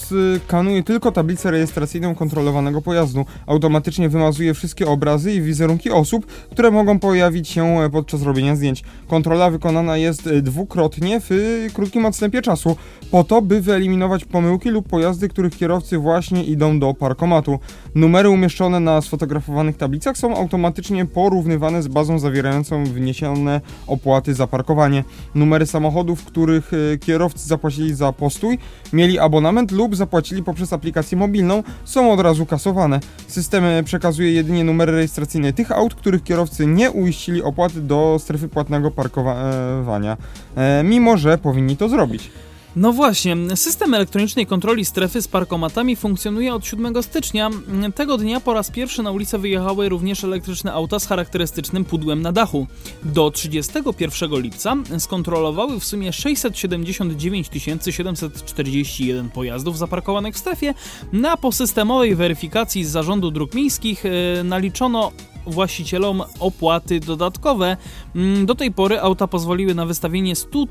skanuje 0.46 0.84
tylko 0.84 1.12
tablicę 1.12 1.52
rejestracyjną 1.52 2.16
kontrolowanego 2.16 2.82
pojazdu. 2.82 3.26
Automatycznie 3.48 4.10
wymazuje 4.10 4.54
wszystkie 4.54 4.88
obrazy 4.88 5.34
i 5.34 5.42
wizerunki 5.42 5.92
osób, 5.92 6.26
które 6.26 6.72
mogą 6.72 7.00
pojawić 7.00 7.50
się 7.50 7.90
podczas 7.92 8.22
robienia 8.22 8.56
zdjęć. 8.56 8.84
Kontrola 9.08 9.50
wykonana 9.50 9.98
jest 9.98 10.30
dwukrotnie 10.30 11.22
w 11.30 11.30
krótkim 11.74 12.06
odstępie 12.06 12.42
czasu, 12.42 12.76
po 13.12 13.24
to, 13.24 13.42
by 13.42 13.62
wyeliminować 13.62 14.26
pomyłki 14.26 14.70
lub 14.70 14.88
pojazdy, 14.88 15.30
których 15.30 15.58
kierowcy 15.58 15.98
właśnie 15.98 16.44
idą 16.44 16.80
do 16.80 16.94
parkomatu. 16.94 17.60
Numery 17.96 18.30
umieszczone 18.30 18.80
na 18.80 19.02
sfotografowanych 19.02 19.63
tablicach 19.72 20.18
są 20.18 20.36
automatycznie 20.36 21.06
porównywane 21.06 21.84
z 21.84 21.88
bazą 21.88 22.20
zawierającą 22.20 22.86
wniesione 22.86 23.62
opłaty 23.88 24.34
za 24.34 24.48
parkowanie. 24.48 25.04
Numery 25.36 25.66
samochodów, 25.66 26.26
których 26.26 26.72
e, 26.74 26.98
kierowcy 26.98 27.48
zapłacili 27.48 27.96
za 27.96 28.14
postój, 28.14 28.60
mieli 28.94 29.20
abonament 29.20 29.72
lub 29.72 29.96
zapłacili 29.96 30.44
poprzez 30.44 30.74
aplikację 30.74 31.18
mobilną, 31.18 31.64
są 31.86 32.12
od 32.12 32.20
razu 32.20 32.46
kasowane. 32.46 33.00
System 33.28 33.66
e, 33.66 33.84
przekazuje 33.84 34.32
jedynie 34.32 34.64
numery 34.64 34.92
rejestracyjne 34.92 35.54
tych 35.54 35.72
aut, 35.72 35.96
których 35.96 36.24
kierowcy 36.24 36.66
nie 36.66 36.92
uiścili 36.92 37.44
opłaty 37.44 37.82
do 37.82 38.18
strefy 38.20 38.48
płatnego 38.48 38.92
parkowania, 38.92 40.18
e, 40.56 40.84
mimo 40.84 41.18
że 41.18 41.38
powinni 41.38 41.78
to 41.78 41.90
zrobić. 41.90 42.32
No 42.76 42.94
właśnie, 42.94 43.38
system 43.56 43.94
elektronicznej 43.94 44.46
kontroli 44.46 44.86
strefy 44.86 45.22
z 45.22 45.28
parkomatami 45.28 45.96
funkcjonuje 45.96 46.54
od 46.54 46.66
7 46.66 47.04
stycznia. 47.04 47.50
Tego 47.96 48.18
dnia 48.18 48.40
po 48.40 48.54
raz 48.54 48.72
pierwszy 48.72 49.04
na 49.04 49.12
ulicę 49.12 49.38
wyjechały 49.38 49.90
również 49.90 50.24
elektryczne 50.24 50.74
auta 50.74 51.00
z 51.00 51.08
charakterystycznym 51.08 51.86
pudłem 51.86 52.22
na 52.22 52.32
dachu. 52.32 52.68
Do 53.04 53.32
31 53.32 54.42
lipca 54.42 54.76
skontrolowały 55.00 55.80
w 55.80 55.86
sumie 55.86 56.14
679 56.14 57.50
741 57.90 59.30
pojazdów 59.30 59.78
zaparkowanych 59.78 60.36
w 60.36 60.38
strefie. 60.38 60.74
Na 61.12 61.38
posystemowej 61.38 62.16
weryfikacji 62.16 62.86
z 62.86 62.90
Zarządu 62.90 63.32
Dróg 63.32 63.54
Miejskich 63.54 64.04
e, 64.06 64.44
naliczono 64.44 65.12
właścicielom 65.46 66.24
opłaty 66.40 67.00
dodatkowe. 67.00 67.78
Mm, 68.16 68.46
do 68.46 68.56
tej 68.56 68.72
pory 68.72 69.00
auta 69.00 69.28
pozwoliły 69.28 69.76
na 69.76 69.86
wystawienie 69.86 70.36
100 70.36 70.66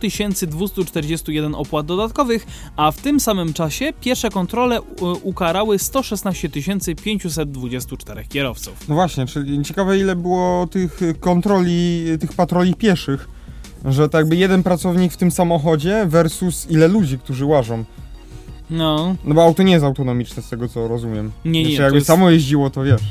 241 0.47 1.55
opłat 1.55 1.87
dodatkowych, 1.87 2.47
a 2.77 2.91
w 2.91 2.97
tym 2.97 3.21
samym 3.21 3.53
czasie 3.53 3.93
pierwsze 4.01 4.31
kontrole 4.31 4.83
ukarały 5.23 5.79
116 5.79 6.49
524 7.05 8.25
kierowców. 8.25 8.89
No 8.89 8.95
właśnie, 8.95 9.27
czyli 9.27 9.65
ciekawe 9.65 9.99
ile 9.99 10.17
było 10.17 10.67
tych 10.67 11.01
kontroli, 11.21 12.05
tych 12.21 12.33
patroli 12.33 12.75
pieszych, 12.75 13.29
że 13.85 14.09
tak 14.09 14.29
by 14.29 14.37
jeden 14.37 14.63
pracownik 14.63 15.13
w 15.13 15.17
tym 15.17 15.31
samochodzie 15.31 16.07
versus 16.07 16.67
ile 16.71 16.89
ludzi, 16.89 17.19
którzy 17.19 17.45
łażą. 17.45 17.85
No. 18.71 19.17
No 19.25 19.35
bo 19.35 19.45
auto 19.45 19.63
nie 19.63 19.73
jest 19.73 19.85
autonomiczne 19.85 20.43
z 20.43 20.49
tego 20.49 20.69
co 20.69 20.89
rozumiem. 20.89 21.33
Nie, 21.45 21.51
nie. 21.51 21.63
Jeszcze 21.63 21.83
jakby 21.83 21.99
jest... 21.99 22.07
samo 22.07 22.31
jeździło, 22.31 22.71
to 22.71 22.85
wiesz. 22.85 23.03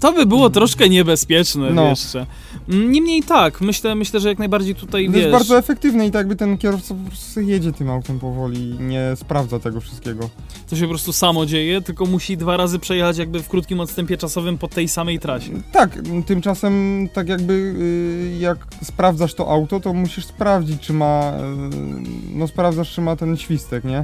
To 0.00 0.12
by 0.12 0.26
było 0.26 0.50
troszkę 0.50 0.88
niebezpieczne 0.88 1.70
no. 1.70 1.88
jeszcze. 1.88 2.26
Niemniej 2.68 3.22
tak, 3.22 3.60
myślę, 3.60 3.94
myślę, 3.94 4.20
że 4.20 4.28
jak 4.28 4.38
najbardziej 4.38 4.74
tutaj, 4.74 5.10
To 5.10 5.16
jest 5.18 5.30
bardzo 5.30 5.58
efektywne 5.58 6.06
i 6.06 6.10
tak 6.10 6.20
jakby 6.20 6.36
ten 6.36 6.58
kierowca 6.58 6.94
po 6.94 7.08
prostu 7.08 7.40
jedzie 7.40 7.72
tym 7.72 7.90
autem 7.90 8.18
powoli 8.18 8.70
i 8.70 8.80
nie 8.80 9.12
sprawdza 9.16 9.58
tego 9.58 9.80
wszystkiego. 9.80 10.30
To 10.70 10.76
się 10.76 10.82
po 10.82 10.88
prostu 10.88 11.12
samo 11.12 11.46
dzieje, 11.46 11.82
tylko 11.82 12.06
musi 12.06 12.36
dwa 12.36 12.56
razy 12.56 12.78
przejechać 12.78 13.18
jakby 13.18 13.42
w 13.42 13.48
krótkim 13.48 13.80
odstępie 13.80 14.16
czasowym 14.16 14.58
po 14.58 14.68
tej 14.68 14.88
samej 14.88 15.18
trasie. 15.18 15.62
Tak, 15.72 15.98
tymczasem 16.26 17.08
tak 17.12 17.28
jakby 17.28 17.52
y, 17.52 18.38
jak 18.38 18.58
sprawdzasz 18.82 19.34
to 19.34 19.50
auto, 19.50 19.80
to 19.80 19.92
musisz 19.92 20.26
sprawdzić, 20.26 20.82
czy 20.82 20.92
ma... 20.92 21.32
Y, 21.32 22.34
no 22.34 22.48
sprawdzasz, 22.48 22.92
czy 22.92 23.00
ma 23.00 23.16
ten 23.16 23.36
świstek, 23.36 23.84
nie? 23.84 24.02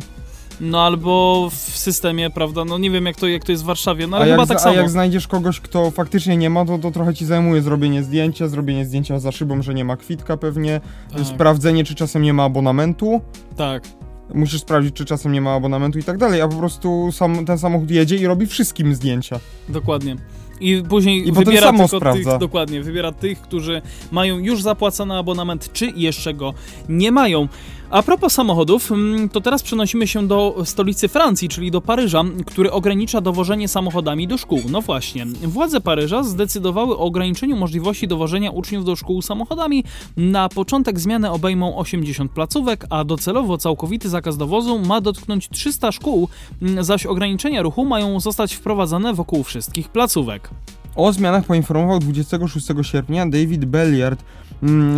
No 0.63 0.81
albo 0.81 1.49
w 1.51 1.55
systemie, 1.55 2.31
prawda, 2.31 2.65
no 2.65 2.79
nie 2.79 2.91
wiem 2.91 3.07
jak 3.07 3.17
to, 3.17 3.29
jak 3.29 3.45
to 3.45 3.53
jest 3.53 3.65
w 3.65 3.67
Warszawie, 3.67 4.07
no 4.07 4.17
ale 4.17 4.27
a 4.27 4.29
chyba 4.29 4.43
jak, 4.43 4.49
tak 4.49 4.61
samo. 4.61 4.75
A 4.75 4.79
jak 4.79 4.91
znajdziesz 4.91 5.29
kogoś, 5.29 5.61
kto 5.61 5.91
faktycznie 5.91 6.37
nie 6.37 6.51
ma, 6.51 6.65
to, 6.65 6.79
to 6.79 6.91
trochę 6.91 7.15
ci 7.15 7.27
zajmuje 7.27 7.63
zrobienie 7.63 8.03
zdjęcia, 8.03 8.49
zrobienie 8.49 8.85
zdjęcia 8.85 9.19
za 9.19 9.33
szybą, 9.33 9.63
że 9.63 9.75
nie 9.75 9.85
ma 9.85 9.97
kwitka 9.97 10.37
pewnie, 10.37 10.81
tak. 11.13 11.27
sprawdzenie, 11.27 11.85
czy 11.85 11.95
czasem 11.95 12.23
nie 12.23 12.33
ma 12.33 12.45
abonamentu. 12.45 13.21
Tak. 13.57 13.83
Musisz 14.35 14.61
sprawdzić, 14.61 14.95
czy 14.95 15.05
czasem 15.05 15.33
nie 15.33 15.41
ma 15.41 15.55
abonamentu 15.55 15.99
i 15.99 16.03
tak 16.03 16.19
dalej, 16.19 16.41
a 16.41 16.49
po 16.49 16.57
prostu 16.57 17.13
sam, 17.13 17.45
ten 17.45 17.59
samochód 17.59 17.91
jedzie 17.91 18.17
i 18.17 18.27
robi 18.27 18.47
wszystkim 18.47 18.95
zdjęcia. 18.95 19.41
Dokładnie. 19.69 20.17
I 20.61 20.83
później 20.89 21.29
I 21.29 21.33
wybiera 21.33 21.67
samo 21.67 21.79
tylko 21.79 21.97
sprawdza. 21.97 22.31
tych, 22.31 22.41
dokładnie, 22.41 22.83
wybiera 22.83 23.13
tych, 23.13 23.41
którzy 23.41 23.83
mają 24.11 24.39
już 24.39 24.63
zapłacony 24.63 25.17
abonament, 25.17 25.73
czy 25.73 25.93
jeszcze 25.97 26.35
go 26.35 26.55
nie 26.89 27.13
mają. 27.13 27.49
A 27.93 28.03
propos 28.03 28.33
samochodów, 28.33 28.93
mm, 28.93 29.29
to 29.29 29.41
teraz 29.41 29.63
przenosimy 29.63 30.07
się 30.07 30.27
do 30.29 30.55
stolicy 30.65 31.09
Francji, 31.09 31.49
czyli 31.49 31.71
do 31.71 31.81
Paryża, 31.81 32.25
który 32.47 32.71
ogranicza 32.71 33.21
dowożenie 33.21 33.69
samochodami 33.69 34.29
do 34.29 34.39
szkół. 34.39 34.61
No 34.71 34.81
właśnie, 34.81 35.27
władze 35.27 35.81
Paryża 35.81 36.23
zdecydowały 36.23 36.97
o 36.97 36.99
ograniczeniu 36.99 37.57
możliwości 37.57 38.09
dowożenia 38.09 38.51
uczniów 38.51 38.85
do 38.85 38.97
szkół 38.97 39.23
samochodami. 39.23 39.85
Na 40.17 40.49
początek 40.49 41.01
zmiany 41.01 41.31
obejmą 41.31 41.77
80 41.77 42.33
placówek, 42.33 42.87
a 42.91 43.05
docelowo 43.05 43.59
całkowity 43.59 44.09
zakaz 44.09 44.37
dowozu 44.37 44.79
ma 44.79 45.01
dotknąć 45.01 45.49
300 45.49 45.93
szkół, 45.93 46.29
mm, 46.63 46.85
zaś 46.85 47.07
ograniczenia 47.07 47.63
ruchu 47.63 47.85
mają 47.85 48.21
zostać 48.21 48.55
wprowadzone 48.55 49.15
wokół 49.15 49.43
wszystkich 49.45 49.89
placówek. 49.89 50.51
O 50.97 51.13
zmianach 51.13 51.45
poinformował 51.45 51.99
26 51.99 52.67
sierpnia 52.83 53.27
David 53.27 53.65
Belliard, 53.65 54.25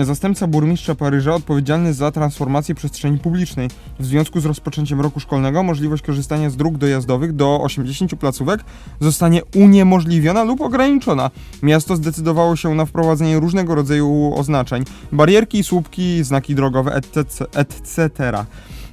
zastępca 0.02 0.46
burmistrza 0.46 0.94
Paryża 0.94 1.34
odpowiedzialny 1.34 1.94
za 1.94 2.10
transformację 2.10 2.74
przestrzeni 2.74 3.18
publicznej. 3.18 3.70
W 4.00 4.04
związku 4.04 4.40
z 4.40 4.44
rozpoczęciem 4.44 5.00
roku 5.00 5.20
szkolnego 5.20 5.62
możliwość 5.62 6.02
korzystania 6.02 6.50
z 6.50 6.56
dróg 6.56 6.78
dojazdowych 6.78 7.32
do 7.32 7.60
80 7.62 8.16
placówek 8.16 8.64
zostanie 9.00 9.42
uniemożliwiona 9.54 10.44
lub 10.44 10.60
ograniczona. 10.60 11.30
Miasto 11.62 11.96
zdecydowało 11.96 12.56
się 12.56 12.74
na 12.74 12.86
wprowadzenie 12.86 13.40
różnego 13.40 13.74
rodzaju 13.74 14.32
oznaczeń, 14.36 14.84
barierki, 15.12 15.64
słupki, 15.64 16.24
znaki 16.24 16.54
drogowe, 16.54 16.94
etc. 16.94 17.46
etc. 17.52 18.08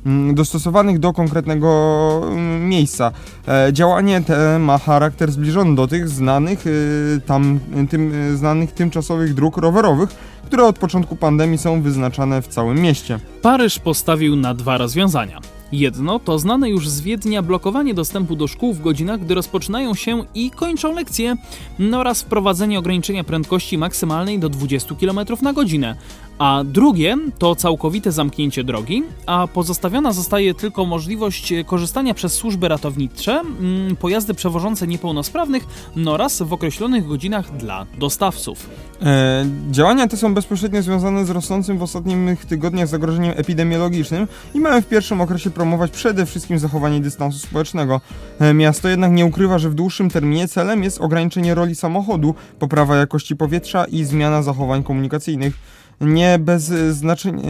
Mm, 0.05 0.35
dostosowanych 0.35 0.99
do 0.99 1.13
konkretnego 1.13 2.21
mm, 2.23 2.69
miejsca. 2.69 3.11
E, 3.47 3.73
działanie 3.73 4.21
te 4.21 4.59
ma 4.59 4.77
charakter 4.77 5.31
zbliżony 5.31 5.75
do 5.75 5.87
tych 5.87 6.09
znanych, 6.09 6.67
y, 6.67 7.21
tam, 7.25 7.59
tym, 7.89 8.13
y, 8.13 8.37
znanych 8.37 8.71
tymczasowych 8.71 9.33
dróg 9.33 9.57
rowerowych, 9.57 10.09
które 10.45 10.65
od 10.65 10.79
początku 10.79 11.15
pandemii 11.15 11.57
są 11.57 11.81
wyznaczane 11.81 12.41
w 12.41 12.47
całym 12.47 12.81
mieście. 12.81 13.19
Paryż 13.41 13.79
postawił 13.79 14.35
na 14.35 14.53
dwa 14.53 14.77
rozwiązania. 14.77 15.39
Jedno 15.71 16.19
to 16.19 16.39
znane 16.39 16.69
już 16.69 16.89
z 16.89 17.01
Wiednia 17.01 17.41
blokowanie 17.41 17.93
dostępu 17.93 18.35
do 18.35 18.47
szkół 18.47 18.73
w 18.73 18.81
godzinach, 18.81 19.19
gdy 19.19 19.35
rozpoczynają 19.35 19.95
się 19.95 20.23
i 20.35 20.51
kończą 20.51 20.95
lekcje, 20.95 21.35
no 21.79 21.99
oraz 21.99 22.21
wprowadzenie 22.21 22.79
ograniczenia 22.79 23.23
prędkości 23.23 23.77
maksymalnej 23.77 24.39
do 24.39 24.49
20 24.49 24.95
km 24.95 25.19
na 25.41 25.53
godzinę. 25.53 25.95
A 26.41 26.63
drugie 26.63 27.17
to 27.37 27.55
całkowite 27.55 28.11
zamknięcie 28.11 28.63
drogi, 28.63 29.03
a 29.25 29.47
pozostawiona 29.47 30.11
zostaje 30.11 30.53
tylko 30.53 30.85
możliwość 30.85 31.53
korzystania 31.65 32.13
przez 32.13 32.33
służby 32.33 32.67
ratownicze, 32.67 33.39
mm, 33.39 33.95
pojazdy 33.95 34.33
przewożące 34.33 34.87
niepełnosprawnych 34.87 35.63
no 35.95 36.11
oraz 36.11 36.41
w 36.41 36.53
określonych 36.53 37.07
godzinach 37.07 37.57
dla 37.57 37.85
dostawców. 37.97 38.69
E, 39.01 39.45
działania 39.71 40.07
te 40.07 40.17
są 40.17 40.33
bezpośrednio 40.33 40.81
związane 40.81 41.25
z 41.25 41.29
rosnącym 41.29 41.77
w 41.77 41.83
ostatnich 41.83 42.45
tygodniach 42.45 42.87
zagrożeniem 42.87 43.33
epidemiologicznym 43.37 44.27
i 44.53 44.59
mają 44.59 44.81
w 44.81 44.87
pierwszym 44.87 45.21
okresie 45.21 45.49
promować 45.49 45.91
przede 45.91 46.25
wszystkim 46.25 46.59
zachowanie 46.59 46.99
dystansu 46.99 47.39
społecznego. 47.39 48.01
E, 48.39 48.53
miasto 48.53 48.89
jednak 48.89 49.11
nie 49.11 49.25
ukrywa, 49.25 49.59
że 49.59 49.69
w 49.69 49.73
dłuższym 49.73 50.09
terminie 50.09 50.47
celem 50.47 50.83
jest 50.83 51.01
ograniczenie 51.01 51.55
roli 51.55 51.75
samochodu, 51.75 52.35
poprawa 52.59 52.95
jakości 52.95 53.35
powietrza 53.35 53.85
i 53.85 54.03
zmiana 54.03 54.43
zachowań 54.43 54.83
komunikacyjnych. 54.83 55.80
Nie 56.01 56.39
bez 56.39 56.63
znaczenia, 56.89 57.41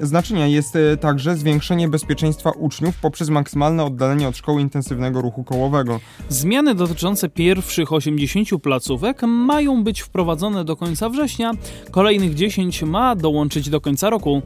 znaczenia 0.00 0.46
jest 0.46 0.76
e, 0.76 0.96
także 0.96 1.36
zwiększenie 1.36 1.88
bezpieczeństwa 1.88 2.50
uczniów 2.50 2.96
poprzez 3.00 3.28
maksymalne 3.28 3.84
oddalenie 3.84 4.28
od 4.28 4.36
szkoły 4.36 4.60
intensywnego 4.60 5.20
ruchu 5.20 5.44
kołowego. 5.44 6.00
Zmiany 6.28 6.74
dotyczące 6.74 7.28
pierwszych 7.28 7.92
80 7.92 8.48
placówek 8.62 9.22
mają 9.22 9.84
być 9.84 10.00
wprowadzone 10.00 10.64
do 10.64 10.76
końca 10.76 11.08
września, 11.08 11.52
kolejnych 11.90 12.34
10 12.34 12.82
ma 12.82 13.16
dołączyć 13.16 13.70
do 13.70 13.80
końca 13.80 14.10
roku. 14.10 14.42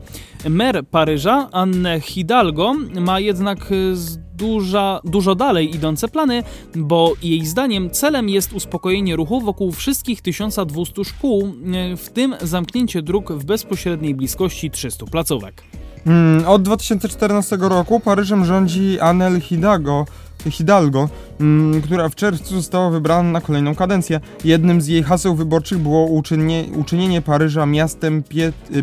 Mer 0.48 0.86
Paryża, 0.90 1.48
Anne 1.52 2.00
Hidalgo, 2.00 2.74
ma 3.00 3.20
jednak 3.20 3.58
z 3.92 4.23
duża, 4.34 5.00
dużo 5.04 5.34
dalej 5.34 5.76
idące 5.76 6.08
plany, 6.08 6.42
bo 6.74 7.12
jej 7.22 7.46
zdaniem 7.46 7.90
celem 7.90 8.28
jest 8.28 8.52
uspokojenie 8.52 9.16
ruchu 9.16 9.40
wokół 9.40 9.72
wszystkich 9.72 10.22
1200 10.22 11.04
szkół, 11.04 11.42
e, 11.44 11.96
w 11.96 12.10
tym 12.10 12.34
zamknięcie 12.42 13.02
dróg 13.02 13.32
w 13.32 13.44
bezpośredniej 13.44 14.14
bliskości 14.14 14.70
300 14.70 15.06
placówek. 15.06 15.62
Hmm, 16.04 16.44
od 16.46 16.62
2014 16.62 17.56
roku 17.68 18.00
Paryżem 18.00 18.44
rządzi 18.44 19.00
Anel 19.00 19.40
Hidalgo, 19.40 20.04
Hidalgo, 20.50 21.08
mm, 21.40 21.82
która 21.82 22.08
w 22.08 22.14
czerwcu 22.14 22.54
została 22.54 22.90
wybrana 22.90 23.30
na 23.30 23.40
kolejną 23.40 23.74
kadencję. 23.74 24.20
Jednym 24.44 24.80
z 24.80 24.86
jej 24.86 25.02
haseł 25.02 25.34
wyborczych 25.34 25.78
było 25.78 26.06
uczynienie, 26.06 26.64
uczynienie 26.76 27.22
Paryża 27.22 27.66
miastem 27.66 28.22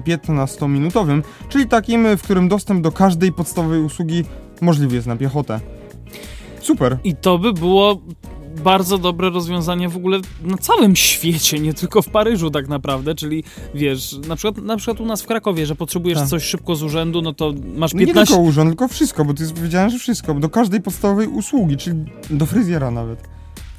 15-minutowym, 0.08 1.22
czyli 1.50 1.68
takim, 1.68 2.18
w 2.18 2.22
którym 2.22 2.50
dostęp 2.50 2.82
do 2.82 2.92
każdej 2.92 3.32
podstawowej 3.32 3.82
usługi 3.82 4.24
możliwy 4.62 4.96
jest 4.96 5.08
na 5.08 5.16
piechotę. 5.16 5.60
Super. 6.62 6.98
I 7.04 7.16
to 7.16 7.38
by 7.38 7.54
było 7.54 8.02
bardzo 8.64 8.98
dobre 8.98 9.30
rozwiązanie 9.30 9.90
w 9.90 9.96
ogóle 9.96 10.20
na 10.44 10.58
całym 10.58 10.96
świecie, 10.96 11.60
nie 11.60 11.74
tylko 11.74 12.02
w 12.02 12.10
Paryżu 12.10 12.52
tak 12.52 12.68
naprawdę, 12.68 13.16
czyli 13.16 13.44
wiesz, 13.76 14.16
na 14.28 14.36
przykład, 14.36 14.66
na 14.66 14.78
przykład 14.78 15.00
u 15.00 15.06
nas 15.06 15.22
w 15.22 15.28
Krakowie, 15.28 15.66
że 15.66 15.76
potrzebujesz 15.76 16.20
tak. 16.20 16.28
coś 16.28 16.44
szybko 16.44 16.76
z 16.76 16.84
urzędu, 16.84 17.22
no 17.22 17.34
to 17.34 17.54
masz 17.76 17.92
15... 17.92 17.98
No 17.98 18.22
nie 18.22 18.28
tylko 18.28 18.42
urząd, 18.42 18.70
tylko 18.70 18.88
wszystko, 18.88 19.26
bo 19.26 19.34
ty 19.34 19.44
jest 19.44 19.56
powiedziane, 19.56 19.90
że 19.90 20.00
wszystko, 20.00 20.34
do 20.34 20.50
każdej 20.50 20.82
podstawowej 20.82 21.28
usługi, 21.28 21.78
czyli 21.78 22.06
do 22.30 22.46
fryzjera 22.46 22.92
nawet. 22.92 23.30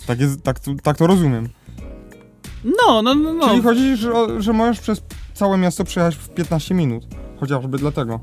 Tak, 0.06 0.20
jest, 0.20 0.42
tak, 0.42 0.60
tak 0.82 0.96
to 0.96 1.06
rozumiem. 1.06 1.48
No, 2.64 3.02
no, 3.02 3.14
no. 3.14 3.34
no. 3.34 3.48
Czyli 3.48 3.62
chodzi, 3.62 3.96
że, 3.96 4.12
że 4.38 4.52
możesz 4.52 4.80
przez 4.80 5.02
całe 5.34 5.58
miasto 5.58 5.84
przejechać 5.84 6.16
w 6.16 6.28
15 6.28 6.74
minut, 6.74 7.06
chociażby 7.40 7.78
dlatego. 7.78 8.20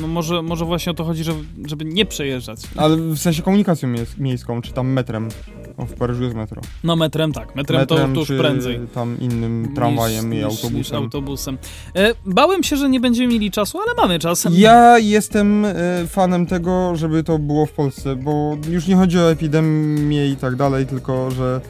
No 0.00 0.06
może, 0.06 0.42
może 0.42 0.64
właśnie 0.64 0.92
o 0.92 0.94
to 0.94 1.04
chodzi, 1.04 1.24
żeby, 1.24 1.38
żeby 1.66 1.84
nie 1.84 2.06
przejeżdżać. 2.06 2.60
Ale 2.76 2.96
w 2.96 3.18
sensie 3.18 3.42
komunikacją 3.42 3.94
miejską, 4.18 4.62
czy 4.62 4.72
tam 4.72 4.88
metrem. 4.88 5.28
O, 5.76 5.86
w 5.86 5.92
Paryżu 5.94 6.22
jest 6.22 6.36
metro. 6.36 6.62
No 6.84 6.96
metrem 6.96 7.32
tak, 7.32 7.56
metrem, 7.56 7.80
metrem 7.80 8.14
to, 8.14 8.24
to 8.24 8.32
już 8.32 8.40
prędzej. 8.40 8.80
tam 8.94 9.20
innym 9.20 9.72
tramwajem 9.74 10.30
niż, 10.30 10.40
i 10.40 10.44
autobusem. 10.44 10.74
Niż 10.74 10.92
autobusem. 10.92 11.58
E, 11.96 12.14
bałem 12.26 12.62
się, 12.62 12.76
że 12.76 12.88
nie 12.88 13.00
będziemy 13.00 13.32
mieli 13.32 13.50
czasu, 13.50 13.78
ale 13.78 13.94
mamy 13.94 14.18
czas. 14.18 14.46
Ja 14.50 14.98
jestem 14.98 15.64
e, 15.64 15.74
fanem 16.06 16.46
tego, 16.46 16.96
żeby 16.96 17.24
to 17.24 17.38
było 17.38 17.66
w 17.66 17.72
Polsce, 17.72 18.16
bo 18.16 18.56
już 18.70 18.86
nie 18.86 18.96
chodzi 18.96 19.18
o 19.18 19.30
epidemię 19.30 20.28
i 20.28 20.36
tak 20.36 20.56
dalej, 20.56 20.86
tylko 20.86 21.30
że 21.30 21.60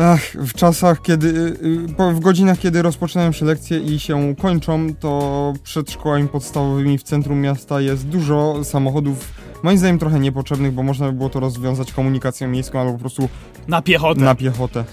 Ach, 0.00 0.20
w 0.34 0.52
czasach, 0.52 1.02
kiedy, 1.02 1.28
y, 1.28 2.02
y, 2.08 2.14
w 2.14 2.20
godzinach, 2.20 2.58
kiedy 2.58 2.82
rozpoczynają 2.82 3.32
się 3.32 3.44
lekcje 3.44 3.78
i 3.78 4.00
się 4.00 4.34
kończą, 4.40 4.94
to 4.94 5.52
przed 5.62 5.90
szkołami 5.90 6.28
podstawowymi 6.28 6.98
w 6.98 7.02
centrum 7.02 7.40
miasta 7.40 7.80
jest 7.80 8.06
dużo 8.06 8.64
samochodów, 8.64 9.32
moim 9.62 9.78
zdaniem 9.78 9.98
trochę 9.98 10.20
niepotrzebnych, 10.20 10.72
bo 10.72 10.82
można 10.82 11.06
by 11.06 11.12
było 11.12 11.30
to 11.30 11.40
rozwiązać 11.40 11.92
komunikacją 11.92 12.48
miejską 12.48 12.80
albo 12.80 12.92
po 12.92 12.98
prostu 12.98 13.28
na 13.68 13.82
piechotę. 13.82 14.20
Na 14.20 14.34
piechotę. 14.34 14.84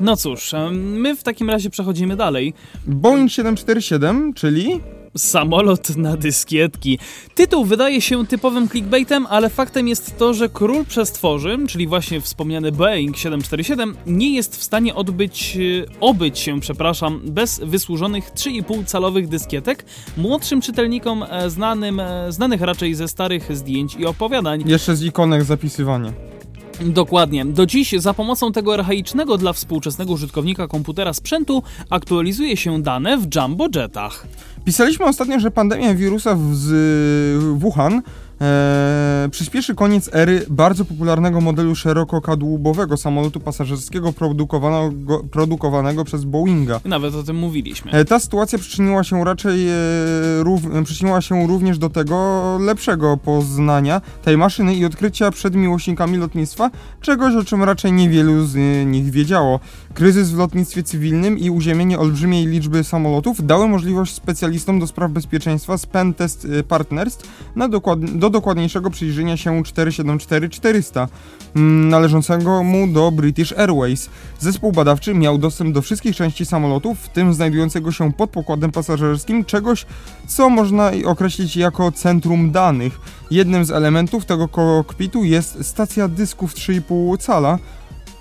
No 0.00 0.16
cóż, 0.16 0.54
my 0.72 1.16
w 1.16 1.22
takim 1.22 1.50
razie 1.50 1.70
przechodzimy 1.70 2.16
dalej. 2.16 2.54
Boeing 2.86 3.30
747, 3.30 4.34
czyli 4.34 4.80
Samolot 5.16 5.96
na 5.96 6.16
dyskietki. 6.16 6.98
Tytuł 7.34 7.64
wydaje 7.64 8.00
się 8.00 8.26
typowym 8.26 8.68
clickbaitem, 8.68 9.26
ale 9.26 9.50
faktem 9.50 9.88
jest 9.88 10.18
to, 10.18 10.34
że 10.34 10.48
król 10.48 10.84
przestworzy, 10.84 11.58
czyli 11.68 11.86
właśnie 11.86 12.20
wspomniany 12.20 12.72
Boeing 12.72 13.16
747, 13.16 13.96
nie 14.06 14.34
jest 14.34 14.56
w 14.56 14.62
stanie 14.62 14.94
odbyć, 14.94 15.56
e, 15.56 16.00
obyć 16.00 16.38
się, 16.38 16.60
przepraszam, 16.60 17.20
bez 17.24 17.60
wysłużonych 17.64 18.30
3,5 18.30 18.84
calowych 18.84 19.28
dyskietek 19.28 19.84
młodszym 20.16 20.60
czytelnikom 20.60 21.24
e, 21.28 21.50
znanym, 21.50 22.00
e, 22.00 22.32
znanych 22.32 22.60
raczej 22.60 22.94
ze 22.94 23.08
starych 23.08 23.56
zdjęć 23.56 23.94
i 23.94 24.06
opowiadań. 24.06 24.62
Jeszcze 24.66 24.96
z 24.96 25.02
ikonek 25.02 25.44
zapisywania. 25.44 26.12
Dokładnie. 26.80 27.44
Do 27.44 27.66
dziś 27.66 27.92
za 27.92 28.14
pomocą 28.14 28.52
tego 28.52 28.74
archaicznego 28.74 29.38
dla 29.38 29.52
współczesnego 29.52 30.12
użytkownika 30.12 30.68
komputera 30.68 31.12
sprzętu 31.12 31.62
aktualizuje 31.90 32.56
się 32.56 32.82
dane 32.82 33.18
w 33.18 33.26
jumbo 33.34 33.66
jetach. 33.74 34.26
Pisaliśmy 34.68 35.06
ostatnio, 35.06 35.40
że 35.40 35.50
pandemia 35.50 35.94
wirusa 35.94 36.34
w, 36.34 36.54
z 36.54 37.58
Wuhan 37.58 38.02
e, 38.40 39.28
przyspieszy 39.30 39.74
koniec 39.74 40.10
ery 40.12 40.46
bardzo 40.50 40.84
popularnego 40.84 41.40
modelu 41.40 41.74
szerokokadłubowego 41.74 42.96
samolotu 42.96 43.40
pasażerskiego 43.40 44.12
produkowanego, 44.12 45.24
produkowanego 45.24 46.04
przez 46.04 46.24
Boeinga. 46.24 46.80
Nawet 46.84 47.14
o 47.14 47.22
tym 47.22 47.36
mówiliśmy. 47.36 47.92
E, 47.92 48.04
ta 48.04 48.20
sytuacja 48.20 48.58
przyczyniła 48.58 49.04
się 49.04 49.24
raczej 49.24 49.68
e, 49.68 49.72
rów, 50.38 50.60
przyczyniła 50.84 51.20
się 51.20 51.46
również 51.46 51.78
do 51.78 51.90
tego 51.90 52.58
lepszego 52.60 53.16
poznania 53.16 54.00
tej 54.22 54.36
maszyny 54.36 54.74
i 54.74 54.84
odkrycia 54.84 55.30
przed 55.30 55.54
miłośnikami 55.54 56.18
lotnictwa, 56.18 56.70
czegoś 57.00 57.34
o 57.34 57.44
czym 57.44 57.62
raczej 57.62 57.92
niewielu 57.92 58.46
z 58.46 58.56
nich 58.86 59.10
wiedziało. 59.10 59.60
Kryzys 59.94 60.30
w 60.30 60.38
lotnictwie 60.38 60.82
cywilnym 60.82 61.38
i 61.38 61.50
uziemienie 61.50 61.98
olbrzymiej 61.98 62.46
liczby 62.46 62.84
samolotów 62.84 63.46
dały 63.46 63.68
możliwość 63.68 64.14
specjalistom 64.14 64.80
do 64.80 64.86
spraw 64.86 65.10
bezpieczeństwa 65.10 65.78
z 65.78 65.86
Pentest 65.86 66.46
Partners 66.68 67.18
na 67.56 67.68
dokład, 67.68 68.04
do 68.04 68.27
dokładniejszego 68.30 68.90
przyjrzenia 68.90 69.36
się 69.36 69.62
474-400 69.62 71.08
mm, 71.56 71.88
należącego 71.88 72.62
mu 72.62 72.86
do 72.86 73.10
British 73.10 73.52
Airways. 73.52 74.10
Zespół 74.38 74.72
badawczy 74.72 75.14
miał 75.14 75.38
dostęp 75.38 75.74
do 75.74 75.82
wszystkich 75.82 76.16
części 76.16 76.46
samolotów, 76.46 76.98
w 76.98 77.08
tym 77.08 77.34
znajdującego 77.34 77.92
się 77.92 78.12
pod 78.12 78.30
pokładem 78.30 78.72
pasażerskim 78.72 79.44
czegoś, 79.44 79.86
co 80.26 80.50
można 80.50 80.90
określić 81.04 81.56
jako 81.56 81.92
centrum 81.92 82.52
danych. 82.52 83.00
Jednym 83.30 83.64
z 83.64 83.70
elementów 83.70 84.24
tego 84.24 84.48
kokpitu 84.48 85.24
jest 85.24 85.66
stacja 85.66 86.08
dysków 86.08 86.54
3,5 86.54 87.18
cala, 87.18 87.58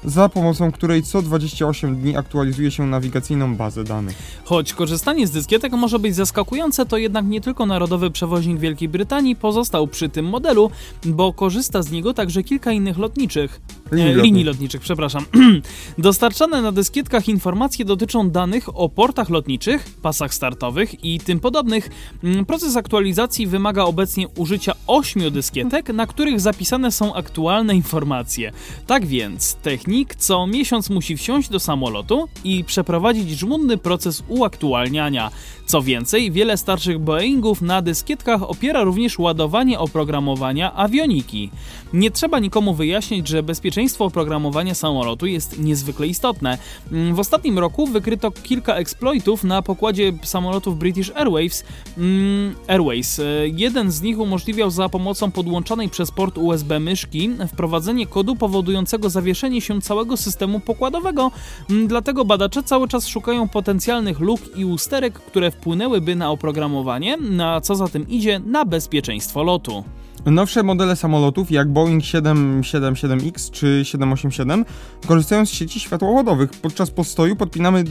za 0.05 0.29
pomocą 0.29 0.71
której 0.71 1.03
co 1.03 1.21
28 1.21 1.95
dni 1.95 2.17
aktualizuje 2.17 2.71
się 2.71 2.85
nawigacyjną 2.85 3.55
bazę 3.55 3.83
danych. 3.83 4.15
Choć 4.45 4.73
korzystanie 4.73 5.27
z 5.27 5.31
dyskietek 5.31 5.73
może 5.73 5.99
być 5.99 6.15
zaskakujące, 6.15 6.85
to 6.85 6.97
jednak 6.97 7.25
nie 7.25 7.41
tylko 7.41 7.65
narodowy 7.65 8.11
przewoźnik 8.11 8.59
Wielkiej 8.59 8.89
Brytanii 8.89 9.35
pozostał 9.35 9.87
przy 9.87 10.09
tym 10.09 10.25
modelu, 10.25 10.71
bo 11.05 11.33
korzysta 11.33 11.81
z 11.81 11.91
niego 11.91 12.13
także 12.13 12.43
kilka 12.43 12.71
innych 12.71 12.97
lotniczych. 12.97 13.61
Linii, 13.91 14.11
e, 14.11 14.23
linii 14.23 14.43
lotniczych, 14.43 14.81
przepraszam. 14.81 15.25
Dostarczane 15.97 16.61
na 16.61 16.71
dyskietkach 16.71 17.29
informacje 17.29 17.85
dotyczą 17.85 18.29
danych 18.29 18.79
o 18.79 18.89
portach 18.89 19.29
lotniczych, 19.29 19.85
pasach 20.01 20.33
startowych 20.33 21.05
i 21.05 21.19
tym 21.19 21.39
podobnych. 21.39 21.89
Mm, 22.23 22.45
proces 22.45 22.75
aktualizacji 22.75 23.47
wymaga 23.47 23.83
obecnie 23.83 24.27
użycia 24.27 24.73
8 24.87 25.31
dyskietek, 25.31 25.89
na 25.89 26.07
których 26.07 26.39
zapisane 26.39 26.91
są 26.91 27.13
aktualne 27.13 27.75
informacje. 27.75 28.51
Tak 28.87 29.05
więc 29.05 29.55
technik 29.55 30.15
co 30.15 30.47
miesiąc 30.47 30.89
musi 30.89 31.17
wsiąść 31.17 31.49
do 31.49 31.59
samolotu 31.59 32.27
i 32.43 32.63
przeprowadzić 32.63 33.29
żmudny 33.29 33.77
proces 33.77 34.23
uaktualniania. 34.27 35.31
Co 35.65 35.81
więcej, 35.81 36.31
wiele 36.31 36.57
starszych 36.57 36.99
Boeingów 36.99 37.61
na 37.61 37.81
dyskietkach 37.81 38.43
opiera 38.43 38.83
również 38.83 39.19
ładowanie 39.19 39.79
oprogramowania 39.79 40.73
awioniki. 40.73 41.49
Nie 41.93 42.11
trzeba 42.11 42.39
nikomu 42.39 42.73
wyjaśnić, 42.73 43.27
że 43.27 43.43
bezpieczeństwo 43.43 43.76
oprogramowania 43.99 44.75
samolotu 44.75 45.25
jest 45.25 45.59
niezwykle 45.59 46.07
istotne. 46.07 46.57
Mm, 46.91 47.15
w 47.15 47.19
ostatnim 47.19 47.59
roku 47.59 47.87
wykryto 47.87 48.31
kilka 48.31 48.75
exploitów 48.75 49.43
na 49.43 49.61
pokładzie 49.61 50.13
samolotów 50.23 50.77
British 50.77 51.11
Airways. 51.15 51.63
Mm, 51.97 52.55
Airways. 52.67 53.19
E, 53.19 53.23
jeden 53.47 53.91
z 53.91 54.01
nich 54.01 54.19
umożliwiał 54.19 54.69
za 54.69 54.89
pomocą 54.89 55.31
podłączonej 55.31 55.89
przez 55.89 56.11
port 56.11 56.37
USB 56.37 56.79
myszki 56.79 57.29
wprowadzenie 57.47 58.07
kodu 58.07 58.35
powodującego 58.35 59.09
zawieszenie 59.09 59.61
się 59.61 59.81
całego 59.81 60.17
systemu 60.17 60.59
pokładowego. 60.59 61.31
Mm, 61.69 61.87
dlatego 61.87 62.25
badacze 62.25 62.63
cały 62.63 62.87
czas 62.87 63.07
szukają 63.07 63.47
potencjalnych 63.47 64.19
luk 64.19 64.41
i 64.55 64.65
usterek, 64.65 65.13
które 65.13 65.51
wpłynęłyby 65.51 66.15
na 66.15 66.31
oprogramowanie, 66.31 67.17
na 67.17 67.61
co 67.61 67.75
za 67.75 67.87
tym 67.87 68.09
idzie 68.09 68.39
na 68.39 68.65
bezpieczeństwo 68.65 69.43
lotu. 69.43 69.83
Nowsze 70.25 70.63
modele 70.63 70.95
samolotów, 70.95 71.51
jak 71.51 71.69
Boeing 71.69 72.03
777X 72.03 73.51
czy 73.51 73.81
787, 73.85 74.65
korzystają 75.07 75.45
z 75.45 75.49
sieci 75.49 75.79
światłowodowych. 75.79 76.49
Podczas 76.51 76.91
postoju 76.91 77.35
podpinamy 77.35 77.83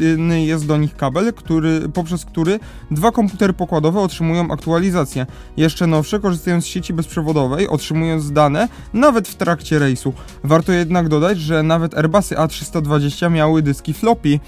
jest 0.46 0.66
do 0.66 0.76
nich 0.76 0.96
kabel, 0.96 1.32
który, 1.32 1.88
poprzez 1.88 2.24
który 2.24 2.60
dwa 2.90 3.12
komputery 3.12 3.52
pokładowe 3.52 4.00
otrzymują 4.00 4.50
aktualizację. 4.50 5.26
Jeszcze 5.56 5.86
nowsze 5.86 6.20
korzystają 6.20 6.60
z 6.60 6.66
sieci 6.66 6.92
bezprzewodowej, 6.92 7.68
otrzymując 7.68 8.32
dane 8.32 8.68
nawet 8.92 9.28
w 9.28 9.34
trakcie 9.34 9.78
rejsu. 9.78 10.12
Warto 10.44 10.72
jednak 10.72 11.08
dodać, 11.08 11.40
że 11.40 11.62
nawet 11.62 11.94
Airbusy 11.94 12.34
A320 12.34 13.30
miały 13.30 13.62
dyski 13.62 13.94
floppy. 13.94 14.40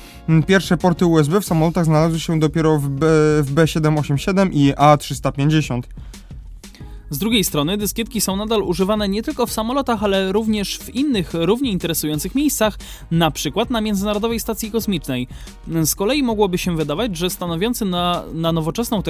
Pierwsze 0.46 0.76
porty 0.76 1.06
USB 1.06 1.40
w 1.40 1.44
samolotach 1.44 1.84
znalazły 1.84 2.20
się 2.20 2.38
dopiero 2.38 2.78
w, 2.78 2.88
B, 2.88 3.06
w 3.42 3.54
B787 3.54 4.48
i 4.52 4.74
A350. 4.74 5.82
Z 7.10 7.18
drugiej 7.18 7.44
strony 7.44 7.76
dyskietki 7.76 8.20
są 8.20 8.36
nadal 8.36 8.62
używane 8.62 9.08
nie 9.08 9.22
tylko 9.22 9.46
w 9.46 9.52
samolotach, 9.52 10.02
ale 10.02 10.32
również 10.32 10.78
w 10.78 10.94
innych 10.94 11.30
równie 11.34 11.70
interesujących 11.70 12.34
miejscach, 12.34 12.78
na 13.10 13.30
przykład 13.30 13.70
na 13.70 13.80
Międzynarodowej 13.80 14.40
Stacji 14.40 14.70
Kosmicznej. 14.70 15.28
Z 15.84 15.94
kolei 15.94 16.22
mogłoby 16.22 16.58
się 16.58 16.76
wydawać, 16.76 17.16
że 17.16 17.30
stanowiący 17.30 17.84
na, 17.84 18.22
na 18.34 18.52
nowoczesną 18.52 19.02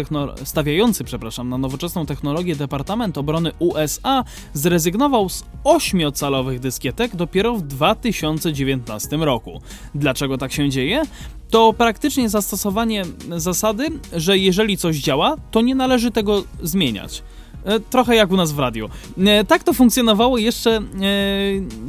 stawiający, 0.45 1.05
przepraszam, 1.05 1.49
na 1.49 1.59
nowoczesną 1.59 2.07
technologię 2.07 2.57
Departament 2.57 3.19
Obrony 3.19 3.53
USA 3.59 4.25
zrezygnował 4.55 5.29
z 5.29 5.45
8-calowych 5.65 6.59
dyskietek 6.59 7.17
dopiero 7.17 7.55
w 7.55 7.63
2019 7.63 9.17
roku. 9.17 9.61
Dlaczego 9.95 10.39
tak 10.39 10.53
się 10.53 10.71
dzieje? 10.71 11.03
To 11.51 11.73
praktycznie 11.73 12.29
zastosowanie 12.29 13.05
zasady, 13.37 13.89
że 14.13 14.39
jeżeli 14.39 14.77
coś 14.77 14.97
działa, 14.97 15.37
to 15.51 15.61
nie 15.61 15.75
należy 15.75 16.11
tego 16.11 16.45
zmieniać. 16.63 17.23
E, 17.69 17.81
trochę 17.81 18.17
jak 18.17 18.31
u 18.31 18.37
nas 18.37 18.53
w 18.53 18.59
radiu. 18.59 18.89
E, 19.19 19.45
tak 19.45 19.65
to 19.65 19.73
funkcjonowało 19.73 20.39
jeszcze 20.39 20.71
e, 20.77 20.81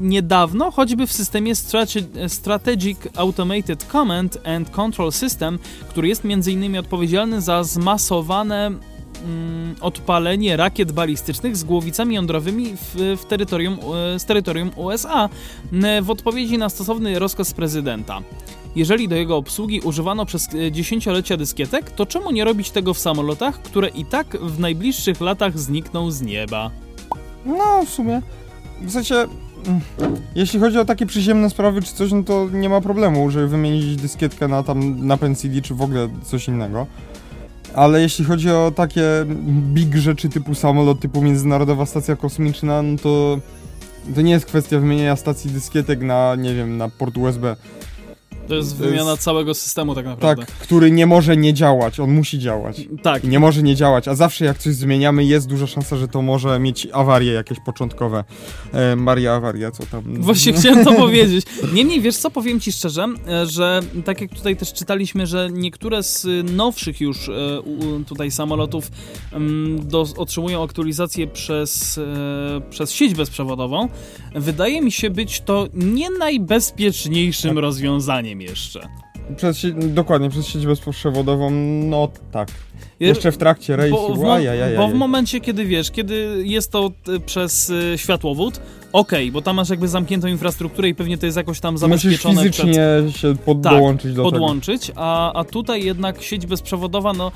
niedawno, 0.02 0.72
choćby 0.72 1.08
w 1.08 1.14
systemie 1.14 1.54
Strategic 2.28 2.98
Automated 3.16 3.84
Command 3.92 4.38
and 4.46 4.70
Control 4.70 5.12
System, 5.12 5.60
który 5.90 6.08
jest 6.08 6.26
m.in. 6.26 6.78
odpowiedzialny 6.78 7.42
za 7.42 7.64
zmasowane 7.64 8.72
mm, 9.26 9.76
odpalenie 9.82 10.57
rakiet 10.57 10.91
balistycznych 10.91 11.57
z 11.57 11.63
głowicami 11.63 12.15
jądrowymi 12.15 12.76
w, 12.76 13.17
w 13.22 13.26
terytorium, 13.26 13.78
z 14.17 14.26
terytorium 14.26 14.72
USA 14.76 15.30
w 16.01 16.09
odpowiedzi 16.09 16.57
na 16.57 16.70
stosowny 16.70 17.20
rozkaz 17.20 17.53
prezydenta. 17.53 18.22
Jeżeli 18.76 19.07
do 19.07 19.15
jego 19.15 19.38
obsługi 19.38 19.82
używano 19.82 20.26
przez 20.26 20.47
e, 20.53 20.72
dziesięciolecia 20.72 21.38
dyskietek, 21.38 21.91
to 21.91 22.05
czemu 22.05 22.32
nie 22.32 22.43
robić 22.43 22.72
tego 22.72 22.93
w 22.93 22.99
samolotach, 22.99 23.61
które 23.61 23.88
i 23.88 24.05
tak 24.05 24.28
w 24.28 24.59
najbliższych 24.59 25.22
latach 25.22 25.59
znikną 25.59 26.11
z 26.11 26.22
nieba? 26.22 26.72
No, 27.45 27.86
w 27.86 27.89
sumie. 27.89 28.22
W 28.82 28.91
sensie, 28.91 29.15
mm, 29.15 29.82
jeśli 30.36 30.59
chodzi 30.59 30.78
o 30.78 30.86
takie 30.86 31.05
przyziemne 31.05 31.49
sprawy 31.49 31.82
czy 31.82 31.93
coś, 31.93 32.11
no 32.11 32.24
to 32.24 32.47
nie 32.53 32.70
ma 32.70 32.82
problemu, 32.82 33.32
żeby 33.32 33.47
wymienić 33.47 33.95
dyskietkę 33.95 34.47
na 34.47 34.63
tam 34.63 35.07
na 35.07 35.17
CD 35.17 35.61
czy 35.61 35.76
w 35.76 35.82
ogóle 35.82 36.09
coś 36.24 36.47
innego. 36.47 36.88
Ale 37.74 38.01
jeśli 38.01 38.26
chodzi 38.26 38.51
o 38.51 38.72
takie 38.76 39.03
big 39.74 39.95
rzeczy 39.95 40.30
typu 40.30 40.55
samolot, 40.55 40.99
typu 40.99 41.22
Międzynarodowa 41.22 41.86
Stacja 41.86 42.15
Kosmiczna, 42.15 42.82
no 42.82 42.97
to 42.97 43.39
to 44.15 44.22
nie 44.22 44.32
jest 44.32 44.45
kwestia 44.45 44.80
wymienienia 44.80 45.15
stacji 45.15 45.51
dyskietek 45.51 46.01
na, 46.01 46.36
nie 46.36 46.53
wiem, 46.53 46.78
na 46.78 46.89
port 46.89 47.17
USB. 47.17 47.55
To 48.50 48.56
jest 48.56 48.76
wymiana 48.76 49.12
jest... 49.12 49.24
całego 49.24 49.54
systemu 49.54 49.95
tak 49.95 50.06
naprawdę. 50.06 50.45
Tak, 50.45 50.56
który 50.56 50.91
nie 50.91 51.08
może 51.08 51.38
nie 51.38 51.54
działać, 51.54 52.00
on 52.00 52.12
musi 52.12 52.39
działać. 52.39 52.82
Tak. 53.04 53.24
I 53.24 53.28
nie 53.28 53.39
może 53.39 53.64
nie 53.64 53.76
działać, 53.76 54.08
a 54.08 54.16
zawsze 54.16 54.45
jak 54.45 54.58
coś 54.58 54.76
zmieniamy, 54.76 55.26
jest 55.26 55.47
duża 55.47 55.68
szansa, 55.68 55.97
że 55.97 56.08
to 56.08 56.22
może 56.22 56.60
mieć 56.60 56.88
awarie 56.93 57.34
jakieś 57.34 57.60
początkowe. 57.60 58.24
E, 58.74 58.95
Maria 58.95 59.34
awaria, 59.34 59.72
co 59.72 59.86
tam. 59.86 60.04
Właśnie 60.22 60.54
chciałem 60.54 60.86
to 60.86 60.93
powiedzieć. 60.93 61.45
Niemniej, 61.74 62.02
wiesz 62.02 62.18
co, 62.18 62.32
powiem 62.32 62.60
ci 62.60 62.72
szczerze, 62.72 63.06
e, 63.28 63.45
że 63.45 63.82
tak 64.06 64.22
jak 64.22 64.32
tutaj 64.32 64.56
też 64.56 64.74
czytaliśmy, 64.74 65.28
że 65.28 65.50
niektóre 65.54 66.04
z 66.04 66.28
nowszych 66.52 67.02
już 67.02 67.30
e, 67.30 67.34
tutaj 68.08 68.32
samolotów 68.32 68.91
do, 69.80 70.06
otrzymują 70.18 70.64
aktualizację 70.64 71.28
przez, 71.28 71.97
e, 71.97 72.62
przez 72.70 72.91
sieć 72.91 73.14
bezprzewodową, 73.14 73.89
wydaje 74.36 74.82
mi 74.82 74.91
się 74.91 75.10
być 75.10 75.41
to 75.41 75.68
nie 75.74 76.10
najbezpieczniejszym 76.10 77.56
tak. 77.56 77.62
rozwiązaniem 77.62 78.39
jeszcze. 78.42 78.90
Przez, 79.38 79.66
dokładnie, 79.78 80.30
przez 80.30 80.48
sieć 80.48 80.66
bezprzewodową, 80.66 81.50
no 81.90 82.08
tak. 82.32 82.50
Jeszcze 83.00 83.32
w 83.32 83.38
trakcie 83.38 83.76
rejsu, 83.76 84.16
bo, 84.16 84.38
bo 84.78 84.88
w 84.88 84.94
momencie, 84.94 85.40
kiedy 85.40 85.66
wiesz, 85.66 85.92
kiedy 85.92 86.42
jest 86.46 86.72
to 86.72 86.92
e, 87.16 87.20
przez 87.20 87.70
y, 87.70 87.98
światłowód, 87.98 88.60
okej, 88.92 89.24
okay, 89.24 89.32
bo 89.32 89.42
tam 89.42 89.56
masz 89.56 89.70
jakby 89.70 89.88
zamkniętą 89.88 90.28
infrastrukturę 90.28 90.90
i 90.90 90.96
pewnie 90.96 91.18
to 91.18 91.26
jest 91.26 91.38
jakoś 91.38 91.60
tam 91.60 91.78
zabezpieczone. 91.78 92.36
Musisz 92.36 92.58
fizycznie 92.58 92.74
przed... 93.10 93.18
się 93.18 93.36
tak, 93.46 93.60
dołączyć 93.60 94.14
do 94.14 94.24
podłączyć, 94.24 94.88
tego. 94.88 95.02
A, 95.02 95.34
a 95.34 95.44
tutaj 95.44 95.84
jednak 95.84 96.22
sieć 96.24 96.46
bezprzewodowa, 96.46 97.14
no 97.14 97.32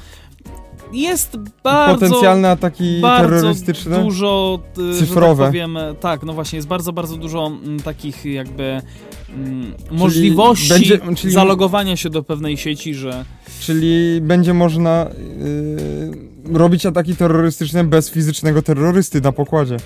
jest 0.93 1.37
bardzo... 1.63 1.93
Potencjalne 1.93 2.49
ataki 2.49 2.99
bardzo 3.01 3.29
terrorystyczne? 3.29 4.03
dużo... 4.03 4.59
Y, 4.91 4.99
cyfrowe. 4.99 5.43
Tak, 5.43 5.51
powiem, 5.51 5.77
tak, 5.99 6.23
no 6.23 6.33
właśnie, 6.33 6.55
jest 6.57 6.67
bardzo, 6.67 6.93
bardzo 6.93 7.17
dużo 7.17 7.47
m, 7.47 7.59
mm, 7.63 7.79
takich 7.79 8.25
jakby 8.25 8.81
Mm, 9.35 9.73
możliwości 9.91 10.69
będzie, 10.69 10.99
czyli, 11.15 11.33
zalogowania 11.33 11.97
się 11.97 12.09
do 12.09 12.23
pewnej 12.23 12.57
sieci, 12.57 12.93
że... 12.93 13.25
Czyli 13.59 14.21
będzie 14.21 14.53
można 14.53 15.09
yy, 16.45 16.57
robić 16.57 16.85
ataki 16.85 17.15
terrorystyczne 17.15 17.83
bez 17.83 18.09
fizycznego 18.09 18.61
terrorysty 18.61 19.21
na 19.21 19.31
pokładzie. 19.31 19.77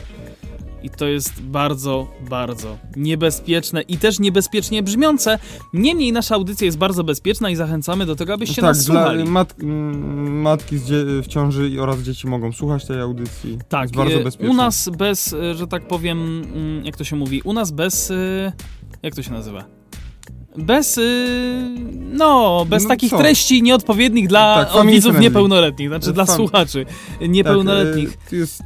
I 0.87 0.89
to 0.89 1.07
jest 1.07 1.41
bardzo, 1.41 2.07
bardzo 2.29 2.77
niebezpieczne 2.95 3.81
i 3.81 3.97
też 3.97 4.19
niebezpiecznie 4.19 4.83
brzmiące. 4.83 5.39
Niemniej 5.73 6.11
nasza 6.11 6.35
audycja 6.35 6.65
jest 6.65 6.77
bardzo 6.77 7.03
bezpieczna 7.03 7.49
i 7.49 7.55
zachęcamy 7.55 8.05
do 8.05 8.15
tego, 8.15 8.33
abyście 8.33 8.55
tak, 8.55 8.63
nas 8.63 8.83
słuchali. 8.85 9.23
Dla 9.23 9.31
mat 9.31 9.55
matki 10.29 10.75
w 11.23 11.27
ciąży 11.27 11.81
oraz 11.81 11.99
dzieci 11.99 12.27
mogą 12.27 12.51
słuchać 12.51 12.85
tej 12.85 13.01
audycji. 13.01 13.57
Tak, 13.69 13.81
jest 13.81 13.95
bardzo 13.95 14.19
bezpieczne. 14.19 14.49
U 14.49 14.53
nas 14.53 14.89
bez, 14.97 15.35
że 15.55 15.67
tak 15.67 15.87
powiem, 15.87 16.43
mm, 16.55 16.85
jak 16.85 16.97
to 16.97 17.03
się 17.03 17.15
mówi, 17.15 17.41
u 17.41 17.53
nas 17.53 17.71
bez 17.71 18.11
y, 18.11 18.51
jak 19.03 19.15
to 19.15 19.23
się 19.23 19.31
nazywa? 19.31 19.76
Bez, 20.57 20.97
yy, 20.97 21.03
no, 22.17 22.65
bez 22.69 22.83
no 22.83 22.89
takich 22.89 23.09
co? 23.09 23.17
treści 23.17 23.63
nieodpowiednich 23.63 24.27
dla 24.27 24.65
tak, 24.65 24.87
widzów 24.87 25.19
niepełnoletnich, 25.19 25.89
znaczy 25.89 26.13
dla 26.13 26.25
słuchaczy 26.25 26.85
niepełnoletnich. 27.21 28.17
Tak, 28.17 28.31
jest, 28.31 28.63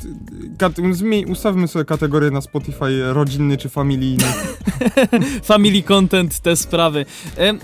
ustawmy 1.28 1.68
sobie 1.68 1.86
kategorię 1.86 2.32
na 2.32 2.42
Spotify 2.42 3.14
rodzinny 3.14 3.58
czy 3.58 3.70
familijny. 3.70 4.24
Family 5.44 5.84
content, 5.84 6.40
te 6.40 6.56
sprawy. 6.56 7.06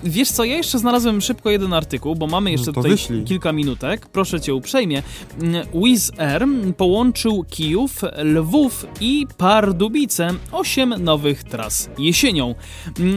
Wiesz 0.04 0.32
co, 0.32 0.44
ja 0.44 0.56
jeszcze 0.56 0.80
znalazłem 0.80 1.22
szybko 1.22 1.50
jeden 1.50 1.74
artykuł, 1.74 2.16
bo 2.16 2.28
mamy 2.28 2.52
jeszcze 2.52 2.68
no 2.68 2.74
tutaj 2.74 2.92
wyślij. 2.92 3.24
kilka 3.24 3.52
minutek. 3.52 4.08
Proszę 4.08 4.42
cię 4.42 4.54
uprzejmie. 4.54 5.04
Wizz 5.84 6.12
Air 6.20 6.48
połączył 6.78 7.46
Kijów, 7.50 8.02
Lwów 8.24 8.86
i 9.02 9.28
Pardubice. 9.38 10.30
Osiem 10.52 10.94
nowych 11.00 11.44
tras 11.44 11.90
jesienią. 11.98 12.56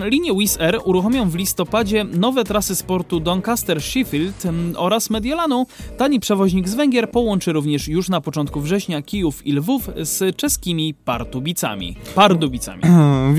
Linie 0.05 0.35
Wizz 0.35 0.61
Air 0.61 0.79
uruchomią 1.01 1.31
w 1.31 1.35
listopadzie 1.35 2.05
nowe 2.05 2.45
trasy 2.45 2.77
sportu 2.77 3.21
Doncaster-Sheffield 3.21 4.47
oraz 4.77 5.11
Mediolanu. 5.11 5.67
Tani 5.99 6.21
przewoźnik 6.21 6.69
z 6.69 6.75
Węgier 6.75 7.11
połączy 7.11 7.53
również 7.53 7.89
już 7.89 8.09
na 8.09 8.21
początku 8.21 8.61
września 8.61 9.03
Kijów 9.03 9.47
i 9.47 9.53
Lwów 9.53 9.91
z 10.03 10.37
czeskimi 10.37 10.95
Partubicami. 10.95 11.97
Pardubicami. 12.15 12.83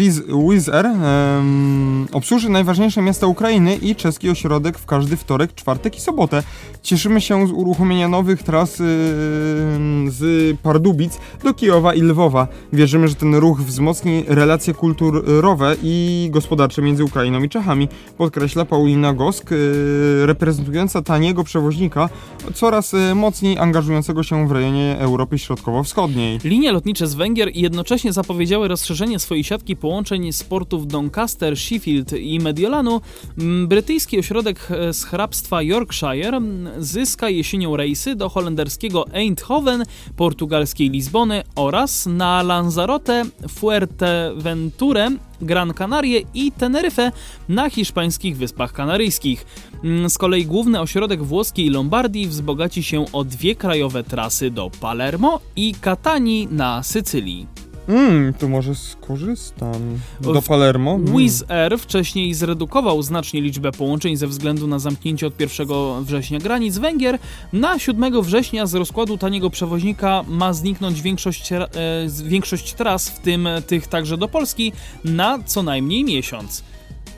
Wizz 0.50 0.70
Air 0.70 0.86
um, 0.86 2.08
obsłuży 2.12 2.50
najważniejsze 2.50 3.02
miasta 3.02 3.28
Ukrainy 3.28 3.76
i 3.76 3.96
czeski 3.96 4.30
ośrodek 4.30 4.80
w 4.80 4.86
każdy 4.86 5.18
wtorek, 5.18 5.56
czwartek 5.56 5.98
i 5.98 6.02
sobotę. 6.02 6.44
Cieszymy 6.82 7.22
się 7.22 7.48
z 7.48 7.52
uruchomienia 7.52 8.08
nowych 8.08 8.44
tras 8.44 8.80
yy, 8.80 8.86
z 10.08 10.58
Pardubic 10.64 11.20
do 11.44 11.54
Kijowa 11.54 11.94
i 11.94 12.02
Lwowa. 12.02 12.48
Wierzymy, 12.74 13.08
że 13.08 13.16
ten 13.16 13.36
ruch 13.36 13.62
wzmocni 13.62 14.24
relacje 14.28 14.74
kulturowe 14.74 15.76
i 15.84 16.28
gospodarcze 16.32 16.82
między 16.82 17.04
Ukrainą 17.04 17.44
i 17.44 17.50
Czechami, 17.52 17.88
podkreśla 18.18 18.66
Paulina 18.66 19.14
Gosk, 19.14 19.52
yy, 19.52 20.26
reprezentująca 20.26 21.02
taniego 21.02 21.44
przewoźnika, 21.44 22.10
coraz 22.54 22.94
yy, 22.94 23.16
mocniej 23.16 23.58
angażującego 23.58 24.24
się 24.24 24.48
w 24.48 24.52
rejonie 24.52 24.98
Europy 25.00 25.40
Środkowo-Wschodniej. 25.40 26.40
Linie 26.44 26.72
lotnicze 26.72 27.08
z 27.08 27.16
Węgier 27.16 27.52
jednocześnie 27.54 28.14
zapowiedziały 28.14 28.68
rozszerzenie 28.68 29.20
swojej 29.20 29.44
siatki 29.44 29.76
połączeń 29.76 30.34
z 30.34 30.44
portów 30.44 30.88
Doncaster, 30.88 31.58
Sheffield 31.58 32.14
i 32.14 32.40
Mediolanu. 32.40 33.02
Mm, 33.38 33.68
brytyjski 33.68 34.20
ośrodek 34.20 34.68
e, 34.72 34.94
z 34.94 35.04
hrabstwa 35.04 35.62
Yorkshire 35.62 36.42
zyska 36.78 37.30
jesienią 37.30 37.78
rejsy 37.78 38.16
do 38.16 38.30
holenderskiego 38.30 39.06
Eindhoven, 39.14 39.84
portugalskiej 40.16 40.90
Lizbony 40.90 41.44
oraz 41.56 42.06
na 42.06 42.44
Lanzarote, 42.44 43.24
Fuerteventurę 43.50 45.12
Gran 45.42 45.74
Canaria 45.74 46.20
i 46.34 46.52
Teneryfę 46.52 47.12
na 47.50 47.70
hiszpańskich 47.70 48.38
Wyspach 48.38 48.74
Kanaryjskich. 48.74 49.46
Mm, 49.84 50.10
z 50.10 50.18
kolei 50.18 50.46
główny 50.46 50.82
ośrodek 50.82 51.24
włoskiej 51.24 51.70
Lombardii 51.70 52.28
wzbogaci 52.28 52.84
się 52.84 53.06
o 53.14 53.24
dwie 53.24 53.56
krajowe 53.56 54.04
trasy 54.04 54.52
do 54.52 54.70
Palermo 54.82 55.40
i 55.56 55.76
Catanii 55.82 56.48
na 56.52 56.84
Sycylii. 56.84 57.61
Mmm, 57.88 58.34
to 58.34 58.48
może 58.48 58.76
skorzystam. 58.76 60.00
Do 60.22 60.42
Palermo? 60.42 60.96
Mm. 60.96 61.18
Wizz 61.18 61.44
Air 61.50 61.80
wcześniej 61.80 62.34
zredukował 62.34 63.02
znacznie 63.02 63.42
liczbę 63.42 63.72
połączeń 63.72 64.18
ze 64.18 64.28
względu 64.28 64.68
na 64.68 64.80
zamknięcie 64.80 65.28
od 65.28 65.40
1 65.40 65.68
września 66.04 66.40
granic 66.40 66.78
Węgier. 66.78 67.20
Na 67.54 67.80
7 67.80 68.22
września 68.22 68.66
z 68.66 68.74
rozkładu 68.74 69.18
taniego 69.18 69.50
przewoźnika 69.50 70.24
ma 70.28 70.54
zniknąć 70.54 71.02
większość, 71.02 71.52
e, 71.52 71.68
większość 72.24 72.74
tras, 72.74 73.10
w 73.10 73.20
tym 73.20 73.48
tych 73.68 73.88
także 73.88 74.18
do 74.18 74.28
Polski, 74.28 74.74
na 75.04 75.40
co 75.46 75.64
najmniej 75.64 76.04
miesiąc. 76.04 76.71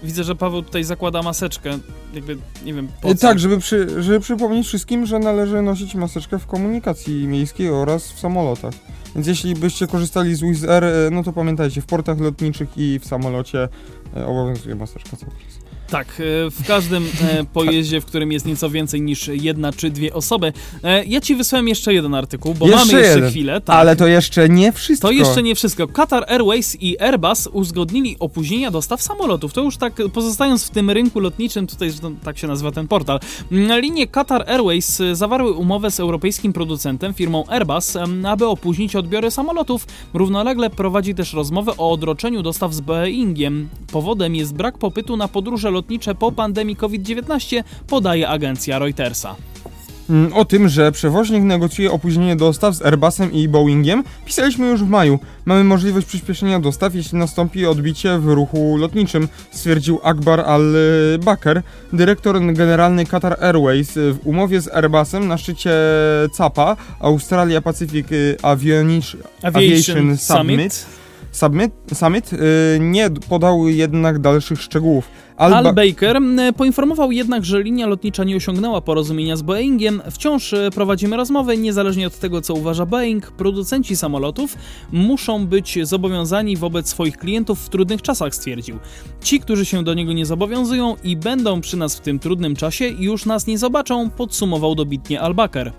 Widzę, 0.03 0.23
że 0.23 0.35
Paweł 0.35 0.61
tutaj 0.61 0.83
zakłada 0.83 1.21
maseczkę. 1.21 1.79
Jakby, 2.13 2.37
nie 2.65 2.73
wiem, 2.73 2.87
po 3.01 3.15
co. 3.15 3.21
Tak, 3.21 3.39
żeby, 3.39 3.57
przy, 3.57 4.03
żeby 4.03 4.19
przypomnieć 4.19 4.67
wszystkim, 4.67 5.05
że 5.05 5.19
należy 5.19 5.61
nosić 5.61 5.95
maseczkę 5.95 6.39
w 6.39 6.47
komunikacji 6.47 7.27
miejskiej 7.27 7.69
oraz 7.69 8.11
w 8.11 8.19
samolotach. 8.19 8.73
Więc 9.15 9.27
jeśli 9.27 9.55
byście 9.55 9.87
korzystali 9.87 10.35
z 10.35 10.41
Wizz 10.41 10.63
Air, 10.63 10.83
e, 10.83 11.09
no 11.11 11.23
to 11.23 11.33
pamiętajcie, 11.33 11.81
w 11.81 11.85
portach 11.85 12.19
lotniczych 12.19 12.69
i 12.77 12.99
w 12.99 13.05
samolocie 13.05 13.69
e, 14.17 14.25
obowiązuje 14.25 14.75
maseczka 14.75 15.17
cały 15.17 15.31
czas. 15.31 15.52
Tak, 15.93 16.07
e, 16.07 16.51
w 16.51 16.67
każdym 16.67 17.03
e, 17.21 17.43
pojeździe, 17.53 18.01
w 18.01 18.05
którym 18.05 18.31
jest 18.31 18.45
nieco 18.45 18.69
więcej 18.69 19.01
niż 19.01 19.27
jedna 19.27 19.73
czy 19.73 19.89
dwie 19.89 20.13
osoby. 20.13 20.53
E, 20.83 21.05
Ja 21.05 21.21
ci 21.21 21.35
wysłałem 21.35 21.67
jeszcze 21.67 21.93
jeden 21.93 22.13
artykuł, 22.15 22.53
bo 22.53 22.67
mamy 22.67 22.79
jeszcze 22.79 23.01
jeden. 23.01 23.29
chwilę. 23.29 23.61
Tak. 23.61 23.75
Ale 23.75 23.95
to 23.95 24.07
jeszcze 24.07 24.49
nie 24.49 24.71
wszystko. 24.71 25.07
To 25.07 25.11
jeszcze 25.11 25.43
nie 25.43 25.55
wszystko. 25.55 25.87
Qatar 25.87 26.25
Airways 26.27 26.77
i 26.81 26.99
Airbus 26.99 27.47
uzgodnili 27.51 28.15
opóźnienia 28.19 28.71
dostaw 28.71 29.01
samolotów. 29.01 29.53
To 29.53 29.61
już 29.61 29.77
tak 29.77 29.93
pozostając 30.13 30.65
w 30.65 30.69
tym 30.69 30.89
rynku 30.89 31.19
lotniczym, 31.19 31.67
tutaj 31.67 31.89
zresztą 31.89 32.15
tak 32.15 32.37
się 32.37 32.47
nazywa 32.47 32.71
ten 32.71 32.87
portal. 32.87 33.19
Linie 33.51 34.07
Qatar 34.07 34.49
Airways 34.49 35.01
zawarły 35.13 35.51
umowę 35.51 35.91
z 35.91 35.99
europejskim 35.99 36.53
producentem, 36.53 37.13
firmą 37.13 37.43
Airbus, 37.47 37.97
aby 38.27 38.47
opóźnić 38.47 38.95
odbiory 38.95 39.31
samolotów. 39.31 39.87
Równolegle 40.13 40.69
prowadzi 40.69 41.15
też 41.15 41.33
rozmowę 41.33 41.71
o 41.77 41.91
odroczeniu 41.91 42.41
dostaw 42.41 42.73
z 42.73 42.81
Boeingiem. 42.81 43.69
Powodem 43.91 44.35
jest 44.35 44.53
brak 44.53 44.77
popytu 44.77 45.17
na 45.17 45.27
podróże 45.27 45.69
lotnicze 45.69 45.82
po 46.19 46.31
pandemii 46.31 46.75
COVID-19, 46.75 47.63
podaje 47.87 48.29
agencja 48.29 48.79
Reutersa. 48.79 49.35
Mm, 50.09 50.33
O 50.33 50.45
tym, 50.45 50.69
że 50.69 50.91
przewoźnik 50.91 51.43
negocjuje 51.43 51.91
opóźnienie 51.91 52.35
dostaw 52.35 52.75
z 52.75 52.81
Airbusem 52.81 53.31
i 53.33 53.47
Boeingiem, 53.47 54.03
pisaliśmy 54.25 54.67
już 54.69 54.83
w 54.83 54.87
maju. 54.89 55.19
Mamy 55.45 55.63
możliwość 55.63 56.07
przyspieszenia 56.07 56.59
dostaw, 56.59 56.95
jeśli 56.95 57.17
nastąpi 57.17 57.65
odbicie 57.65 58.19
w 58.19 58.27
ruchu 58.27 58.77
lotniczym, 58.77 59.27
stwierdził 59.51 59.99
Akbar 60.03 60.39
Al-Bakr, 60.39 61.61
dyrektor 61.93 62.53
generalny 62.53 63.05
Qatar 63.05 63.43
Airways. 63.43 63.91
W 63.93 64.17
umowie 64.23 64.61
z 64.61 64.67
Airbusem 64.67 65.27
na 65.27 65.37
szczycie 65.37 65.71
CAPA, 66.37 66.77
Australia 66.99 67.61
Pacific 67.61 68.07
Avionic- 68.41 69.15
Aviation 69.43 70.17
Summit, 70.17 70.21
Summit, 70.21 70.85
Summit 71.93 72.33
y, 72.33 72.37
nie 72.79 73.09
podał 73.29 73.67
jednak 73.67 74.19
dalszych 74.19 74.61
szczegółów. 74.61 75.07
Al, 75.37 75.53
Al 75.53 75.63
Ba- 75.63 75.73
Baker 75.73 76.19
poinformował 76.57 77.11
jednak, 77.11 77.45
że 77.45 77.63
linia 77.63 77.87
lotnicza 77.87 78.23
nie 78.23 78.35
osiągnęła 78.35 78.81
porozumienia 78.81 79.35
z 79.35 79.41
Boeingiem. 79.41 80.01
Wciąż 80.11 80.53
e, 80.53 80.69
prowadzimy 80.75 81.17
rozmowy, 81.17 81.57
niezależnie 81.57 82.07
od 82.07 82.19
tego, 82.19 82.41
co 82.41 82.53
uważa 82.53 82.85
Boeing. 82.85 83.31
Producenci 83.31 83.95
samolotów 83.95 84.57
muszą 84.91 85.47
być 85.47 85.79
zobowiązani 85.83 86.57
wobec 86.57 86.89
swoich 86.89 87.17
klientów 87.17 87.59
w 87.65 87.69
trudnych 87.69 88.01
czasach, 88.01 88.35
stwierdził. 88.35 88.79
Ci, 89.21 89.39
którzy 89.39 89.65
się 89.65 89.83
do 89.83 89.93
niego 89.93 90.13
nie 90.13 90.25
zobowiązują 90.25 90.95
i 91.03 91.17
będą 91.17 91.61
przy 91.61 91.77
nas 91.77 91.95
w 91.95 91.99
tym 91.99 92.19
trudnym 92.19 92.55
czasie, 92.55 92.85
już 92.87 93.25
nas 93.25 93.47
nie 93.47 93.57
zobaczą, 93.57 94.09
podsumował 94.09 94.75
dobitnie 94.75 95.21
Al 95.21 95.33
Baker. 95.33 95.71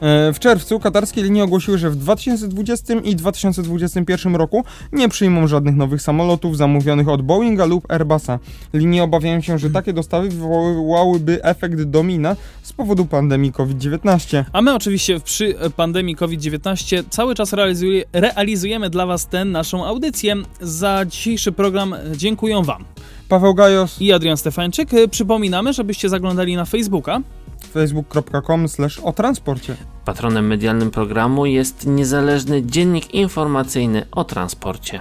E, 0.00 0.32
W 0.32 0.38
czerwcu 0.38 0.80
katarskie 0.80 1.22
linie 1.22 1.44
ogłosiły, 1.44 1.78
że 1.78 1.90
w 1.90 1.96
2020 1.96 2.94
i 2.94 3.16
2021 3.16 4.36
roku 4.36 4.64
nie 4.92 5.08
przyjmą 5.08 5.46
żadnych 5.46 5.76
nowych 5.76 6.02
samolotów 6.02 6.56
zamówionych 6.56 7.08
od 7.08 7.22
Boeinga 7.22 7.64
lub 7.64 7.92
Airbusa. 7.92 8.38
Linie 8.72 9.02
obawiają 9.02 9.40
się, 9.40 9.58
że 9.58 9.70
takie 9.70 9.92
dostawy 9.92 10.28
wywołałyby 10.28 11.44
efekt 11.44 11.82
domina 11.82 12.36
z 12.62 12.72
powodu 12.72 13.06
pandemii 13.06 13.52
COVID-19. 13.52 14.44
A 14.52 14.62
my 14.62 14.74
oczywiście 14.74 15.20
przy 15.20 15.54
pandemii 15.76 16.16
COVID-19 16.16 17.04
cały 17.10 17.34
czas 17.34 17.52
realizuje, 17.52 18.04
realizujemy 18.12 18.90
dla 18.90 19.06
Was 19.06 19.26
tę 19.26 19.44
naszą 19.44 19.84
audycję. 19.84 20.34
Za 20.60 21.04
dzisiejszy 21.04 21.52
program 21.52 21.94
dziękuję 22.16 22.62
Wam. 22.64 22.84
Paweł 23.28 23.54
Gajos, 23.54 24.00
i 24.02 24.12
Adrian 24.12 24.36
Stefańczyk. 24.36 24.94
Y, 24.94 25.08
Przypominamy, 25.08 25.72
żebyście 25.72 26.08
zaglądali 26.08 26.56
na 26.56 26.64
Facebooka. 26.64 27.20
facebook.com 27.68 28.68
slash 28.68 28.98
o 28.98 29.12
transporcie. 29.12 29.76
Patronem 30.04 30.46
medialnym 30.46 30.90
programu 30.90 31.46
jest 31.46 31.86
niezależny 31.86 32.62
dziennik 32.62 33.14
informacyjny 33.14 34.06
o 34.12 34.24
transporcie. 34.24 35.00